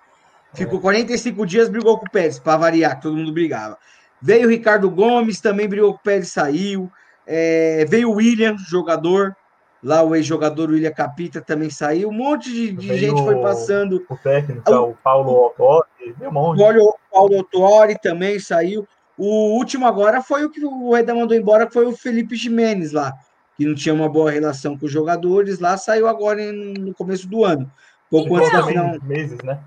Ficou 0.55 0.79
é. 0.79 0.83
45 0.83 1.45
dias, 1.47 1.68
brigou 1.68 1.99
com 1.99 2.07
o 2.07 2.11
Pérez, 2.11 2.39
para 2.39 2.57
variar, 2.57 2.97
que 2.97 3.03
todo 3.03 3.14
mundo 3.14 3.31
brigava. 3.33 3.77
Veio 4.20 4.47
o 4.47 4.51
Ricardo 4.51 4.89
Gomes, 4.91 5.43
também 5.43 5.68
brigou 5.68 5.93
com 5.93 5.99
o 5.99 6.03
Pérez, 6.03 6.33
saiu. 6.33 6.91
É, 7.27 7.85
veio 7.87 8.09
o 8.09 8.14
William, 8.14 8.57
jogador, 8.57 9.37
lá 9.83 10.03
o 10.03 10.16
ex-jogador 10.16 10.70
William 10.70 10.93
Capita 10.93 11.43
também 11.43 11.68
saiu, 11.68 12.09
um 12.09 12.12
monte 12.12 12.51
de, 12.51 12.73
de 12.73 12.97
gente 12.97 13.23
foi 13.23 13.37
passando. 13.43 14.03
O 14.09 14.16
técnico, 14.16 14.73
o, 14.73 14.91
o 14.91 14.95
Paulo 14.95 15.53
Autori, 15.61 16.14
um 16.23 16.33
monte. 16.33 16.62
O 16.62 16.95
Paulo 17.12 17.37
Autori 17.37 17.99
também 18.01 18.39
saiu. 18.39 18.89
O 19.25 19.55
último 19.57 19.87
agora 19.87 20.20
foi 20.20 20.45
o 20.45 20.51
que 20.51 20.64
o 20.64 20.93
Reda 20.93 21.14
mandou 21.14 21.37
embora, 21.37 21.70
foi 21.70 21.87
o 21.87 21.97
Felipe 21.97 22.35
Jimenez 22.35 22.91
lá, 22.91 23.12
que 23.57 23.64
não 23.64 23.73
tinha 23.73 23.95
uma 23.95 24.09
boa 24.09 24.33
relação 24.33 24.77
com 24.77 24.87
os 24.87 24.91
jogadores 24.91 25.61
lá, 25.61 25.77
saiu 25.77 26.09
agora 26.09 26.43
no 26.53 26.93
começo 26.93 27.29
do 27.29 27.45
ano. 27.45 27.70
Pouco 28.11 28.35
então, 28.35 28.39
antes 28.39 28.53
da 28.53 28.66
final. 28.66 29.01
Meses, 29.05 29.39
né? 29.45 29.61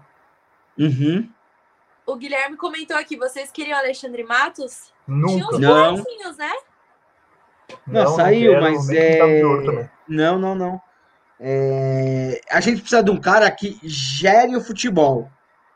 Uhum. 0.78 1.30
O 2.06 2.18
Guilherme 2.18 2.58
comentou 2.58 2.98
aqui, 2.98 3.16
vocês 3.16 3.50
queriam 3.50 3.80
Alexandre 3.80 4.26
Matos? 4.26 4.92
Nunca. 5.08 5.30
Tinha 5.30 5.48
uns 5.48 5.60
não. 5.60 5.96
né? 6.36 6.52
Não, 7.88 8.04
não 8.04 8.08
saiu, 8.14 8.56
não 8.56 8.62
mas 8.62 8.90
é. 8.90 9.88
Não, 10.06 10.38
não, 10.38 10.54
não. 10.54 10.82
É... 11.40 12.42
A 12.52 12.60
gente 12.60 12.82
precisa 12.82 13.02
de 13.02 13.10
um 13.10 13.22
cara 13.22 13.50
que 13.50 13.80
gere 13.84 14.54
o 14.54 14.62
futebol, 14.62 15.32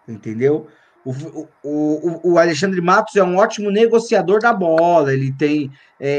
entendeu? 0.05 0.67
O, 1.11 1.47
o, 1.63 2.33
o, 2.33 2.37
Alexandre 2.37 2.79
Matos 2.81 3.15
é 3.15 3.23
um 3.23 3.37
ótimo 3.37 3.71
negociador 3.71 4.39
da 4.39 4.53
bola, 4.53 5.11
ele 5.11 5.31
tem. 5.31 5.71
É, 5.99 6.09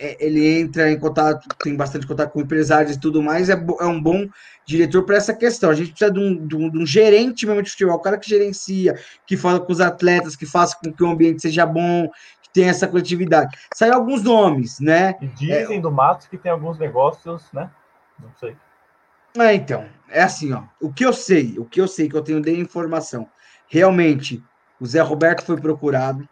é, 0.00 0.12
é 0.12 0.16
ele 0.24 0.60
entra 0.60 0.90
em 0.90 0.98
contato, 0.98 1.48
tem 1.62 1.74
bastante 1.74 2.06
contato 2.06 2.32
com 2.32 2.40
empresários 2.40 2.94
e 2.94 3.00
tudo 3.00 3.22
mais, 3.22 3.48
é, 3.48 3.54
é 3.54 3.84
um 3.84 4.00
bom 4.00 4.28
diretor 4.64 5.04
para 5.04 5.16
essa 5.16 5.34
questão. 5.34 5.68
A 5.68 5.74
gente 5.74 5.90
precisa 5.90 6.12
de 6.12 6.20
um, 6.20 6.46
de, 6.46 6.56
um, 6.56 6.70
de 6.70 6.78
um, 6.78 6.86
gerente 6.86 7.44
mesmo 7.44 7.62
de 7.62 7.70
futebol, 7.70 7.96
um 7.96 8.02
cara 8.02 8.18
que 8.18 8.28
gerencia, 8.28 8.96
que 9.26 9.36
fala 9.36 9.58
com 9.58 9.72
os 9.72 9.80
atletas, 9.80 10.36
que 10.36 10.46
faça 10.46 10.76
com 10.82 10.92
que 10.92 11.02
o 11.02 11.10
ambiente 11.10 11.42
seja 11.42 11.66
bom, 11.66 12.08
tem 12.52 12.68
essa 12.68 12.86
coletividade. 12.86 13.58
Saiu 13.74 13.94
alguns 13.94 14.22
nomes, 14.22 14.78
né? 14.78 15.16
E 15.20 15.26
dizem 15.26 15.78
é, 15.78 15.80
do 15.80 15.90
Matos 15.90 16.26
que 16.28 16.38
tem 16.38 16.52
alguns 16.52 16.78
negócios, 16.78 17.42
né? 17.52 17.68
Não 18.18 18.30
sei. 18.38 18.56
É, 19.38 19.54
então, 19.54 19.84
é 20.08 20.22
assim, 20.22 20.52
ó. 20.52 20.62
O 20.80 20.92
que 20.92 21.04
eu 21.04 21.12
sei, 21.12 21.58
o 21.58 21.64
que 21.64 21.80
eu 21.80 21.88
sei, 21.88 22.08
que 22.08 22.16
eu 22.16 22.22
tenho 22.22 22.40
de 22.40 22.50
informação. 22.58 23.28
Realmente, 23.68 24.42
o 24.80 24.86
Zé 24.86 25.00
Roberto 25.00 25.44
foi 25.44 25.56
procurado. 25.60 26.28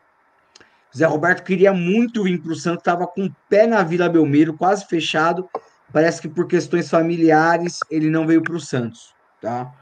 O 0.92 0.96
Zé 0.96 1.06
Roberto 1.06 1.42
queria 1.42 1.72
muito 1.72 2.22
vir 2.22 2.40
para 2.40 2.52
o 2.52 2.56
Santos, 2.56 2.80
estava 2.80 3.06
com 3.06 3.26
o 3.26 3.36
pé 3.48 3.66
na 3.66 3.82
Vila 3.82 4.08
Belmiro, 4.08 4.56
quase 4.56 4.86
fechado. 4.86 5.48
Parece 5.92 6.20
que 6.20 6.28
por 6.28 6.46
questões 6.46 6.88
familiares 6.88 7.80
ele 7.90 8.08
não 8.10 8.26
veio 8.26 8.42
para 8.42 8.54
o 8.54 8.60
Santos, 8.60 9.14
tá? 9.40 9.72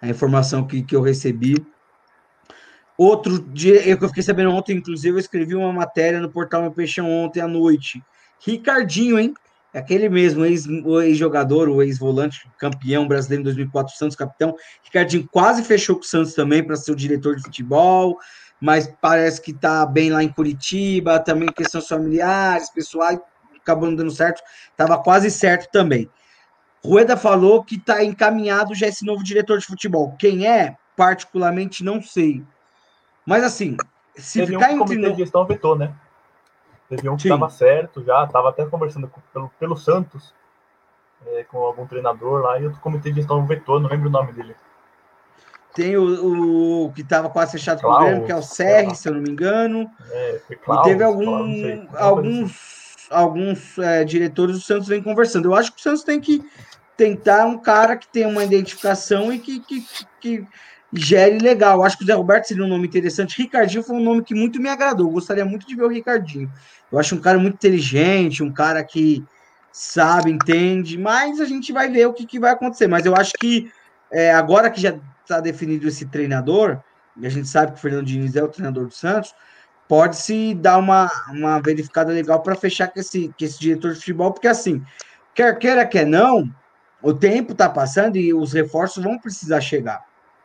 A 0.00 0.08
informação 0.08 0.66
que, 0.66 0.82
que 0.82 0.96
eu 0.96 1.02
recebi. 1.02 1.64
Outro 2.96 3.38
dia, 3.38 3.86
eu 3.86 3.98
fiquei 4.08 4.22
sabendo 4.22 4.50
ontem, 4.50 4.76
inclusive, 4.76 5.16
eu 5.16 5.20
escrevi 5.20 5.54
uma 5.54 5.72
matéria 5.72 6.20
no 6.20 6.30
portal 6.30 6.62
Meu 6.62 6.72
Peixão 6.72 7.10
ontem 7.10 7.40
à 7.40 7.48
noite. 7.48 8.02
Ricardinho, 8.44 9.18
hein? 9.18 9.34
É 9.72 9.78
aquele 9.78 10.08
mesmo 10.08 10.44
ex-jogador, 10.44 11.68
o 11.68 11.82
ex-volante, 11.82 12.46
campeão 12.58 13.08
brasileiro 13.08 13.40
em 13.40 13.44
2004, 13.44 13.96
Santos 13.96 14.16
capitão. 14.16 14.54
Ricardinho 14.82 15.26
quase 15.30 15.62
fechou 15.62 15.96
com 15.96 16.02
o 16.02 16.06
Santos 16.06 16.34
também 16.34 16.62
para 16.62 16.76
ser 16.76 16.92
o 16.92 16.96
diretor 16.96 17.36
de 17.36 17.42
futebol, 17.42 18.18
mas 18.60 18.92
parece 19.00 19.40
que 19.40 19.50
está 19.50 19.86
bem 19.86 20.10
lá 20.10 20.22
em 20.22 20.28
Curitiba, 20.28 21.18
também 21.18 21.48
questões 21.48 21.88
familiares, 21.88 22.68
pessoais, 22.68 23.18
acabou 23.56 23.88
não 23.88 23.96
dando 23.96 24.10
certo, 24.10 24.42
estava 24.70 25.02
quase 25.02 25.30
certo 25.30 25.70
também. 25.72 26.10
Rueda 26.84 27.16
falou 27.16 27.64
que 27.64 27.76
está 27.76 28.04
encaminhado 28.04 28.74
já 28.74 28.88
esse 28.88 29.06
novo 29.06 29.22
diretor 29.22 29.58
de 29.58 29.66
futebol. 29.66 30.14
Quem 30.18 30.46
é, 30.46 30.76
particularmente, 30.96 31.82
não 31.82 32.02
sei. 32.02 32.42
Mas 33.24 33.44
assim, 33.44 33.76
se 34.16 34.40
Teve 34.40 34.54
ficar 34.54 34.72
um 34.72 34.82
entre. 34.82 35.12
De 35.12 35.18
gestão 35.18 35.46
vetou, 35.46 35.78
né? 35.78 35.94
Teve 36.96 37.08
um 37.08 37.16
que 37.16 37.28
estava 37.28 37.48
certo 37.48 38.04
já, 38.04 38.24
estava 38.24 38.50
até 38.50 38.66
conversando 38.66 39.08
com, 39.08 39.20
pelo, 39.32 39.50
pelo 39.58 39.76
Santos. 39.76 40.34
é, 41.26 41.44
com 41.44 41.58
algum 41.58 41.86
treinador 41.86 42.42
lá 42.42 42.58
e 42.58 42.66
o 42.66 42.72
comitê 42.78 43.10
de 43.10 43.16
gestão 43.16 43.46
vetou, 43.46 43.80
não 43.80 43.88
lembro 43.88 44.08
o 44.08 44.12
nome 44.12 44.32
dele. 44.32 44.54
Tem 45.74 45.96
o, 45.96 46.84
o 46.84 46.92
que 46.92 47.00
estava 47.00 47.30
quase 47.30 47.52
fechado 47.52 47.80
com 47.80 47.88
o 47.88 47.98
Grêmio, 47.98 48.26
que 48.26 48.32
é 48.32 48.36
o 48.36 48.42
Serri, 48.42 48.94
se 48.94 49.08
eu 49.08 49.14
não 49.14 49.22
me 49.22 49.30
engano. 49.30 49.90
É, 50.10 50.40
Klaus, 50.62 50.86
e 50.86 50.90
teve 50.90 51.02
algum, 51.02 51.46
sei, 51.46 51.88
alguns, 51.96 53.08
alguns 53.10 53.78
é, 53.78 54.04
diretores 54.04 54.56
do 54.56 54.60
Santos 54.60 54.86
vem 54.86 55.02
conversando. 55.02 55.48
Eu 55.48 55.54
acho 55.54 55.72
que 55.72 55.80
o 55.80 55.82
Santos 55.82 56.04
tem 56.04 56.20
que 56.20 56.44
tentar 56.94 57.46
um 57.46 57.56
cara 57.56 57.96
que 57.96 58.06
tenha 58.06 58.28
uma 58.28 58.44
identificação 58.44 59.32
e 59.32 59.38
que, 59.38 59.60
que, 59.60 59.82
que 60.20 60.46
gere 60.92 61.38
legal. 61.38 61.82
Acho 61.82 61.98
que 61.98 62.04
o 62.04 62.06
Zé 62.06 62.14
Roberto 62.14 62.46
seria 62.46 62.64
um 62.64 62.68
nome 62.68 62.86
interessante. 62.86 63.40
Ricardinho 63.40 63.82
foi 63.82 63.96
um 63.96 64.02
nome 64.02 64.22
que 64.22 64.34
muito 64.34 64.60
me 64.60 64.68
agradou. 64.68 65.06
Eu 65.06 65.12
gostaria 65.12 65.44
muito 65.44 65.66
de 65.66 65.74
ver 65.74 65.84
o 65.84 65.88
Ricardinho. 65.88 66.52
Eu 66.90 66.98
acho 66.98 67.14
um 67.14 67.20
cara 67.20 67.38
muito 67.38 67.54
inteligente, 67.54 68.42
um 68.42 68.52
cara 68.52 68.84
que 68.84 69.24
sabe, 69.72 70.30
entende, 70.30 70.98
mas 70.98 71.40
a 71.40 71.46
gente 71.46 71.72
vai 71.72 71.88
ver 71.88 72.06
o 72.06 72.12
que, 72.12 72.26
que 72.26 72.38
vai 72.38 72.52
acontecer. 72.52 72.86
Mas 72.86 73.06
eu 73.06 73.16
acho 73.16 73.32
que 73.40 73.72
é, 74.10 74.30
agora 74.30 74.70
que 74.70 74.80
já 74.80 74.94
está 75.22 75.40
definido 75.40 75.88
esse 75.88 76.04
treinador, 76.06 76.78
e 77.16 77.26
a 77.26 77.30
gente 77.30 77.48
sabe 77.48 77.72
que 77.72 77.78
o 77.78 77.80
Fernando 77.80 78.06
Diniz 78.06 78.36
é 78.36 78.42
o 78.42 78.48
treinador 78.48 78.86
do 78.86 78.94
Santos, 78.94 79.34
pode-se 79.88 80.54
dar 80.54 80.78
uma, 80.78 81.10
uma 81.30 81.60
verificada 81.60 82.12
legal 82.12 82.42
para 82.42 82.54
fechar 82.54 82.88
com 82.88 83.00
esse, 83.00 83.28
com 83.28 83.44
esse 83.44 83.58
diretor 83.58 83.92
de 83.92 83.98
futebol, 83.98 84.32
porque 84.32 84.48
assim, 84.48 84.82
quer 85.34 85.58
queira, 85.58 85.86
quer 85.86 86.06
não, 86.06 86.50
o 87.02 87.12
tempo 87.12 87.52
está 87.52 87.68
passando 87.68 88.16
e 88.16 88.32
os 88.32 88.52
reforços 88.52 89.02
vão 89.02 89.18
precisar 89.18 89.60
chegar, 89.60 90.02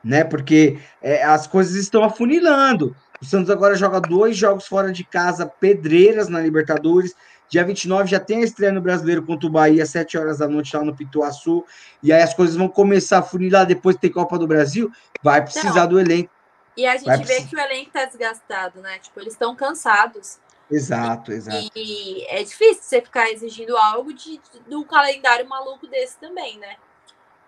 né? 0.07 0.23
Porque 0.23 0.79
é, 1.01 1.23
as 1.23 1.45
coisas 1.45 1.75
estão 1.75 2.03
afunilando. 2.03 2.95
O 3.21 3.25
Santos 3.25 3.49
agora 3.49 3.75
joga 3.75 3.99
dois 3.99 4.37
jogos 4.37 4.65
fora 4.65 4.91
de 4.91 5.03
casa, 5.03 5.45
pedreiras 5.45 6.29
na 6.29 6.39
Libertadores. 6.39 7.13
Dia 7.49 7.63
29 7.63 8.09
já 8.09 8.19
tem 8.19 8.41
a 8.41 8.43
estreia 8.43 8.71
no 8.71 8.81
Brasileiro 8.81 9.23
contra 9.23 9.47
o 9.47 9.51
Bahia, 9.51 9.83
às 9.83 9.89
7 9.89 10.17
horas 10.17 10.37
da 10.37 10.47
noite 10.47 10.75
lá 10.75 10.83
no 10.83 10.95
Pituaçu. 10.95 11.65
E 12.01 12.11
aí 12.13 12.21
as 12.21 12.33
coisas 12.33 12.55
vão 12.55 12.69
começar 12.69 13.19
a 13.19 13.23
funilar. 13.23 13.65
Depois 13.65 13.95
tem 13.95 14.11
Copa 14.11 14.37
do 14.37 14.47
Brasil, 14.47 14.91
vai 15.21 15.41
precisar 15.41 15.81
Não. 15.81 15.89
do 15.89 15.99
elenco. 15.99 16.31
E 16.75 16.85
a 16.85 16.95
gente 16.95 17.25
vê 17.25 17.41
que 17.41 17.55
o 17.55 17.59
elenco 17.59 17.91
tá 17.91 18.05
desgastado, 18.05 18.81
né? 18.81 18.99
Tipo, 18.99 19.19
eles 19.19 19.33
estão 19.33 19.55
cansados. 19.55 20.39
Exato, 20.69 21.31
exato. 21.31 21.71
E 21.75 22.25
é 22.29 22.43
difícil 22.43 22.83
você 22.83 23.01
ficar 23.01 23.31
exigindo 23.31 23.75
algo 23.75 24.13
de, 24.13 24.39
de 24.67 24.75
um 24.75 24.83
calendário 24.83 25.47
maluco 25.47 25.87
desse 25.87 26.17
também, 26.17 26.59
né? 26.59 26.75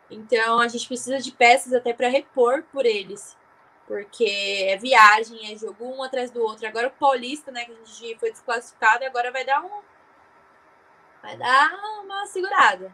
Então 0.10 0.60
a 0.60 0.68
gente 0.68 0.88
precisa 0.88 1.20
de 1.20 1.32
peças 1.32 1.74
até 1.74 1.94
para 1.94 2.08
repor 2.08 2.64
por 2.72 2.86
eles. 2.86 3.38
Porque 3.88 4.68
é 4.68 4.78
viagem, 4.78 5.52
é 5.52 5.58
jogo 5.58 5.86
um 5.86 6.04
atrás 6.04 6.30
do 6.30 6.42
outro. 6.42 6.68
Agora 6.68 6.88
o 6.88 6.92
Paulista, 6.92 7.52
né, 7.52 7.66
que 7.66 7.72
a 7.72 7.76
gente 7.76 8.20
foi 8.20 8.32
desclassificado, 8.32 9.04
agora 9.04 9.32
vai 9.32 9.46
dar 9.46 9.64
um. 9.64 9.82
Vai 11.22 11.36
dar 11.38 11.72
uma 12.04 12.26
segurada. 12.28 12.92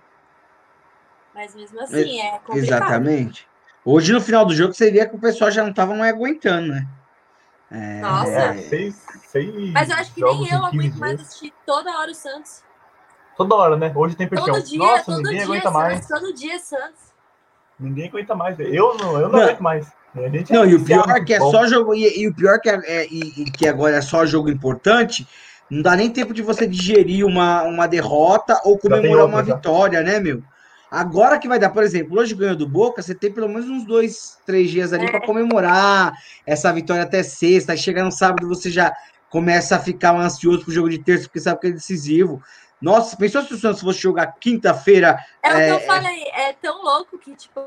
Mas 1.34 1.54
mesmo 1.54 1.82
assim, 1.82 2.22
é 2.22 2.40
complicado. 2.40 2.58
Exatamente. 2.58 3.48
Hoje, 3.84 4.14
no 4.14 4.22
final 4.22 4.46
do 4.46 4.56
jogo, 4.56 4.74
você 4.74 4.90
via 4.90 5.06
que 5.06 5.16
o 5.16 5.20
pessoal 5.20 5.52
já 5.52 5.62
não 5.62 5.70
estava 5.70 5.94
mais 5.94 6.14
aguentando, 6.14 6.70
né? 6.70 6.88
É... 7.70 8.00
Nossa. 8.00 8.32
É, 8.32 8.58
seis, 8.62 9.06
seis 9.28 9.72
Mas 9.72 9.90
eu 9.90 9.96
acho 9.98 10.14
que 10.14 10.24
nem 10.24 10.50
eu 10.50 10.66
aguento 10.66 10.96
mais 10.96 11.20
assistir 11.20 11.54
toda 11.66 11.98
hora 12.00 12.10
o 12.10 12.16
Santos. 12.16 12.64
Toda 13.38 13.56
hora, 13.56 13.78
né? 13.78 13.92
Hoje 13.96 14.16
tem 14.16 14.28
perfil. 14.28 14.54
Todo 14.54 14.64
dia, 14.64 14.80
Nossa, 14.80 15.04
todo 15.06 15.18
ninguém 15.18 15.34
dia 15.34 15.44
aguenta 15.44 15.64
Santos, 15.64 15.74
mais. 15.74 16.08
Todo 16.08 16.34
dia 16.34 16.60
Santos. 16.60 17.00
Ninguém 17.80 18.08
aguenta 18.08 18.36
mais. 18.36 18.60
Eu 18.60 18.96
não, 18.98 19.20
eu 19.20 19.28
não, 19.28 19.30
não. 19.30 19.42
aguento 19.42 19.62
mais. 19.62 19.88
Não, 20.16 20.64
é 20.64 20.68
e 20.68 20.76
o 20.76 20.84
pior 20.84 21.10
é 21.10 21.24
que 21.24 21.34
é 21.34 21.40
só 21.40 21.68
jogo. 21.68 21.94
E, 21.94 22.22
e 22.22 22.28
o 22.28 22.34
pior 22.34 22.60
que 22.60 22.70
é, 22.70 22.80
é 22.86 23.08
e, 23.08 23.42
e, 23.42 23.52
que 23.52 23.68
agora 23.68 23.98
é 23.98 24.02
só 24.02 24.26
jogo 24.26 24.50
importante. 24.50 25.28
Não 25.70 25.82
dá 25.82 25.96
nem 25.96 26.10
tempo 26.10 26.34
de 26.34 26.42
você 26.42 26.66
digerir 26.66 27.26
uma, 27.26 27.64
uma 27.64 27.88
derrota 27.88 28.62
ou 28.64 28.78
comemorar 28.78 29.24
outra, 29.24 29.26
uma 29.26 29.44
já. 29.44 29.56
vitória, 29.56 30.02
né, 30.02 30.20
meu? 30.20 30.42
Agora 30.90 31.38
que 31.38 31.48
vai 31.48 31.60
dar, 31.60 31.72
por 31.72 31.84
exemplo, 31.84 32.18
hoje 32.18 32.36
ganhou 32.36 32.56
do 32.56 32.70
Boca, 32.70 33.02
você 33.02 33.14
tem 33.14 33.32
pelo 33.32 33.50
menos 33.50 33.68
uns 33.68 33.84
dois, 33.84 34.38
três 34.46 34.70
dias 34.70 34.94
ali 34.94 35.10
para 35.10 35.20
comemorar 35.20 36.14
essa 36.46 36.72
vitória 36.72 37.04
até 37.04 37.22
sexta. 37.24 37.74
Aí 37.74 37.78
chega 37.78 38.04
no 38.04 38.12
sábado, 38.12 38.48
você 38.48 38.70
já 38.70 38.94
começa 39.30 39.76
a 39.76 39.80
ficar 39.80 40.16
ansioso 40.16 40.64
pro 40.64 40.74
jogo 40.74 40.90
de 40.90 41.00
terça, 41.00 41.24
porque 41.24 41.42
sabe 41.42 41.60
que 41.60 41.68
é 41.68 41.72
decisivo. 41.72 42.42
Nossa, 42.82 43.16
pensou 43.18 43.42
se 43.44 43.54
o 43.54 43.58
Santos 43.58 43.82
fosse 43.82 44.00
jogar 44.00 44.34
quinta-feira? 44.34 45.24
É, 45.42 45.50
é 45.50 45.54
o 45.54 45.56
que 45.56 45.72
eu 45.72 45.76
é, 45.78 45.96
falei, 45.96 46.24
é 46.34 46.54
tão 46.54 46.84
louco 46.84 47.18
que, 47.18 47.36
tipo, 47.36 47.66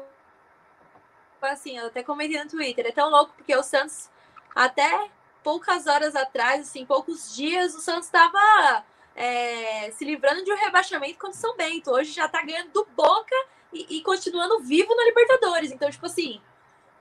assim, 1.43 1.79
eu 1.79 1.87
até 1.87 2.03
comentei 2.03 2.43
no 2.43 2.49
Twitter, 2.49 2.87
é 2.87 2.93
tão 2.93 3.11
louco 3.11 3.33
porque 3.37 3.55
o 3.57 3.63
Santos, 3.63 4.09
até 4.55 5.09
poucas 5.43 5.87
horas 5.87 6.15
atrás, 6.15 6.69
assim, 6.69 6.85
poucos 6.85 7.35
dias, 7.35 7.75
o 7.75 7.81
Santos 7.81 8.05
estava 8.05 8.85
é, 9.19 9.91
se 9.93 10.05
livrando 10.05 10.45
de 10.45 10.53
um 10.53 10.57
rebaixamento 10.57 11.19
contra 11.19 11.37
o 11.37 11.41
São 11.41 11.57
Bento. 11.57 11.91
Hoje 11.91 12.13
já 12.13 12.29
tá 12.29 12.41
ganhando 12.43 12.71
do 12.71 12.87
Boca 12.97 13.35
e, 13.73 13.97
e, 13.97 14.03
continuando 14.03 14.61
vivo 14.61 14.95
na 14.95 15.05
Libertadores. 15.05 15.73
Então, 15.73 15.91
tipo 15.91 16.07
assim, 16.07 16.41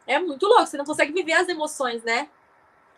é 0.08 0.18
muito 0.18 0.47
louco. 0.47 0.66
Você 0.66 0.78
não 0.78 0.86
consegue 0.86 1.14
viver 1.14 1.34
as 1.34 1.47
emoções, 1.47 2.03
né? 2.03 2.28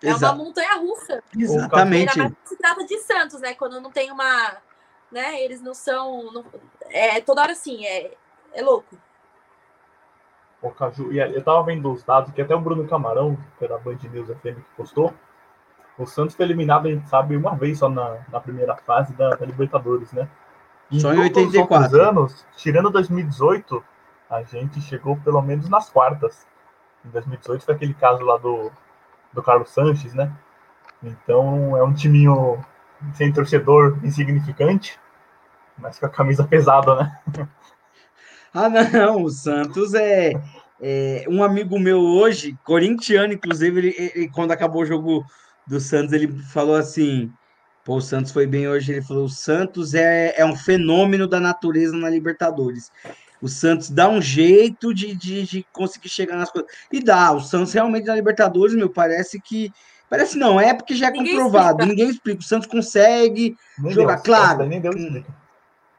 É 0.01 0.09
Exato. 0.09 0.33
uma 0.33 0.45
montanha 0.45 0.75
russa. 0.75 1.21
Exatamente. 1.37 2.17
Ainda 2.17 2.35
se 2.45 2.55
trata 2.55 2.85
de 2.85 2.97
Santos, 2.99 3.41
né? 3.41 3.53
Quando 3.53 3.81
não 3.81 3.91
tem 3.91 4.09
uma. 4.09 4.57
Né? 5.11 5.41
Eles 5.41 5.61
não 5.61 5.73
são. 5.73 6.31
Não, 6.31 6.45
é 6.89 7.19
toda 7.21 7.41
hora 7.41 7.51
assim, 7.51 7.85
é, 7.85 8.11
é 8.53 8.61
louco. 8.61 8.97
O 10.61 10.71
Caju, 10.71 11.11
e 11.13 11.19
eu 11.19 11.41
tava 11.41 11.63
vendo 11.63 11.91
os 11.91 12.03
dados 12.03 12.33
que 12.33 12.41
até 12.41 12.53
o 12.53 12.59
Bruno 12.59 12.87
Camarão, 12.87 13.37
que 13.57 13.65
é 13.65 13.67
da 13.67 13.77
Band 13.77 13.97
News 14.11 14.27
FM, 14.27 14.57
que 14.57 14.75
postou. 14.75 15.13
O 15.97 16.05
Santos 16.05 16.35
foi 16.35 16.45
eliminado, 16.45 16.87
a 16.87 16.91
gente 16.91 17.09
sabe, 17.09 17.35
uma 17.35 17.55
vez 17.55 17.79
só 17.79 17.89
na, 17.89 18.19
na 18.31 18.39
primeira 18.39 18.75
fase 18.75 19.13
da, 19.13 19.29
da 19.31 19.45
Libertadores, 19.45 20.11
né? 20.11 20.29
E 20.91 20.99
só 20.99 21.13
em 21.13 21.19
84. 21.19 21.87
Os 21.87 21.93
anos, 21.93 22.45
tirando 22.55 22.89
2018, 22.89 23.83
a 24.29 24.43
gente 24.43 24.81
chegou 24.81 25.17
pelo 25.17 25.41
menos 25.41 25.69
nas 25.69 25.89
quartas. 25.89 26.47
Em 27.05 27.09
2018 27.09 27.65
foi 27.65 27.75
aquele 27.75 27.93
caso 27.93 28.23
lá 28.23 28.37
do, 28.37 28.71
do 29.33 29.41
Carlos 29.41 29.69
Sanches, 29.69 30.13
né? 30.13 30.31
Então 31.01 31.77
é 31.77 31.83
um 31.83 31.93
timinho 31.93 32.59
sem 33.13 33.31
torcedor 33.31 33.99
insignificante, 34.03 34.99
mas 35.77 35.99
com 35.99 36.05
a 36.05 36.09
camisa 36.09 36.43
pesada, 36.43 36.95
né? 36.95 37.47
Ah, 38.53 38.67
não, 38.67 39.23
o 39.23 39.29
Santos 39.29 39.93
é, 39.93 40.33
é, 40.81 41.25
um 41.29 41.43
amigo 41.43 41.77
meu 41.77 41.99
hoje, 41.99 42.57
corintiano, 42.63 43.33
inclusive, 43.33 43.79
ele, 43.79 43.95
ele, 43.97 44.29
quando 44.29 44.51
acabou 44.51 44.81
o 44.81 44.85
jogo 44.85 45.23
do 45.67 45.79
Santos, 45.79 46.13
ele 46.13 46.27
falou 46.43 46.75
assim: 46.75 47.31
pô, 47.83 47.97
o 47.97 48.01
Santos 48.01 48.31
foi 48.31 48.47
bem 48.47 48.67
hoje. 48.67 48.93
Ele 48.93 49.01
falou: 49.01 49.25
o 49.25 49.29
Santos 49.29 49.93
é, 49.93 50.33
é 50.35 50.45
um 50.45 50.55
fenômeno 50.55 51.27
da 51.27 51.39
natureza 51.39 51.95
na 51.95 52.09
Libertadores. 52.09 52.91
O 53.41 53.47
Santos 53.47 53.89
dá 53.89 54.09
um 54.09 54.21
jeito 54.21 54.93
de, 54.93 55.15
de, 55.15 55.43
de 55.43 55.65
conseguir 55.71 56.09
chegar 56.09 56.35
nas 56.35 56.51
coisas. 56.51 56.69
E 56.91 57.01
dá, 57.01 57.31
o 57.31 57.39
Santos 57.39 57.73
realmente 57.73 58.05
na 58.05 58.15
Libertadores, 58.15 58.75
meu, 58.75 58.89
parece 58.89 59.39
que. 59.39 59.71
Parece 60.09 60.37
não, 60.37 60.59
é 60.59 60.73
porque 60.73 60.95
já 60.95 61.07
é 61.07 61.11
ninguém 61.11 61.35
comprovado. 61.35 61.81
Explica. 61.81 61.85
Ninguém 61.85 62.09
explica. 62.09 62.39
O 62.39 62.43
Santos 62.43 62.67
consegue 62.67 63.55
nem 63.77 63.93
jogar, 63.93 64.15
Deus, 64.15 64.25
claro. 64.25 64.65
Nem 64.65 64.81
Deus 64.81 64.95
explica. 64.95 65.39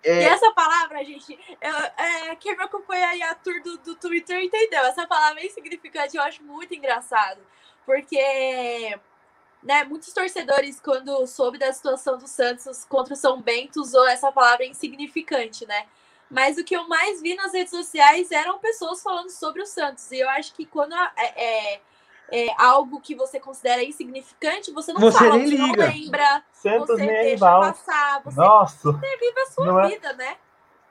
É... 0.03 0.23
E 0.23 0.25
essa 0.25 0.51
palavra, 0.53 1.05
gente, 1.05 1.39
eu, 1.61 1.77
é, 1.77 2.37
quem 2.37 2.57
me 2.57 2.63
acompanha 2.65 3.09
aí 3.09 3.23
a 3.23 3.35
tour 3.35 3.63
do, 3.63 3.79
do 3.79 3.95
Twitter 3.95 4.43
entendeu. 4.43 4.81
Essa 4.81 5.07
palavra 5.07 5.41
é 5.41 5.47
insignificante, 5.47 6.17
eu 6.17 6.23
acho 6.23 6.43
muito 6.43 6.75
engraçado. 6.75 7.41
Porque 7.87 8.99
né, 9.63 9.85
muitos 9.85 10.13
torcedores, 10.13 10.81
quando 10.81 11.27
soube 11.27 11.59
da 11.59 11.73
situação 11.73 12.17
do 12.19 12.27
Santos 12.27 12.85
contra 12.85 13.15
o 13.15 13.17
São 13.17 13.41
Bento, 13.41 13.81
usou 13.81 14.09
essa 14.09 14.33
palavra 14.33 14.65
insignificante, 14.65 15.67
né? 15.67 15.87
Mas 16.31 16.57
o 16.57 16.65
que 16.65 16.77
eu 16.77 16.89
mais 16.89 17.21
vi 17.21 17.35
nas 17.35 17.53
redes 17.53 17.71
sociais 17.71 18.31
eram 18.31 18.59
pessoas 18.59 19.03
falando 19.03 19.31
sobre 19.31 19.63
o 19.63 19.67
Santos. 19.67 20.11
E 20.13 20.21
eu 20.21 20.29
acho 20.31 20.55
que 20.55 20.65
quando 20.65 20.95
é, 20.95 21.11
é, 21.17 21.81
é 22.33 22.49
algo 22.59 23.01
que 23.01 23.14
você 23.14 23.41
considera 23.41 23.83
insignificante, 23.83 24.72
você 24.72 24.93
não 24.93 25.01
você 25.01 25.18
fala, 25.18 25.37
nem 25.37 25.47
você 25.47 25.57
liga. 25.57 25.87
não 25.87 25.93
lembra, 25.95 26.45
Santos 26.53 26.87
você 26.87 27.07
deixa 27.07 27.31
rival. 27.31 27.61
passar, 27.61 28.22
você, 28.24 28.41
Nossa. 28.41 28.93
você 28.93 29.16
vive 29.16 29.41
a 29.41 29.47
sua 29.47 29.85
é? 29.85 29.89
vida, 29.89 30.12
né? 30.14 30.37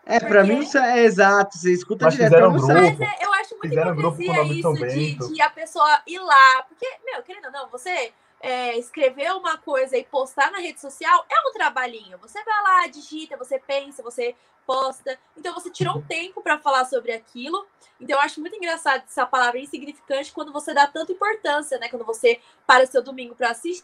É, 0.05 0.19
para 0.19 0.43
mim 0.43 0.59
isso 0.59 0.77
é 0.77 1.03
exato, 1.03 1.57
você 1.57 1.71
escuta 1.71 2.05
Mas 2.05 2.15
direto. 2.15 2.31
Fizeram 2.31 2.51
grupo, 2.51 2.67
Mas 2.67 2.99
é, 2.99 3.25
eu 3.25 3.33
acho 3.33 3.55
muito 3.57 3.73
hipocrisia 3.73 4.43
isso 4.43 4.73
de, 4.73 5.33
de, 5.35 5.41
a 5.41 5.49
pessoa 5.49 6.01
ir 6.07 6.19
lá, 6.19 6.63
porque, 6.67 6.87
meu, 7.05 7.21
querendo 7.21 7.45
ou 7.45 7.51
não, 7.51 7.69
você 7.69 8.11
é, 8.41 8.77
escrever 8.77 9.31
uma 9.33 9.57
coisa 9.57 9.97
e 9.97 10.03
postar 10.03 10.51
na 10.51 10.59
rede 10.59 10.79
social 10.79 11.25
é 11.29 11.49
um 11.49 11.53
trabalhinho. 11.53 12.17
Você 12.19 12.43
vai 12.43 12.63
lá, 12.63 12.87
digita, 12.87 13.35
você 13.37 13.59
pensa, 13.59 14.01
você 14.01 14.35
posta. 14.65 15.17
Então 15.35 15.53
você 15.53 15.69
tirou 15.69 15.97
um 15.97 16.01
tempo 16.01 16.41
para 16.41 16.57
falar 16.59 16.85
sobre 16.85 17.11
aquilo. 17.11 17.65
Então 17.99 18.15
eu 18.17 18.21
acho 18.21 18.39
muito 18.39 18.55
engraçado 18.55 19.03
essa 19.05 19.25
palavra 19.25 19.59
insignificante 19.59 20.31
quando 20.31 20.53
você 20.53 20.73
dá 20.73 20.87
tanta 20.87 21.11
importância, 21.11 21.77
né? 21.77 21.89
Quando 21.89 22.05
você 22.05 22.39
para 22.65 22.85
seu 22.85 23.03
domingo 23.03 23.35
para 23.35 23.49
assistir, 23.51 23.83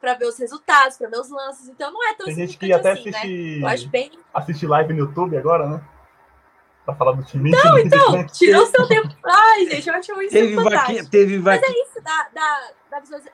para 0.00 0.14
ver 0.14 0.26
os 0.26 0.38
resultados, 0.38 0.96
para 0.96 1.08
ver 1.08 1.18
os 1.18 1.30
lances. 1.30 1.68
Então 1.68 1.90
não 1.90 2.06
é 2.08 2.14
tão 2.14 2.26
Tem 2.26 2.34
gente 2.34 2.56
que 2.56 2.72
até 2.72 2.92
assim, 2.92 3.10
né? 3.10 3.18
assiste, 3.18 3.60
né? 3.60 3.62
Eu 3.62 3.66
acho 3.68 3.88
bem... 3.88 4.12
assiste 4.32 4.66
live 4.66 4.92
no 4.92 5.00
YouTube 5.00 5.36
agora, 5.36 5.66
né? 5.66 5.82
Para 6.84 6.94
falar 6.94 7.12
do 7.12 7.24
time. 7.24 7.50
Não, 7.50 7.78
então, 7.78 8.26
tirou 8.26 8.66
seu 8.66 8.86
tempo. 8.86 9.08
Ai, 9.24 9.66
gente, 9.70 9.88
eu 9.88 9.94
acho 9.94 10.22
isso 10.22 10.30
teve 10.32 10.54
fantástico. 10.54 10.80
Vaquinha, 10.80 11.06
teve 11.10 11.38
Mas 11.38 11.60
vaquinha. 11.60 11.78
é 11.78 11.82
isso, 11.82 12.00
dá, 12.02 12.28
dá, 12.34 12.70
dá 12.90 13.00
visualiza- 13.00 13.30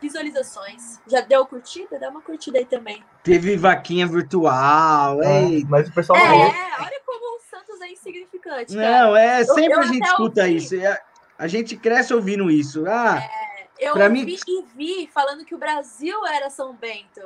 visualizações. 0.00 1.00
Já 1.06 1.20
deu 1.20 1.46
curtida? 1.46 1.98
Dá 1.98 2.08
uma 2.08 2.20
curtida 2.22 2.58
aí 2.58 2.64
também. 2.64 3.04
Teve 3.22 3.56
vaquinha 3.56 4.06
virtual. 4.06 5.22
Ei, 5.22 5.64
Mas 5.68 5.88
o 5.88 5.92
pessoal 5.92 6.18
É, 6.18 6.22
falou. 6.26 6.46
olha 6.80 7.00
como 7.06 7.36
o 7.36 7.40
Santos 7.50 7.80
é 7.80 7.88
insignificante, 7.90 8.74
cara. 8.74 9.04
Não, 9.06 9.16
é, 9.16 9.44
sempre 9.44 9.72
eu 9.74 9.80
a 9.80 9.82
gente 9.82 10.04
escuta 10.06 10.40
ouvi. 10.42 10.56
isso. 10.56 10.74
é, 10.76 11.00
A 11.38 11.46
gente 11.46 11.76
cresce 11.76 12.14
ouvindo 12.14 12.50
isso. 12.50 12.84
Ah, 12.86 13.22
Eu 13.78 13.94
pra 13.94 14.08
vi 14.08 14.24
mim- 14.24 14.36
e 14.46 14.62
vi 14.74 15.10
falando 15.12 15.44
que 15.44 15.54
o 15.54 15.58
Brasil 15.58 16.24
era 16.26 16.48
São 16.50 16.72
Bento. 16.74 17.20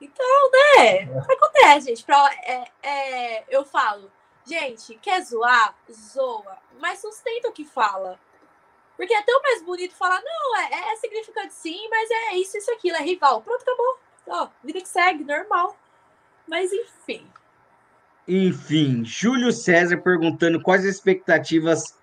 Então, 0.00 0.50
né? 0.52 1.08
Acontece, 1.30 1.86
gente. 1.88 2.04
Pra, 2.04 2.30
é, 2.44 2.64
é, 2.82 3.44
eu 3.48 3.64
falo, 3.64 4.10
gente, 4.46 4.98
quer 5.02 5.22
zoar? 5.22 5.74
Zoa. 5.90 6.58
Mas 6.80 7.00
sustenta 7.00 7.48
o 7.48 7.52
que 7.52 7.64
fala. 7.64 8.18
Porque 8.96 9.14
é 9.14 9.22
tão 9.22 9.42
mais 9.42 9.62
bonito 9.62 9.94
falar, 9.94 10.22
não, 10.22 10.56
é, 10.58 10.92
é 10.92 10.96
significante 10.96 11.52
sim, 11.52 11.88
mas 11.90 12.10
é 12.10 12.36
isso, 12.36 12.56
isso, 12.56 12.70
aquilo, 12.72 12.96
é 12.96 13.02
rival. 13.02 13.42
Pronto, 13.42 13.62
acabou. 13.62 13.98
Ó, 14.28 14.48
vida 14.64 14.80
que 14.80 14.88
segue, 14.88 15.22
normal. 15.22 15.76
Mas 16.48 16.72
enfim. 16.72 17.26
enfim, 18.26 19.04
Júlio 19.04 19.52
César 19.52 19.98
perguntando 19.98 20.62
quais 20.62 20.84
as 20.84 20.94
expectativas 20.94 21.96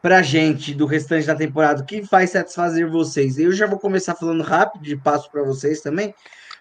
pra 0.00 0.22
gente 0.22 0.74
do 0.74 0.86
restante 0.86 1.26
da 1.26 1.34
temporada. 1.34 1.82
O 1.82 1.86
que 1.86 2.00
vai 2.02 2.26
satisfazer 2.26 2.88
vocês? 2.88 3.38
Eu 3.38 3.52
já 3.52 3.66
vou 3.66 3.78
começar 3.78 4.14
falando 4.14 4.42
rápido, 4.42 4.82
de 4.82 4.96
passo 4.96 5.30
para 5.30 5.42
vocês 5.42 5.80
também. 5.80 6.14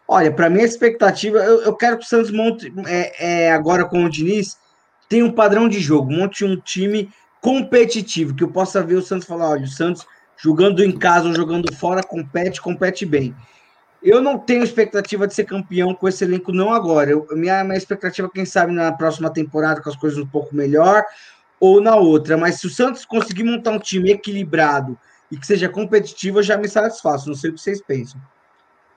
Olha, 0.08 0.32
para 0.32 0.50
mim 0.50 0.62
a 0.62 0.66
expectativa, 0.66 1.40
eu, 1.40 1.62
eu 1.62 1.76
quero 1.76 1.98
que 1.98 2.06
o 2.06 2.08
Santos 2.08 2.32
monte, 2.32 2.74
é, 2.88 3.46
é, 3.46 3.52
agora 3.52 3.86
com 3.86 4.04
o 4.04 4.10
Diniz, 4.10 4.58
tenha 5.14 5.24
um 5.24 5.32
padrão 5.32 5.70
de 5.70 5.80
jogo, 5.80 6.12
monte 6.12 6.44
um 6.44 6.60
time 6.60 7.08
competitivo, 7.40 8.34
que 8.34 8.44
eu 8.44 8.48
possa 8.48 8.82
ver 8.82 8.96
o 8.96 9.02
Santos 9.04 9.28
falar, 9.28 9.50
olha, 9.50 9.66
o 9.66 9.68
Santos 9.68 10.08
jogando 10.36 10.84
em 10.84 10.92
casa 10.92 11.28
ou 11.28 11.36
jogando 11.36 11.72
fora, 11.76 12.02
compete, 12.02 12.60
compete 12.60 13.06
bem. 13.06 13.36
Eu 14.02 14.20
não 14.20 14.40
tenho 14.40 14.64
expectativa 14.64 15.28
de 15.28 15.36
ser 15.36 15.44
campeão 15.44 15.94
com 15.94 16.08
esse 16.08 16.24
elenco, 16.24 16.52
não 16.52 16.74
agora. 16.74 17.12
Eu, 17.12 17.28
minha, 17.34 17.64
minha 17.64 17.78
expectativa, 17.78 18.28
quem 18.28 18.44
sabe, 18.44 18.74
na 18.74 18.92
próxima 18.92 19.30
temporada, 19.30 19.84
com 19.84 19.90
as 19.92 19.96
coisas 19.96 20.18
um 20.18 20.26
pouco 20.26 20.56
melhor, 20.56 21.04
ou 21.60 21.80
na 21.80 21.96
outra. 21.96 22.36
Mas 22.36 22.56
se 22.56 22.66
o 22.66 22.72
Santos 22.72 23.06
conseguir 23.06 23.44
montar 23.44 23.70
um 23.70 23.80
time 23.80 24.10
equilibrado 24.10 24.98
e 25.30 25.38
que 25.38 25.46
seja 25.46 25.70
competitivo, 25.70 26.40
eu 26.40 26.44
já 26.44 26.58
me 26.58 26.68
satisfaço. 26.68 27.28
Não 27.28 27.36
sei 27.36 27.52
o 27.52 27.54
que 27.54 27.62
vocês 27.62 27.80
pensam. 27.84 28.20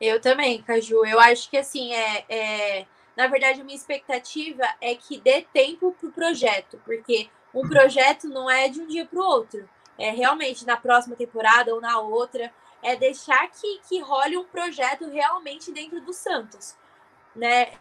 Eu 0.00 0.18
também, 0.18 0.62
Caju. 0.62 1.04
Eu 1.04 1.20
acho 1.20 1.50
que 1.50 1.58
assim, 1.58 1.92
é, 1.92 2.24
é, 2.26 2.86
na 3.16 3.26
verdade, 3.28 3.62
a 3.62 3.64
minha 3.64 3.76
expectativa 3.76 4.62
é 4.80 4.94
que 4.94 5.18
dê 5.18 5.42
tempo 5.42 5.92
pro 5.98 6.12
projeto, 6.12 6.78
porque 6.84 7.30
um 7.54 7.66
projeto 7.66 8.28
não 8.28 8.50
é 8.50 8.68
de 8.68 8.80
um 8.80 8.86
dia 8.86 9.06
para 9.06 9.18
o 9.18 9.24
outro. 9.24 9.68
É 9.98 10.10
realmente 10.10 10.66
na 10.66 10.76
próxima 10.76 11.16
temporada 11.16 11.74
ou 11.74 11.80
na 11.80 11.98
outra. 11.98 12.52
É 12.82 12.94
deixar 12.94 13.50
que, 13.50 13.80
que 13.88 13.98
role 14.00 14.36
um 14.36 14.44
projeto 14.44 15.08
realmente 15.08 15.72
dentro 15.72 16.00
do 16.02 16.12
Santos. 16.12 16.76
Né? 17.34 17.72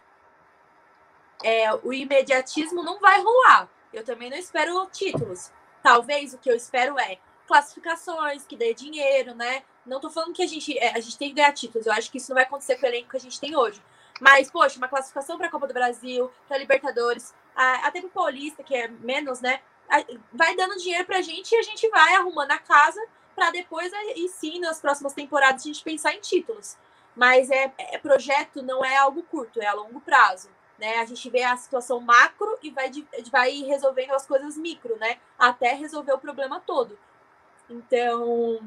É, 1.44 1.72
o 1.74 1.92
imediatismo 1.92 2.82
não 2.82 2.98
vai 2.98 3.20
rolar. 3.20 3.68
Eu 3.92 4.02
também 4.02 4.30
não 4.30 4.38
espero 4.38 4.86
títulos. 4.90 5.52
Talvez 5.82 6.32
o 6.32 6.38
que 6.38 6.50
eu 6.50 6.56
espero 6.56 6.98
é 6.98 7.18
classificações, 7.46 8.44
que 8.46 8.56
dê 8.56 8.72
dinheiro, 8.72 9.34
né? 9.34 9.62
Não 9.84 10.00
tô 10.00 10.10
falando 10.10 10.32
que 10.32 10.42
a 10.42 10.46
gente, 10.46 10.76
é, 10.78 10.96
a 10.96 11.00
gente 11.00 11.18
tem 11.18 11.28
que 11.28 11.34
ganhar 11.36 11.52
títulos. 11.52 11.86
Eu 11.86 11.92
acho 11.92 12.10
que 12.10 12.16
isso 12.16 12.30
não 12.30 12.34
vai 12.34 12.44
acontecer 12.44 12.76
com 12.76 12.86
o 12.86 12.88
elenco 12.88 13.10
que 13.10 13.16
a 13.18 13.20
gente 13.20 13.38
tem 13.38 13.54
hoje. 13.54 13.80
Mas, 14.20 14.50
poxa, 14.50 14.78
uma 14.78 14.88
classificação 14.88 15.36
para 15.36 15.48
a 15.48 15.50
Copa 15.50 15.66
do 15.66 15.74
Brasil, 15.74 16.30
para 16.48 16.58
Libertadores, 16.58 17.34
a- 17.54 17.86
até 17.86 18.00
para 18.00 18.10
Paulista, 18.10 18.62
que 18.62 18.74
é 18.74 18.88
menos, 18.88 19.40
né? 19.40 19.60
A- 19.88 20.04
Vai 20.32 20.56
dando 20.56 20.76
dinheiro 20.78 21.04
pra 21.04 21.20
gente 21.22 21.52
e 21.52 21.58
a 21.58 21.62
gente 21.62 21.88
vai 21.90 22.14
arrumando 22.14 22.50
a 22.52 22.58
casa 22.58 23.00
para 23.34 23.50
depois, 23.50 23.92
e 24.16 24.28
sim, 24.28 24.58
nas 24.60 24.80
próximas 24.80 25.12
temporadas, 25.12 25.62
a 25.62 25.66
gente 25.66 25.82
pensar 25.84 26.14
em 26.14 26.20
títulos. 26.20 26.76
Mas 27.14 27.50
é, 27.50 27.72
é 27.78 27.98
projeto 27.98 28.62
não 28.62 28.84
é 28.84 28.96
algo 28.96 29.22
curto, 29.24 29.60
é 29.60 29.66
a 29.66 29.74
longo 29.74 30.00
prazo. 30.00 30.48
Né? 30.78 30.98
A 30.98 31.04
gente 31.06 31.28
vê 31.30 31.42
a 31.42 31.56
situação 31.56 32.00
macro 32.00 32.58
e 32.62 32.70
vai, 32.70 32.90
vai 33.30 33.50
resolvendo 33.62 34.12
as 34.12 34.26
coisas 34.26 34.56
micro, 34.58 34.96
né? 34.98 35.18
Até 35.38 35.72
resolver 35.72 36.12
o 36.12 36.18
problema 36.18 36.60
todo. 36.60 36.98
Então, 37.68 38.60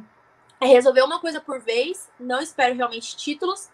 é 0.59 0.65
resolver 0.67 1.01
uma 1.03 1.19
coisa 1.19 1.39
por 1.39 1.59
vez. 1.59 2.09
Não 2.19 2.39
espero 2.41 2.75
realmente 2.75 3.15
títulos, 3.15 3.69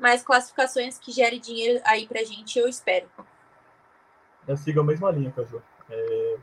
mas 0.00 0.22
classificações 0.22 0.98
que 0.98 1.12
gerem 1.12 1.40
dinheiro 1.40 1.80
aí 1.84 2.06
pra 2.06 2.24
gente, 2.24 2.58
eu 2.58 2.68
espero. 2.68 3.06
Eu 4.48 4.56
sigo 4.56 4.80
a 4.80 4.84
mesma 4.84 5.10
linha, 5.10 5.30
Caju. 5.30 5.62
É... 5.88 6.36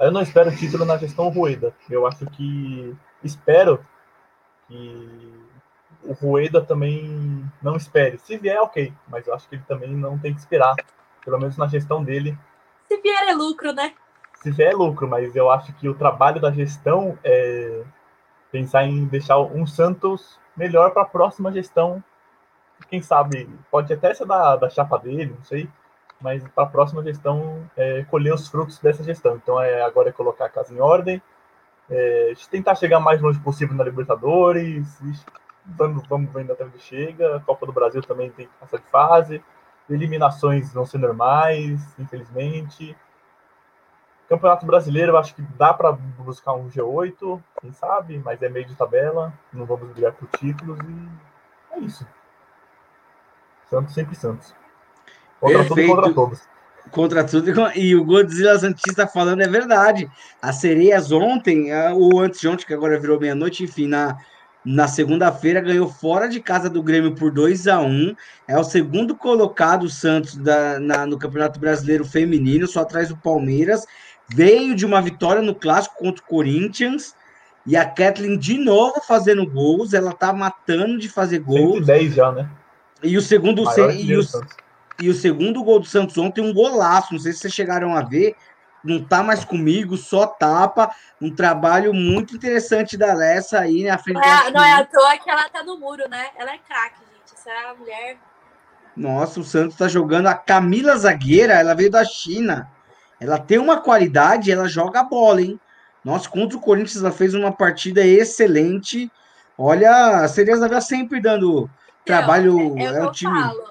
Eu 0.00 0.10
não 0.10 0.22
espero 0.22 0.54
título 0.56 0.84
na 0.84 0.96
gestão 0.96 1.28
Rueda. 1.28 1.74
Eu 1.88 2.06
acho 2.06 2.26
que. 2.26 2.96
Espero 3.22 3.84
que 4.68 5.42
o 6.02 6.12
Rueda 6.12 6.60
também 6.60 7.48
não 7.62 7.76
espere. 7.76 8.18
Se 8.18 8.36
vier, 8.36 8.60
ok. 8.60 8.92
Mas 9.08 9.26
eu 9.26 9.34
acho 9.34 9.48
que 9.48 9.54
ele 9.54 9.64
também 9.66 9.90
não 9.90 10.18
tem 10.18 10.34
que 10.34 10.40
esperar. 10.40 10.74
Pelo 11.24 11.38
menos 11.38 11.56
na 11.56 11.68
gestão 11.68 12.02
dele. 12.02 12.36
Se 12.88 13.00
vier 13.00 13.28
é 13.28 13.32
lucro, 13.32 13.72
né? 13.72 13.94
Se 14.42 14.50
vier 14.50 14.72
é 14.72 14.74
lucro, 14.74 15.06
mas 15.06 15.36
eu 15.36 15.50
acho 15.50 15.72
que 15.74 15.88
o 15.88 15.94
trabalho 15.94 16.40
da 16.40 16.50
gestão 16.50 17.16
é 17.22 17.84
pensar 18.50 18.84
em 18.84 19.06
deixar 19.06 19.38
um 19.38 19.66
Santos 19.66 20.38
melhor 20.56 20.90
para 20.90 21.02
a 21.02 21.06
próxima 21.06 21.52
gestão. 21.52 22.02
Quem 22.88 23.02
sabe, 23.02 23.48
pode 23.70 23.92
até 23.92 24.12
ser 24.14 24.26
da, 24.26 24.56
da 24.56 24.70
chapa 24.70 24.98
dele, 24.98 25.34
não 25.36 25.44
sei 25.44 25.68
mas 26.22 26.46
para 26.48 26.64
a 26.64 26.68
próxima 26.68 27.02
gestão 27.02 27.68
é, 27.76 28.04
colher 28.04 28.32
os 28.32 28.48
frutos 28.48 28.78
dessa 28.78 29.02
gestão. 29.02 29.36
Então 29.36 29.60
é 29.60 29.82
agora 29.82 30.10
é 30.10 30.12
colocar 30.12 30.46
a 30.46 30.48
casa 30.48 30.72
em 30.72 30.80
ordem, 30.80 31.20
é, 31.90 32.32
tentar 32.50 32.76
chegar 32.76 33.00
mais 33.00 33.20
longe 33.20 33.40
possível 33.40 33.74
na 33.74 33.84
Libertadores, 33.84 35.02
vamos, 35.66 36.06
vamos 36.06 36.32
vendo 36.32 36.52
até 36.52 36.64
onde 36.64 36.78
chega. 36.78 37.36
A 37.36 37.40
Copa 37.40 37.66
do 37.66 37.72
Brasil 37.72 38.00
também 38.02 38.30
tem 38.30 38.46
que 38.46 38.52
passar 38.60 38.78
de 38.78 38.86
fase. 38.86 39.44
Eliminações 39.90 40.72
vão 40.72 40.86
ser 40.86 40.98
normais, 40.98 41.80
infelizmente. 41.98 42.96
Campeonato 44.28 44.64
Brasileiro, 44.64 45.18
acho 45.18 45.34
que 45.34 45.42
dá 45.58 45.74
para 45.74 45.92
buscar 45.92 46.54
um 46.54 46.68
G8, 46.70 47.42
quem 47.60 47.72
sabe, 47.72 48.18
mas 48.24 48.40
é 48.40 48.48
meio 48.48 48.64
de 48.64 48.74
tabela. 48.76 49.32
Não 49.52 49.66
vamos 49.66 49.90
brigar 49.90 50.12
por 50.12 50.28
títulos 50.28 50.78
e 50.78 51.74
é 51.74 51.80
isso. 51.80 52.06
Santos 53.72 53.94
sempre 53.94 54.14
Santos. 54.14 54.54
Contra 55.40 55.64
tudo 55.64 55.64
e 55.64 55.74
Perfeito. 55.74 55.94
contra 55.96 56.14
todos. 56.14 56.40
Contra 56.90 57.24
tudo 57.24 57.50
e 57.74 57.96
o 57.96 58.04
Godzilla 58.04 58.58
Santista 58.58 59.06
falando 59.06 59.40
é 59.40 59.48
verdade. 59.48 60.10
As 60.42 60.56
sereias 60.56 61.10
ontem, 61.10 61.70
ou 61.94 62.20
antes 62.20 62.38
de 62.38 62.48
ontem, 62.48 62.66
que 62.66 62.74
agora 62.74 63.00
virou 63.00 63.18
meia-noite, 63.18 63.64
enfim, 63.64 63.86
na, 63.86 64.18
na 64.62 64.86
segunda-feira 64.86 65.60
ganhou 65.62 65.88
fora 65.88 66.28
de 66.28 66.38
casa 66.38 66.68
do 66.68 66.82
Grêmio 66.82 67.14
por 67.14 67.30
2 67.30 67.66
a 67.66 67.80
1 67.80 68.14
É 68.46 68.58
o 68.58 68.64
segundo 68.64 69.16
colocado 69.16 69.84
o 69.84 69.90
Santos 69.90 70.36
da, 70.36 70.78
na- 70.78 71.06
no 71.06 71.18
Campeonato 71.18 71.58
Brasileiro 71.58 72.04
Feminino, 72.04 72.66
só 72.66 72.80
atrás 72.80 73.08
do 73.08 73.16
Palmeiras. 73.16 73.86
Veio 74.28 74.74
de 74.74 74.84
uma 74.84 75.00
vitória 75.00 75.40
no 75.40 75.54
clássico 75.54 75.96
contra 75.96 76.22
o 76.22 76.26
Corinthians. 76.26 77.14
E 77.64 77.74
a 77.76 77.86
Kathleen 77.86 78.36
de 78.36 78.58
novo 78.58 79.00
fazendo 79.06 79.48
gols. 79.48 79.94
Ela 79.94 80.12
tá 80.12 80.30
matando 80.32 80.98
de 80.98 81.08
fazer 81.08 81.38
gols. 81.38 81.86
110 81.86 82.14
já, 82.14 82.32
né? 82.32 82.50
E 83.02 83.16
o 83.16 83.22
segundo 83.22 83.64
Maior 83.64 83.90
e, 83.94 84.16
o, 84.16 84.22
e 85.00 85.08
o 85.08 85.14
segundo 85.14 85.62
gol 85.62 85.80
do 85.80 85.86
Santos 85.86 86.16
ontem, 86.18 86.40
um 86.40 86.54
golaço. 86.54 87.12
Não 87.12 87.20
sei 87.20 87.32
se 87.32 87.40
vocês 87.40 87.52
chegaram 87.52 87.96
a 87.96 88.02
ver. 88.02 88.36
Não 88.84 89.02
tá 89.02 89.22
mais 89.22 89.44
comigo, 89.44 89.96
só 89.96 90.26
tapa. 90.26 90.94
Um 91.20 91.34
trabalho 91.34 91.94
muito 91.94 92.34
interessante 92.34 92.96
da 92.96 93.12
Lessa 93.12 93.60
aí 93.60 93.84
na 93.84 93.98
frente 93.98 94.16
Não 94.16 94.24
é, 94.24 94.50
não 94.50 94.64
é 94.64 94.72
à 94.74 94.84
toa 94.84 95.16
que 95.18 95.30
ela 95.30 95.48
tá 95.48 95.62
no 95.62 95.78
muro, 95.78 96.08
né? 96.08 96.30
Ela 96.36 96.52
é 96.52 96.58
craque, 96.58 96.98
gente. 97.00 97.34
Essa 97.34 97.74
mulher. 97.74 98.18
Nossa, 98.96 99.40
o 99.40 99.44
Santos 99.44 99.76
tá 99.76 99.88
jogando. 99.88 100.26
A 100.26 100.34
Camila 100.34 100.96
Zagueira, 100.96 101.54
ela 101.54 101.74
veio 101.74 101.90
da 101.90 102.04
China. 102.04 102.68
Ela 103.20 103.38
tem 103.38 103.58
uma 103.58 103.80
qualidade, 103.80 104.50
ela 104.50 104.68
joga 104.68 105.00
a 105.00 105.04
bola, 105.04 105.40
hein? 105.40 105.60
Nossa, 106.04 106.28
contra 106.28 106.58
o 106.58 106.60
Corinthians, 106.60 107.02
ela 107.02 107.12
fez 107.12 107.34
uma 107.34 107.52
partida 107.52 108.04
excelente. 108.04 109.10
Olha, 109.56 110.24
a 110.24 110.26
Vila 110.26 110.80
sempre 110.80 111.20
dando 111.20 111.70
trabalho. 112.04 112.74
Não, 112.74 112.78
é, 112.78 112.84
é 112.84 112.90
o 112.90 112.94
é 112.94 112.98
que 112.98 113.00
o 113.00 113.04
eu 113.04 113.12
time. 113.12 113.40
falo. 113.42 113.70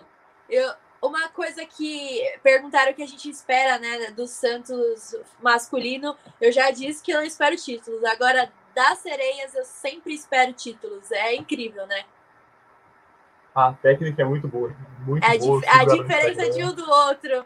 Eu, 0.49 0.73
uma 1.01 1.29
coisa 1.29 1.65
que 1.65 2.21
perguntaram 2.43 2.93
que 2.93 3.01
a 3.01 3.07
gente 3.07 3.29
espera, 3.29 3.79
né, 3.79 4.11
do 4.11 4.27
Santos 4.27 5.15
masculino, 5.41 6.15
eu 6.39 6.51
já 6.51 6.69
disse 6.71 7.01
que 7.03 7.11
eu 7.11 7.17
não 7.17 7.25
espero 7.25 7.55
títulos. 7.55 8.03
Agora, 8.03 8.51
das 8.75 8.99
sereias, 8.99 9.55
eu 9.55 9.65
sempre 9.65 10.13
espero 10.13 10.53
títulos. 10.53 11.11
É 11.11 11.33
incrível, 11.35 11.85
né? 11.87 12.03
A 13.53 13.73
técnica 13.73 14.21
é 14.21 14.25
muito 14.25 14.47
boa. 14.47 14.73
Muito 14.99 15.23
É 15.23 15.35
a, 15.35 15.37
boa. 15.37 15.59
dif- 15.59 15.69
a 15.69 15.85
diferença 15.85 16.49
de 16.51 16.63
um 16.63 16.73
do 16.73 16.89
outro. 16.89 17.45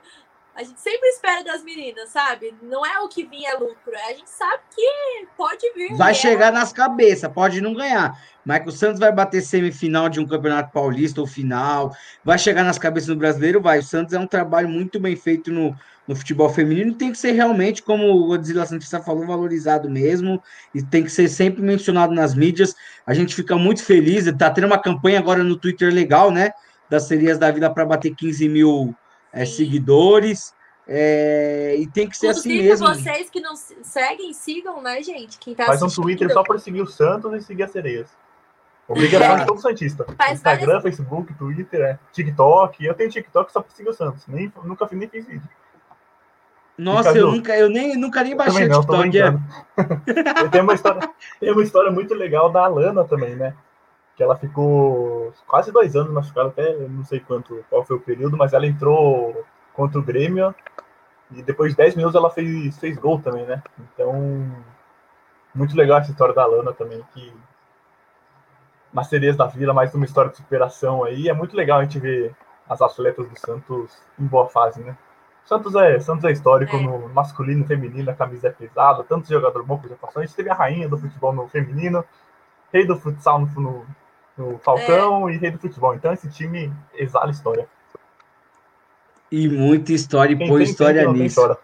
A 0.56 0.64
gente 0.64 0.80
sempre 0.80 1.10
espera 1.10 1.43
das 1.43 1.64
meninas, 1.64 2.10
sabe? 2.10 2.56
Não 2.62 2.86
é 2.86 2.99
o 2.99 3.10
que 3.10 3.26
vinha 3.26 3.58
lucro, 3.58 3.91
a 4.08 4.14
gente 4.14 4.30
sabe 4.30 4.64
que 4.74 5.28
pode 5.36 5.70
vir. 5.74 5.93
Vai 5.97 6.14
chegar 6.14 6.51
nas 6.51 6.72
cabeças, 6.72 7.30
pode 7.30 7.60
não 7.60 7.74
ganhar. 7.74 8.18
O 8.66 8.72
Santos 8.72 8.99
vai 8.99 9.12
bater 9.12 9.41
semifinal 9.41 10.08
de 10.08 10.20
um 10.20 10.26
campeonato 10.26 10.72
paulista 10.72 11.20
ou 11.20 11.28
final, 11.28 11.93
vai 12.24 12.38
chegar 12.38 12.64
nas 12.64 12.78
cabeças 12.78 13.10
do 13.10 13.18
brasileiro, 13.18 13.62
vai. 13.62 13.80
O 13.80 13.84
Santos 13.84 14.14
é 14.14 14.20
um 14.20 14.28
trabalho 14.28 14.70
muito 14.70 14.97
bem 14.97 15.16
feito 15.18 15.51
no, 15.51 15.76
no 16.08 16.16
futebol 16.16 16.47
feminino, 16.47 16.93
tem 16.93 17.12
que 17.12 17.18
ser 17.18 17.32
realmente, 17.32 17.84
como 17.84 18.06
o 18.06 18.28
Godzilla 18.28 18.66
Santista 18.66 19.01
falou, 19.01 19.26
valorizado 19.26 19.89
mesmo, 19.89 20.41
e 20.74 20.82
tem 20.82 21.03
que 21.03 21.12
ser 21.12 21.28
sempre 21.28 21.62
mencionado 21.62 22.14
nas 22.14 22.34
mídias. 22.34 22.74
A 23.06 23.14
gente 23.14 23.36
fica 23.36 23.58
muito 23.58 23.84
feliz, 23.84 24.32
tá 24.38 24.49
tendo 24.49 24.68
uma 24.68 24.82
campanha 24.82 25.20
agora 25.20 25.43
no 25.43 25.58
Twitter 25.58 25.93
legal, 25.93 26.32
né? 26.32 26.51
Das 26.89 27.03
serias 27.03 27.38
da 27.38 27.51
vida 27.51 27.70
para 27.70 27.84
bater 27.84 28.16
15 28.16 28.47
mil 28.47 28.95
é, 29.41 29.45
seguidores. 29.45 30.53
É, 30.88 31.75
e 31.79 31.88
tem 31.88 32.07
que 32.07 32.15
ser 32.15 32.27
assim 32.27 32.61
mesmo. 32.61 32.88
vocês 32.88 33.29
que 33.29 33.39
não 33.39 33.55
seguem, 33.55 34.33
sigam, 34.33 34.81
né, 34.81 35.01
gente? 35.01 35.39
Quem 35.39 35.55
tá 35.55 35.65
Faz 35.65 35.81
um 35.81 35.88
Twitter 35.88 36.31
só 36.31 36.43
para 36.43 36.59
seguir 36.59 36.81
o 36.81 36.88
Santos 36.88 37.33
e 37.33 37.41
seguir 37.41 37.63
as 37.63 37.71
sereias. 37.71 38.09
Obrigação 38.88 39.36
é. 39.36 39.39
de 39.39 39.45
todo 39.47 39.59
Santista. 39.59 40.05
Faz 40.15 40.33
Instagram, 40.33 40.65
várias... 40.65 40.83
Facebook, 40.83 41.33
Twitter, 41.33 41.81
é. 41.81 41.99
TikTok. 42.11 42.86
Eu 42.86 42.93
tenho 42.93 43.09
TikTok 43.09 43.51
só 43.51 43.61
para 43.61 43.75
seguir 43.75 43.89
o 43.89 43.93
Santos. 43.93 44.27
Nem, 44.27 44.51
nunca, 44.63 44.88
nem 44.91 45.09
fiz 45.09 45.25
vídeo. 45.25 45.49
Nossa, 46.77 47.17
eu 47.17 47.31
nunca, 47.31 47.57
eu 47.57 47.69
nem, 47.69 47.97
nunca 47.97 48.21
nem 48.21 48.36
baixei 48.36 48.67
o 48.67 48.81
TikTok. 48.81 49.17
É. 49.17 49.31
tem, 50.51 50.61
uma 50.61 50.73
história, 50.73 51.09
tem 51.39 51.51
uma 51.51 51.63
história 51.63 51.91
muito 51.91 52.13
legal 52.13 52.51
da 52.51 52.65
Alana 52.65 53.03
também, 53.05 53.36
né? 53.36 53.55
Que 54.16 54.24
ela 54.24 54.36
ficou 54.36 55.34
quase 55.47 55.72
dois 55.72 55.95
anos 55.95 56.13
machucada, 56.13 56.49
até 56.49 56.74
não 56.88 57.03
sei 57.03 57.20
quanto, 57.20 57.63
qual 57.70 57.84
foi 57.84 57.97
o 57.97 58.01
período, 58.01 58.38
mas 58.38 58.53
ela 58.53 58.66
entrou 58.66 59.45
contra 59.74 59.99
o 59.99 60.03
Grêmio 60.03 60.55
e 61.32 61.41
depois 61.41 61.72
de 61.72 61.78
10 61.78 61.95
minutos 61.95 62.16
ela 62.16 62.30
fez, 62.30 62.78
fez 62.78 62.97
gol 62.97 63.20
também, 63.20 63.45
né? 63.45 63.61
Então, 63.80 64.13
muito 65.53 65.76
legal 65.76 65.99
essa 65.99 66.11
história 66.11 66.34
da 66.34 66.43
Alana 66.43 66.72
também, 66.74 67.03
que 67.13 67.34
nas 68.95 69.07
sereias 69.07 69.36
da 69.36 69.45
Vila, 69.45 69.74
mais 69.74 69.93
uma 69.93 70.05
história 70.05 70.32
de 70.32 70.38
superação 70.38 71.03
aí. 71.03 71.28
É 71.28 71.34
muito 71.34 71.55
legal 71.55 71.80
a 71.80 71.84
gente 71.84 71.99
ver 71.99 72.34
as 72.68 72.82
atletas 72.82 73.28
do 73.28 73.38
Santos 73.38 74.01
em 74.18 74.26
boa 74.26 74.47
fase, 74.47 74.82
né? 74.82 74.97
Santos 75.43 75.76
é, 75.76 75.99
Santos 75.99 76.24
é 76.24 76.32
histórico 76.32 76.78
é. 76.78 76.82
no 76.82 77.09
masculino, 77.09 77.66
feminino, 77.66 78.09
a 78.09 78.16
camisa 78.16 78.47
é 78.47 78.51
pesada, 78.51 79.03
tanto 79.03 79.28
jogador 79.28 79.63
bom 79.63 79.78
que 79.78 79.89
já 79.89 79.95
passou. 79.95 80.22
A 80.22 80.26
gente 80.26 80.36
teve 80.36 80.49
a 80.49 80.55
rainha 80.55 80.88
do 80.88 80.97
futebol 80.97 81.34
no 81.34 81.47
feminino, 81.49 82.05
rei 82.72 82.88
do 82.88 82.97
futsal 82.97 83.39
no, 83.39 83.47
no, 83.61 83.86
no 84.38 84.57
Falcão 84.59 85.29
é. 85.29 85.33
e 85.33 85.38
rei 85.38 85.51
do 85.51 85.59
futebol. 85.59 85.95
Então 85.95 86.13
esse 86.13 86.29
time 86.29 86.71
exala 86.93 87.31
história. 87.31 87.67
E 89.31 89.49
muita 89.49 89.91
história, 89.91 90.33
e 90.33 90.47
põe 90.47 90.63
história 90.63 91.03
tem, 91.05 91.13
nisso. 91.13 91.45
Não 91.47 91.57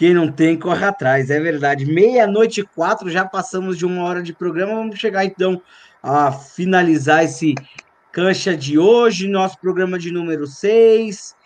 quem 0.00 0.14
não 0.14 0.32
tem, 0.32 0.58
corre 0.58 0.86
atrás, 0.86 1.28
é 1.28 1.38
verdade. 1.38 1.84
Meia-noite 1.84 2.62
e 2.62 2.64
quatro, 2.64 3.10
já 3.10 3.22
passamos 3.22 3.76
de 3.76 3.84
uma 3.84 4.02
hora 4.04 4.22
de 4.22 4.32
programa. 4.32 4.74
Vamos 4.74 4.98
chegar 4.98 5.26
então 5.26 5.60
a 6.02 6.32
finalizar 6.32 7.22
esse 7.22 7.54
cancha 8.10 8.56
de 8.56 8.78
hoje, 8.78 9.28
nosso 9.28 9.58
programa 9.60 9.98
de 9.98 10.10
número 10.10 10.46
6, 10.46 11.36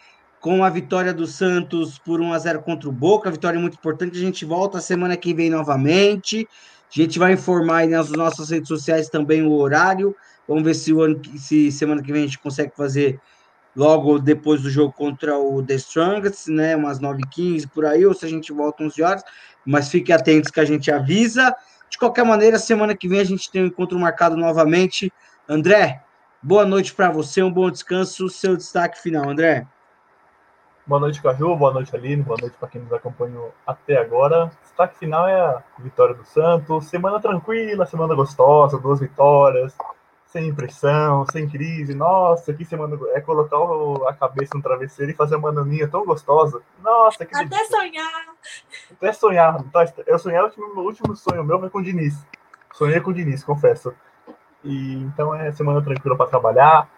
com 0.41 0.63
a 0.63 0.71
vitória 0.71 1.13
do 1.13 1.27
Santos 1.27 1.99
por 1.99 2.21
1 2.21 2.33
a 2.33 2.39
0 2.39 2.63
contra 2.63 2.89
o 2.89 2.93
Boca, 2.93 3.29
vitória 3.29 3.59
muito 3.59 3.75
importante. 3.75 4.17
A 4.17 4.21
gente 4.21 4.45
volta 4.45 4.81
semana 4.81 5.17
que 5.17 5.35
vem 5.35 5.51
novamente. 5.51 6.47
A 6.89 7.01
gente 7.03 7.19
vai 7.19 7.33
informar 7.33 7.79
aí 7.79 7.89
nas 7.89 8.09
nossas 8.13 8.51
redes 8.51 8.69
sociais 8.69 9.09
também 9.09 9.43
o 9.43 9.53
horário. 9.53 10.15
Vamos 10.47 10.63
ver 10.63 10.75
se, 10.75 10.93
o 10.93 11.03
ano, 11.03 11.21
se 11.39 11.73
semana 11.73 12.03
que 12.03 12.13
vem 12.13 12.23
a 12.23 12.27
gente 12.27 12.39
consegue 12.39 12.73
fazer 12.77 13.21
logo 13.75 14.19
depois 14.19 14.63
do 14.63 14.71
jogo 14.71 14.93
contra 14.93 15.39
o 15.39 15.63
The 15.63 15.75
Strongest, 15.75 16.49
né? 16.49 16.77
Umas 16.77 17.01
9h15 17.01 17.69
por 17.69 17.85
aí, 17.85 18.05
ou 18.07 18.15
se 18.15 18.25
a 18.25 18.29
gente 18.29 18.53
volta 18.53 18.85
11 18.85 19.03
horas. 19.03 19.23
Mas 19.65 19.89
fiquem 19.89 20.15
atentos 20.15 20.51
que 20.51 20.61
a 20.61 20.65
gente 20.65 20.91
avisa. 20.91 21.55
De 21.89 21.99
qualquer 21.99 22.25
maneira, 22.25 22.59
semana 22.59 22.95
que 22.95 23.09
vem 23.09 23.21
a 23.21 23.25
gente 23.25 23.51
tem 23.51 23.63
um 23.63 23.67
encontro 23.67 23.99
marcado 23.99 24.37
novamente. 24.37 25.13
André, 25.49 26.03
boa 26.43 26.65
noite 26.65 26.95
para 26.95 27.11
você, 27.11 27.43
um 27.43 27.53
bom 27.53 27.71
descanso. 27.71 28.29
Seu 28.29 28.57
destaque 28.57 29.01
final, 29.01 29.29
André. 29.29 29.67
Boa 30.87 31.01
noite, 31.01 31.23
Caju. 31.23 31.57
Boa 31.57 31.73
noite, 31.73 31.97
Aline. 31.97 32.23
Boa 32.23 32.37
noite 32.39 32.57
para 32.61 32.69
quem 32.69 32.83
nos 32.83 32.93
acompanhou 32.93 33.55
até 33.67 33.97
agora. 33.97 34.51
Destaque 34.63 34.99
final 34.99 35.27
é 35.27 35.41
a 35.41 35.63
vitória 35.79 36.15
do 36.15 36.25
Santos. 36.25 36.85
Semana 36.87 37.19
tranquila, 37.19 37.87
semana 37.87 38.15
gostosa, 38.15 38.79
duas 38.79 39.01
vitórias 39.01 39.75
sem 40.35 40.49
impressão, 40.49 41.25
sem 41.31 41.49
crise. 41.49 41.95
Nossa, 41.95 42.53
que 42.53 42.65
semana 42.65 42.99
é 43.13 43.21
colocar 43.21 43.57
a 44.09 44.13
cabeça 44.13 44.57
no 44.57 44.63
travesseiro 44.63 45.13
e 45.13 45.15
fazer 45.15 45.37
uma 45.37 45.53
naninha 45.53 45.87
tão 45.87 46.05
gostosa. 46.05 46.61
Nossa, 46.83 47.25
que 47.25 47.37
Até 47.37 47.45
delícia. 47.45 47.77
sonhar. 47.77 48.27
Até 48.91 49.13
sonhar. 49.13 49.63
Tá, 49.71 49.85
eu 50.05 50.19
sonhei, 50.19 50.41
o 50.41 50.45
último, 50.45 50.67
o 50.67 50.81
último 50.81 51.15
sonho 51.15 51.45
meu 51.45 51.61
foi 51.61 51.71
com 51.71 51.79
o 51.79 51.83
Diniz. 51.85 52.27
Sonhei 52.73 53.01
com 53.01 53.13
o 53.13 53.15
Diniz, 53.15 53.45
confesso. 53.45 53.95
E 54.65 54.95
então 55.05 55.33
é 55.33 55.53
semana 55.53 55.81
tranquila 55.81 56.17
para 56.17 56.27
trabalhar. 56.27 56.91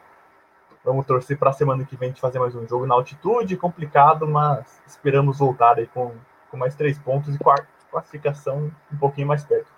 Vamos 0.83 1.05
torcer 1.05 1.37
para 1.37 1.51
a 1.51 1.53
semana 1.53 1.85
que 1.85 1.95
vem 1.95 2.13
de 2.13 2.21
fazer 2.23 2.39
mais 2.39 2.55
um 2.55 2.67
jogo 2.67 2.87
na 2.87 2.95
altitude, 2.95 3.55
complicado, 3.59 4.27
mas 4.27 4.81
esperamos 4.87 5.39
voltar 5.39 5.77
aí 5.77 5.87
com, 5.89 6.15
com 6.51 6.57
mais 6.57 6.75
três 6.75 6.99
pontos 6.99 7.35
e 7.35 7.39
quarta 7.39 7.69
classificação 7.91 8.73
um 8.91 8.97
pouquinho 8.97 9.29
mais 9.29 9.45
perto, 9.45 9.71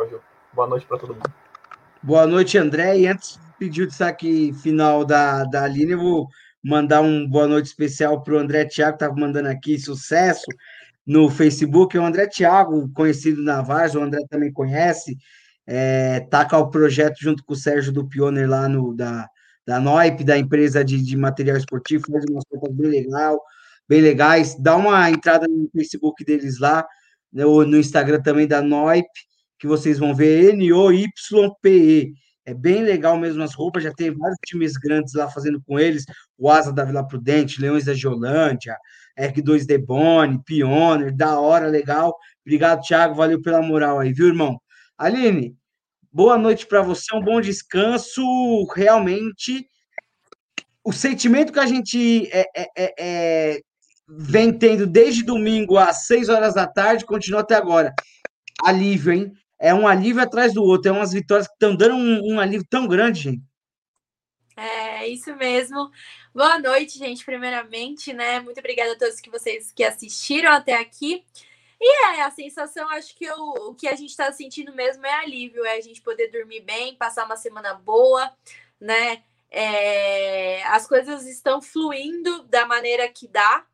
Boa 0.52 0.68
noite 0.68 0.86
para 0.86 0.98
todo 0.98 1.14
mundo. 1.14 1.47
Boa 2.03 2.26
noite, 2.26 2.57
André. 2.57 3.01
E 3.01 3.07
antes 3.09 3.38
pedir 3.59 3.82
o 3.82 3.86
destaque 3.86 4.53
final 4.62 5.05
da, 5.05 5.44
da 5.44 5.64
Aline, 5.64 5.92
eu 5.92 5.99
vou 5.99 6.28
mandar 6.62 7.01
um 7.01 7.28
boa 7.28 7.49
noite 7.49 7.66
especial 7.66 8.22
para 8.22 8.34
o 8.34 8.38
André 8.38 8.64
Thiago, 8.66 8.96
que 8.96 9.05
estava 9.05 9.20
mandando 9.20 9.49
aqui 9.49 9.76
sucesso 9.78 10.46
no 11.05 11.28
Facebook. 11.28 11.99
O 11.99 12.05
André 12.05 12.28
Thiago, 12.28 12.88
conhecido 12.92 13.42
na 13.42 13.62
Vaz, 13.62 13.96
o 13.96 14.01
André 14.01 14.20
também 14.30 14.53
conhece, 14.53 15.16
é, 15.66 16.20
tá 16.20 16.44
com 16.44 16.57
o 16.59 16.70
projeto 16.70 17.16
junto 17.20 17.44
com 17.44 17.55
o 17.55 17.57
Sérgio 17.57 17.92
do 17.92 18.09
Pioneer 18.09 18.49
lá 18.49 18.68
no, 18.68 18.94
da, 18.94 19.28
da 19.66 19.80
Noip, 19.80 20.22
da 20.22 20.38
empresa 20.38 20.84
de, 20.84 21.03
de 21.03 21.16
material 21.16 21.57
esportivo, 21.57 22.05
faz 22.12 22.24
umas 22.30 22.44
coisas 22.44 22.76
bem 22.76 22.90
legal, 22.90 23.40
bem 23.88 24.01
legais. 24.01 24.57
Dá 24.57 24.76
uma 24.76 25.11
entrada 25.11 25.49
no 25.49 25.68
Facebook 25.74 26.24
deles 26.24 26.61
lá, 26.61 26.86
ou 27.44 27.66
no 27.66 27.76
Instagram 27.76 28.22
também 28.22 28.46
da 28.46 28.62
Noip, 28.62 29.09
que 29.59 29.66
vocês 29.66 29.98
vão 29.98 30.14
ver 30.14 30.54
N-O-Y-P-E. 30.54 32.12
É 32.44 32.54
bem 32.54 32.82
legal 32.82 33.18
mesmo 33.18 33.42
as 33.42 33.54
roupas, 33.54 33.82
já 33.82 33.92
tem 33.92 34.11
vários 34.11 34.38
times 34.46 34.72
grandes 34.72 35.12
lá 35.12 35.28
fazendo 35.28 35.61
com 35.66 35.78
eles, 35.78 36.04
o 36.38 36.50
Asa 36.50 36.72
da 36.72 36.82
Vila 36.82 37.06
Prudente, 37.06 37.61
Leões 37.61 37.84
da 37.84 37.92
Geolândia, 37.92 38.78
R2 39.18 39.66
Debone, 39.66 40.42
Pioneer, 40.44 41.14
da 41.14 41.38
hora, 41.38 41.66
legal. 41.66 42.16
Obrigado, 42.40 42.80
Thiago, 42.80 43.14
valeu 43.14 43.42
pela 43.42 43.61
moral 43.61 44.00
aí, 44.00 44.14
viu, 44.14 44.28
irmão? 44.28 44.59
Aline, 44.96 45.54
boa 46.11 46.38
noite 46.38 46.66
para 46.66 46.80
você, 46.80 47.14
um 47.14 47.20
bom 47.20 47.38
descanso. 47.38 48.22
Realmente, 48.74 49.68
o 50.82 50.92
sentimento 50.92 51.52
que 51.52 51.61
a 51.61 51.66
gente 51.66 52.30
é, 52.32 52.46
é, 52.56 52.68
é, 52.76 52.94
é 52.98 53.61
vem 54.09 54.56
tendo 54.56 54.86
desde 54.86 55.22
domingo 55.22 55.76
às 55.76 56.06
6 56.06 56.30
horas 56.30 56.54
da 56.54 56.66
tarde 56.66 57.04
continua 57.04 57.40
até 57.40 57.54
agora. 57.54 57.92
Alívio, 58.64 59.12
hein? 59.12 59.32
É 59.59 59.74
um 59.74 59.88
alívio 59.88 60.22
atrás 60.22 60.54
do 60.54 60.62
outro, 60.62 60.90
é 60.90 60.92
umas 60.92 61.12
vitórias 61.12 61.48
que 61.48 61.54
estão 61.54 61.74
dando 61.74 61.94
um, 61.94 62.34
um, 62.34 62.40
alívio 62.40 62.66
tão 62.68 62.86
grande, 62.86 63.22
gente. 63.22 63.42
É, 64.56 65.06
isso 65.06 65.34
mesmo. 65.36 65.90
Boa 66.34 66.59
noite, 66.59 66.98
gente, 66.98 67.24
primeiramente, 67.24 68.12
né? 68.12 68.40
Muito 68.40 68.59
obrigada 68.59 68.92
a 68.92 68.98
todos 68.98 69.20
que 69.20 69.30
vocês 69.30 69.72
que 69.72 69.84
assistiram 69.84 70.52
até 70.52 70.74
aqui. 70.74 71.24
E 71.80 72.04
é 72.06 72.22
a 72.22 72.30
sensação, 72.30 72.88
acho 72.90 73.14
que 73.14 73.30
o, 73.30 73.70
o 73.70 73.74
que 73.74 73.86
a 73.86 73.94
gente 73.94 74.11
está 74.11 74.32
sentindo 74.32 74.74
mesmo 74.74 75.06
é 75.06 75.12
alívio, 75.12 75.64
é 75.64 75.76
a 75.76 75.80
gente 75.80 76.02
poder 76.02 76.28
dormir 76.28 76.61
bem, 76.61 76.96
passar 76.96 77.24
uma 77.24 77.36
semana 77.36 77.74
boa, 77.74 78.32
né? 78.80 79.22
É, 79.50 80.62
as 80.64 80.86
coisas 80.86 81.24
estão 81.26 81.62
fluindo 81.62 82.42
da 82.44 82.66
maneira 82.66 83.09
que 83.09 83.28
dá, 83.28 83.64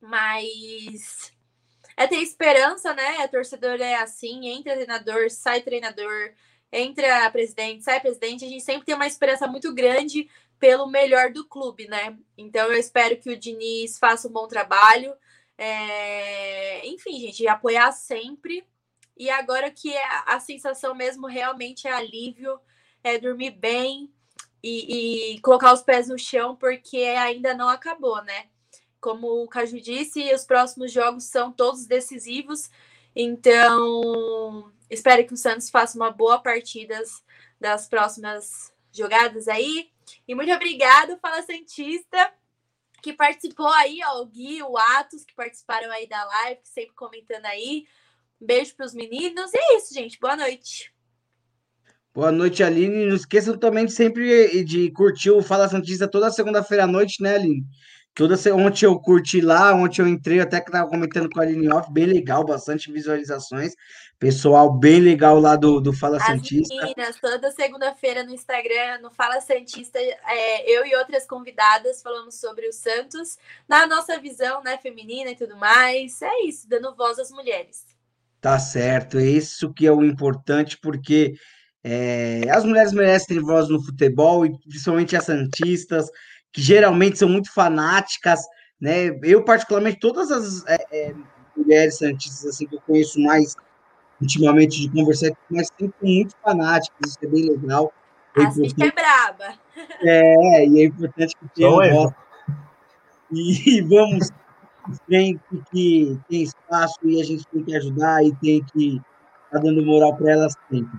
mas 0.00 1.32
é 1.98 2.06
ter 2.06 2.22
esperança, 2.22 2.94
né? 2.94 3.16
A 3.18 3.26
torcedor 3.26 3.80
é 3.80 3.96
assim, 3.96 4.46
entra 4.46 4.76
treinador, 4.76 5.28
sai 5.30 5.60
treinador, 5.62 6.32
entra 6.70 7.28
presidente, 7.32 7.82
sai 7.82 7.98
presidente, 7.98 8.44
a 8.44 8.48
gente 8.48 8.62
sempre 8.62 8.86
tem 8.86 8.94
uma 8.94 9.06
esperança 9.06 9.48
muito 9.48 9.74
grande 9.74 10.30
pelo 10.60 10.86
melhor 10.86 11.32
do 11.32 11.44
clube, 11.44 11.88
né? 11.88 12.16
Então 12.36 12.70
eu 12.70 12.78
espero 12.78 13.16
que 13.16 13.30
o 13.30 13.36
Diniz 13.36 13.98
faça 13.98 14.28
um 14.28 14.32
bom 14.32 14.46
trabalho. 14.46 15.12
É... 15.58 16.86
Enfim, 16.86 17.18
gente, 17.18 17.48
apoiar 17.48 17.90
sempre. 17.90 18.64
E 19.16 19.28
agora 19.28 19.68
que 19.68 19.92
é 19.92 20.02
a 20.26 20.38
sensação 20.38 20.94
mesmo 20.94 21.26
realmente 21.26 21.88
é 21.88 21.92
alívio, 21.92 22.60
é 23.02 23.18
dormir 23.18 23.50
bem 23.50 24.08
e, 24.62 25.34
e 25.34 25.40
colocar 25.40 25.72
os 25.72 25.82
pés 25.82 26.08
no 26.08 26.16
chão, 26.16 26.54
porque 26.54 26.98
ainda 26.98 27.54
não 27.54 27.68
acabou, 27.68 28.22
né? 28.22 28.46
Como 29.00 29.42
o 29.42 29.48
Caju 29.48 29.80
disse, 29.80 30.32
os 30.34 30.44
próximos 30.44 30.92
jogos 30.92 31.24
são 31.24 31.52
todos 31.52 31.86
decisivos. 31.86 32.70
Então, 33.14 34.72
espero 34.90 35.26
que 35.26 35.34
o 35.34 35.36
Santos 35.36 35.70
faça 35.70 35.96
uma 35.96 36.10
boa 36.10 36.38
partida 36.38 37.00
das 37.60 37.88
próximas 37.88 38.72
jogadas 38.92 39.48
aí. 39.48 39.90
E 40.26 40.34
muito 40.34 40.52
obrigado, 40.52 41.18
Fala 41.20 41.42
Santista. 41.42 42.32
que 43.00 43.12
participou 43.12 43.68
aí, 43.68 44.00
ó, 44.04 44.22
o 44.22 44.26
Gui, 44.26 44.62
o 44.62 44.76
Atos, 44.76 45.24
que 45.24 45.34
participaram 45.34 45.90
aí 45.90 46.08
da 46.08 46.24
live, 46.24 46.60
sempre 46.64 46.94
comentando 46.94 47.46
aí. 47.46 47.86
Um 48.40 48.46
beijo 48.46 48.74
para 48.74 48.86
os 48.86 48.94
meninos. 48.94 49.52
E 49.54 49.58
é 49.58 49.76
isso, 49.76 49.94
gente. 49.94 50.18
Boa 50.18 50.36
noite. 50.36 50.92
Boa 52.12 52.32
noite, 52.32 52.62
Aline. 52.64 53.06
Não 53.06 53.14
esqueçam 53.14 53.56
também 53.56 53.86
de 53.86 53.92
sempre 53.92 54.64
de 54.64 54.90
curtir 54.90 55.30
o 55.30 55.42
Fala 55.42 55.68
Santista 55.68 56.08
toda 56.08 56.30
segunda-feira 56.30 56.84
à 56.84 56.86
noite, 56.86 57.22
né, 57.22 57.36
Aline? 57.36 57.64
Toda 58.18 58.34
ontem 58.52 58.84
eu 58.84 58.98
curti 58.98 59.40
lá, 59.40 59.72
ontem 59.72 60.02
eu 60.02 60.08
entrei, 60.08 60.40
até 60.40 60.60
que 60.60 60.72
tava 60.72 60.90
comentando 60.90 61.30
com 61.30 61.38
a 61.38 61.44
Aline 61.44 61.68
Off, 61.68 61.88
bem 61.92 62.04
legal, 62.04 62.44
bastante 62.44 62.90
visualizações. 62.90 63.74
Pessoal 64.18 64.72
bem 64.72 64.98
legal 64.98 65.38
lá 65.38 65.54
do, 65.54 65.80
do 65.80 65.92
Fala 65.92 66.16
As 66.16 66.26
Santista. 66.26 66.74
Meninas, 66.74 67.20
toda 67.20 67.52
segunda-feira 67.52 68.24
no 68.24 68.34
Instagram, 68.34 69.02
no 69.02 69.10
Fala 69.12 69.40
Santista, 69.40 70.00
é, 70.00 70.68
eu 70.68 70.84
e 70.84 70.96
outras 70.96 71.28
convidadas 71.28 72.02
falamos 72.02 72.34
sobre 72.34 72.66
o 72.66 72.72
Santos, 72.72 73.38
na 73.68 73.86
nossa 73.86 74.18
visão 74.18 74.64
né, 74.64 74.76
feminina 74.78 75.30
e 75.30 75.36
tudo 75.36 75.56
mais. 75.56 76.20
É 76.20 76.42
isso, 76.44 76.68
dando 76.68 76.96
voz 76.96 77.20
às 77.20 77.30
mulheres. 77.30 77.86
Tá 78.40 78.58
certo, 78.58 79.18
é 79.18 79.26
isso 79.26 79.72
que 79.72 79.86
é 79.86 79.92
o 79.92 80.02
importante, 80.02 80.76
porque 80.82 81.34
é, 81.84 82.50
as 82.50 82.64
mulheres 82.64 82.92
merecem 82.92 83.36
ter 83.36 83.40
voz 83.40 83.68
no 83.68 83.80
futebol, 83.80 84.44
e 84.44 84.58
principalmente 84.58 85.14
as 85.14 85.24
Santistas, 85.24 86.10
que 86.52 86.60
geralmente 86.60 87.18
são 87.18 87.28
muito 87.28 87.52
fanáticas, 87.52 88.40
né? 88.80 89.18
Eu, 89.22 89.44
particularmente, 89.44 89.98
todas 89.98 90.30
as 90.30 90.64
é, 90.66 90.86
é, 90.92 91.14
mulheres 91.56 91.98
santistas 91.98 92.46
assim, 92.46 92.66
que 92.66 92.76
eu 92.76 92.80
conheço 92.82 93.20
mais 93.20 93.54
intimamente 94.20 94.80
de 94.80 94.90
conversar, 94.90 95.30
mas 95.50 95.68
sempre 95.78 95.94
muito 96.02 96.34
fanáticas, 96.42 96.98
isso 97.10 97.18
é 97.22 97.26
bem 97.26 97.48
legal. 97.50 97.92
É 98.36 98.44
a 98.44 98.50
Cíntia 98.50 98.86
é 98.86 98.92
braba. 98.92 99.54
É, 100.02 100.66
e 100.66 100.82
é 100.82 100.84
importante 100.84 101.34
que 101.36 101.48
tenha 101.54 101.70
um 101.70 101.94
voto. 101.94 102.16
E 103.30 103.82
vamos 103.82 104.30
tem 105.08 105.38
que 105.70 106.18
tem 106.28 106.42
espaço 106.42 106.98
e 107.04 107.20
a 107.20 107.24
gente 107.24 107.46
tem 107.48 107.62
que 107.62 107.76
ajudar 107.76 108.24
e 108.24 108.34
tem 108.36 108.64
que 108.64 108.96
estar 108.96 109.02
tá 109.50 109.58
dando 109.58 109.84
moral 109.84 110.16
para 110.16 110.32
elas 110.32 110.54
sempre. 110.70 110.98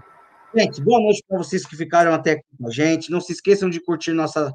Gente, 0.56 0.82
boa 0.82 1.00
noite 1.00 1.24
para 1.28 1.38
vocês 1.38 1.66
que 1.66 1.76
ficaram 1.76 2.14
até 2.14 2.32
aqui 2.34 2.44
com 2.58 2.68
a 2.68 2.72
gente. 2.72 3.12
Não 3.12 3.22
se 3.22 3.34
esqueçam 3.34 3.70
de 3.70 3.80
curtir 3.80 4.14
nossa 4.14 4.52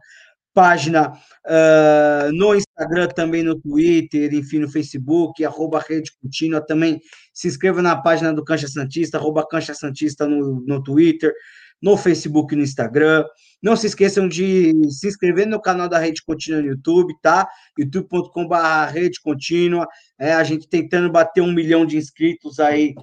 página 0.54 1.12
uh, 1.12 2.32
no 2.32 2.54
Instagram, 2.54 3.08
também 3.08 3.42
no 3.42 3.60
Twitter, 3.60 4.32
enfim, 4.32 4.60
no 4.60 4.70
Facebook, 4.70 5.44
arroba 5.44 5.84
Rede 5.86 6.12
Contínua. 6.22 6.64
Também 6.64 7.00
se 7.32 7.48
inscreva 7.48 7.82
na 7.82 7.96
página 7.96 8.32
do 8.32 8.44
Cancha 8.44 8.68
Santista, 8.68 9.18
arroba 9.18 9.46
Cancha 9.46 9.74
Santista 9.74 10.26
no, 10.26 10.64
no 10.64 10.82
Twitter, 10.82 11.34
no 11.82 11.96
Facebook 11.96 12.54
e 12.54 12.56
no 12.56 12.62
Instagram. 12.62 13.24
Não 13.60 13.74
se 13.76 13.88
esqueçam 13.88 14.28
de 14.28 14.72
se 14.90 15.08
inscrever 15.08 15.46
no 15.46 15.60
canal 15.60 15.88
da 15.88 15.98
Rede 15.98 16.22
Contínua 16.24 16.62
no 16.62 16.68
YouTube, 16.68 17.12
tá? 17.20 17.48
youtube.com.br 17.76 18.56
Rede 18.92 19.20
Contínua. 19.20 19.88
É, 20.18 20.32
a 20.32 20.44
gente 20.44 20.68
tentando 20.68 21.10
bater 21.10 21.40
um 21.40 21.52
milhão 21.52 21.84
de 21.84 21.96
inscritos 21.96 22.60
aí 22.60 22.94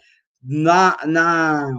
na, 0.41 0.97
na, 1.05 1.69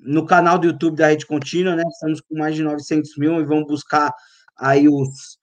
no 0.00 0.26
canal 0.26 0.58
do 0.58 0.66
YouTube 0.66 0.96
da 0.96 1.08
Rede 1.08 1.26
Contínua, 1.26 1.74
né? 1.74 1.82
Estamos 1.88 2.20
com 2.20 2.36
mais 2.36 2.54
de 2.54 2.62
900 2.62 3.16
mil 3.16 3.40
e 3.40 3.44
vamos 3.44 3.66
buscar 3.66 4.12
aí 4.58 4.88
os 4.88 5.40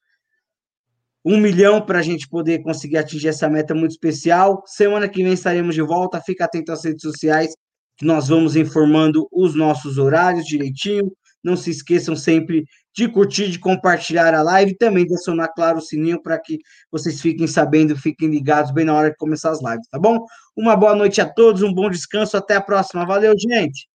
um 1.23 1.37
milhão 1.37 1.81
para 1.81 1.99
a 1.99 2.01
gente 2.01 2.27
poder 2.27 2.63
conseguir 2.63 2.97
atingir 2.97 3.27
essa 3.27 3.49
meta 3.49 3.75
muito 3.75 3.91
especial. 3.91 4.63
Semana 4.65 5.07
que 5.07 5.23
vem 5.23 5.33
estaremos 5.33 5.75
de 5.75 5.81
volta. 5.81 6.21
Fica 6.21 6.45
atento 6.45 6.71
às 6.71 6.83
redes 6.83 7.01
sociais, 7.01 7.53
que 7.97 8.05
nós 8.05 8.29
vamos 8.29 8.55
informando 8.55 9.27
os 9.31 9.53
nossos 9.53 9.97
horários 9.97 10.45
direitinho. 10.45 11.11
Não 11.43 11.55
se 11.55 11.69
esqueçam 11.69 12.15
sempre 12.15 12.63
de 12.95 13.07
curtir, 13.07 13.49
de 13.49 13.59
compartilhar 13.59 14.33
a 14.33 14.41
live 14.41 14.71
e 14.71 14.77
também 14.77 15.05
de 15.05 15.13
acionar, 15.13 15.51
claro, 15.55 15.77
o 15.77 15.81
sininho 15.81 16.21
para 16.21 16.39
que 16.39 16.57
vocês 16.91 17.21
fiquem 17.21 17.47
sabendo, 17.47 17.95
fiquem 17.95 18.29
ligados 18.29 18.71
bem 18.71 18.85
na 18.85 18.93
hora 18.93 19.09
de 19.09 19.15
começar 19.15 19.51
as 19.51 19.61
lives, 19.61 19.87
tá 19.89 19.97
bom? 19.99 20.25
Uma 20.55 20.75
boa 20.75 20.95
noite 20.95 21.21
a 21.21 21.25
todos, 21.25 21.61
um 21.61 21.73
bom 21.73 21.89
descanso, 21.89 22.35
até 22.35 22.55
a 22.55 22.61
próxima. 22.61 23.05
Valeu, 23.05 23.33
gente! 23.37 23.88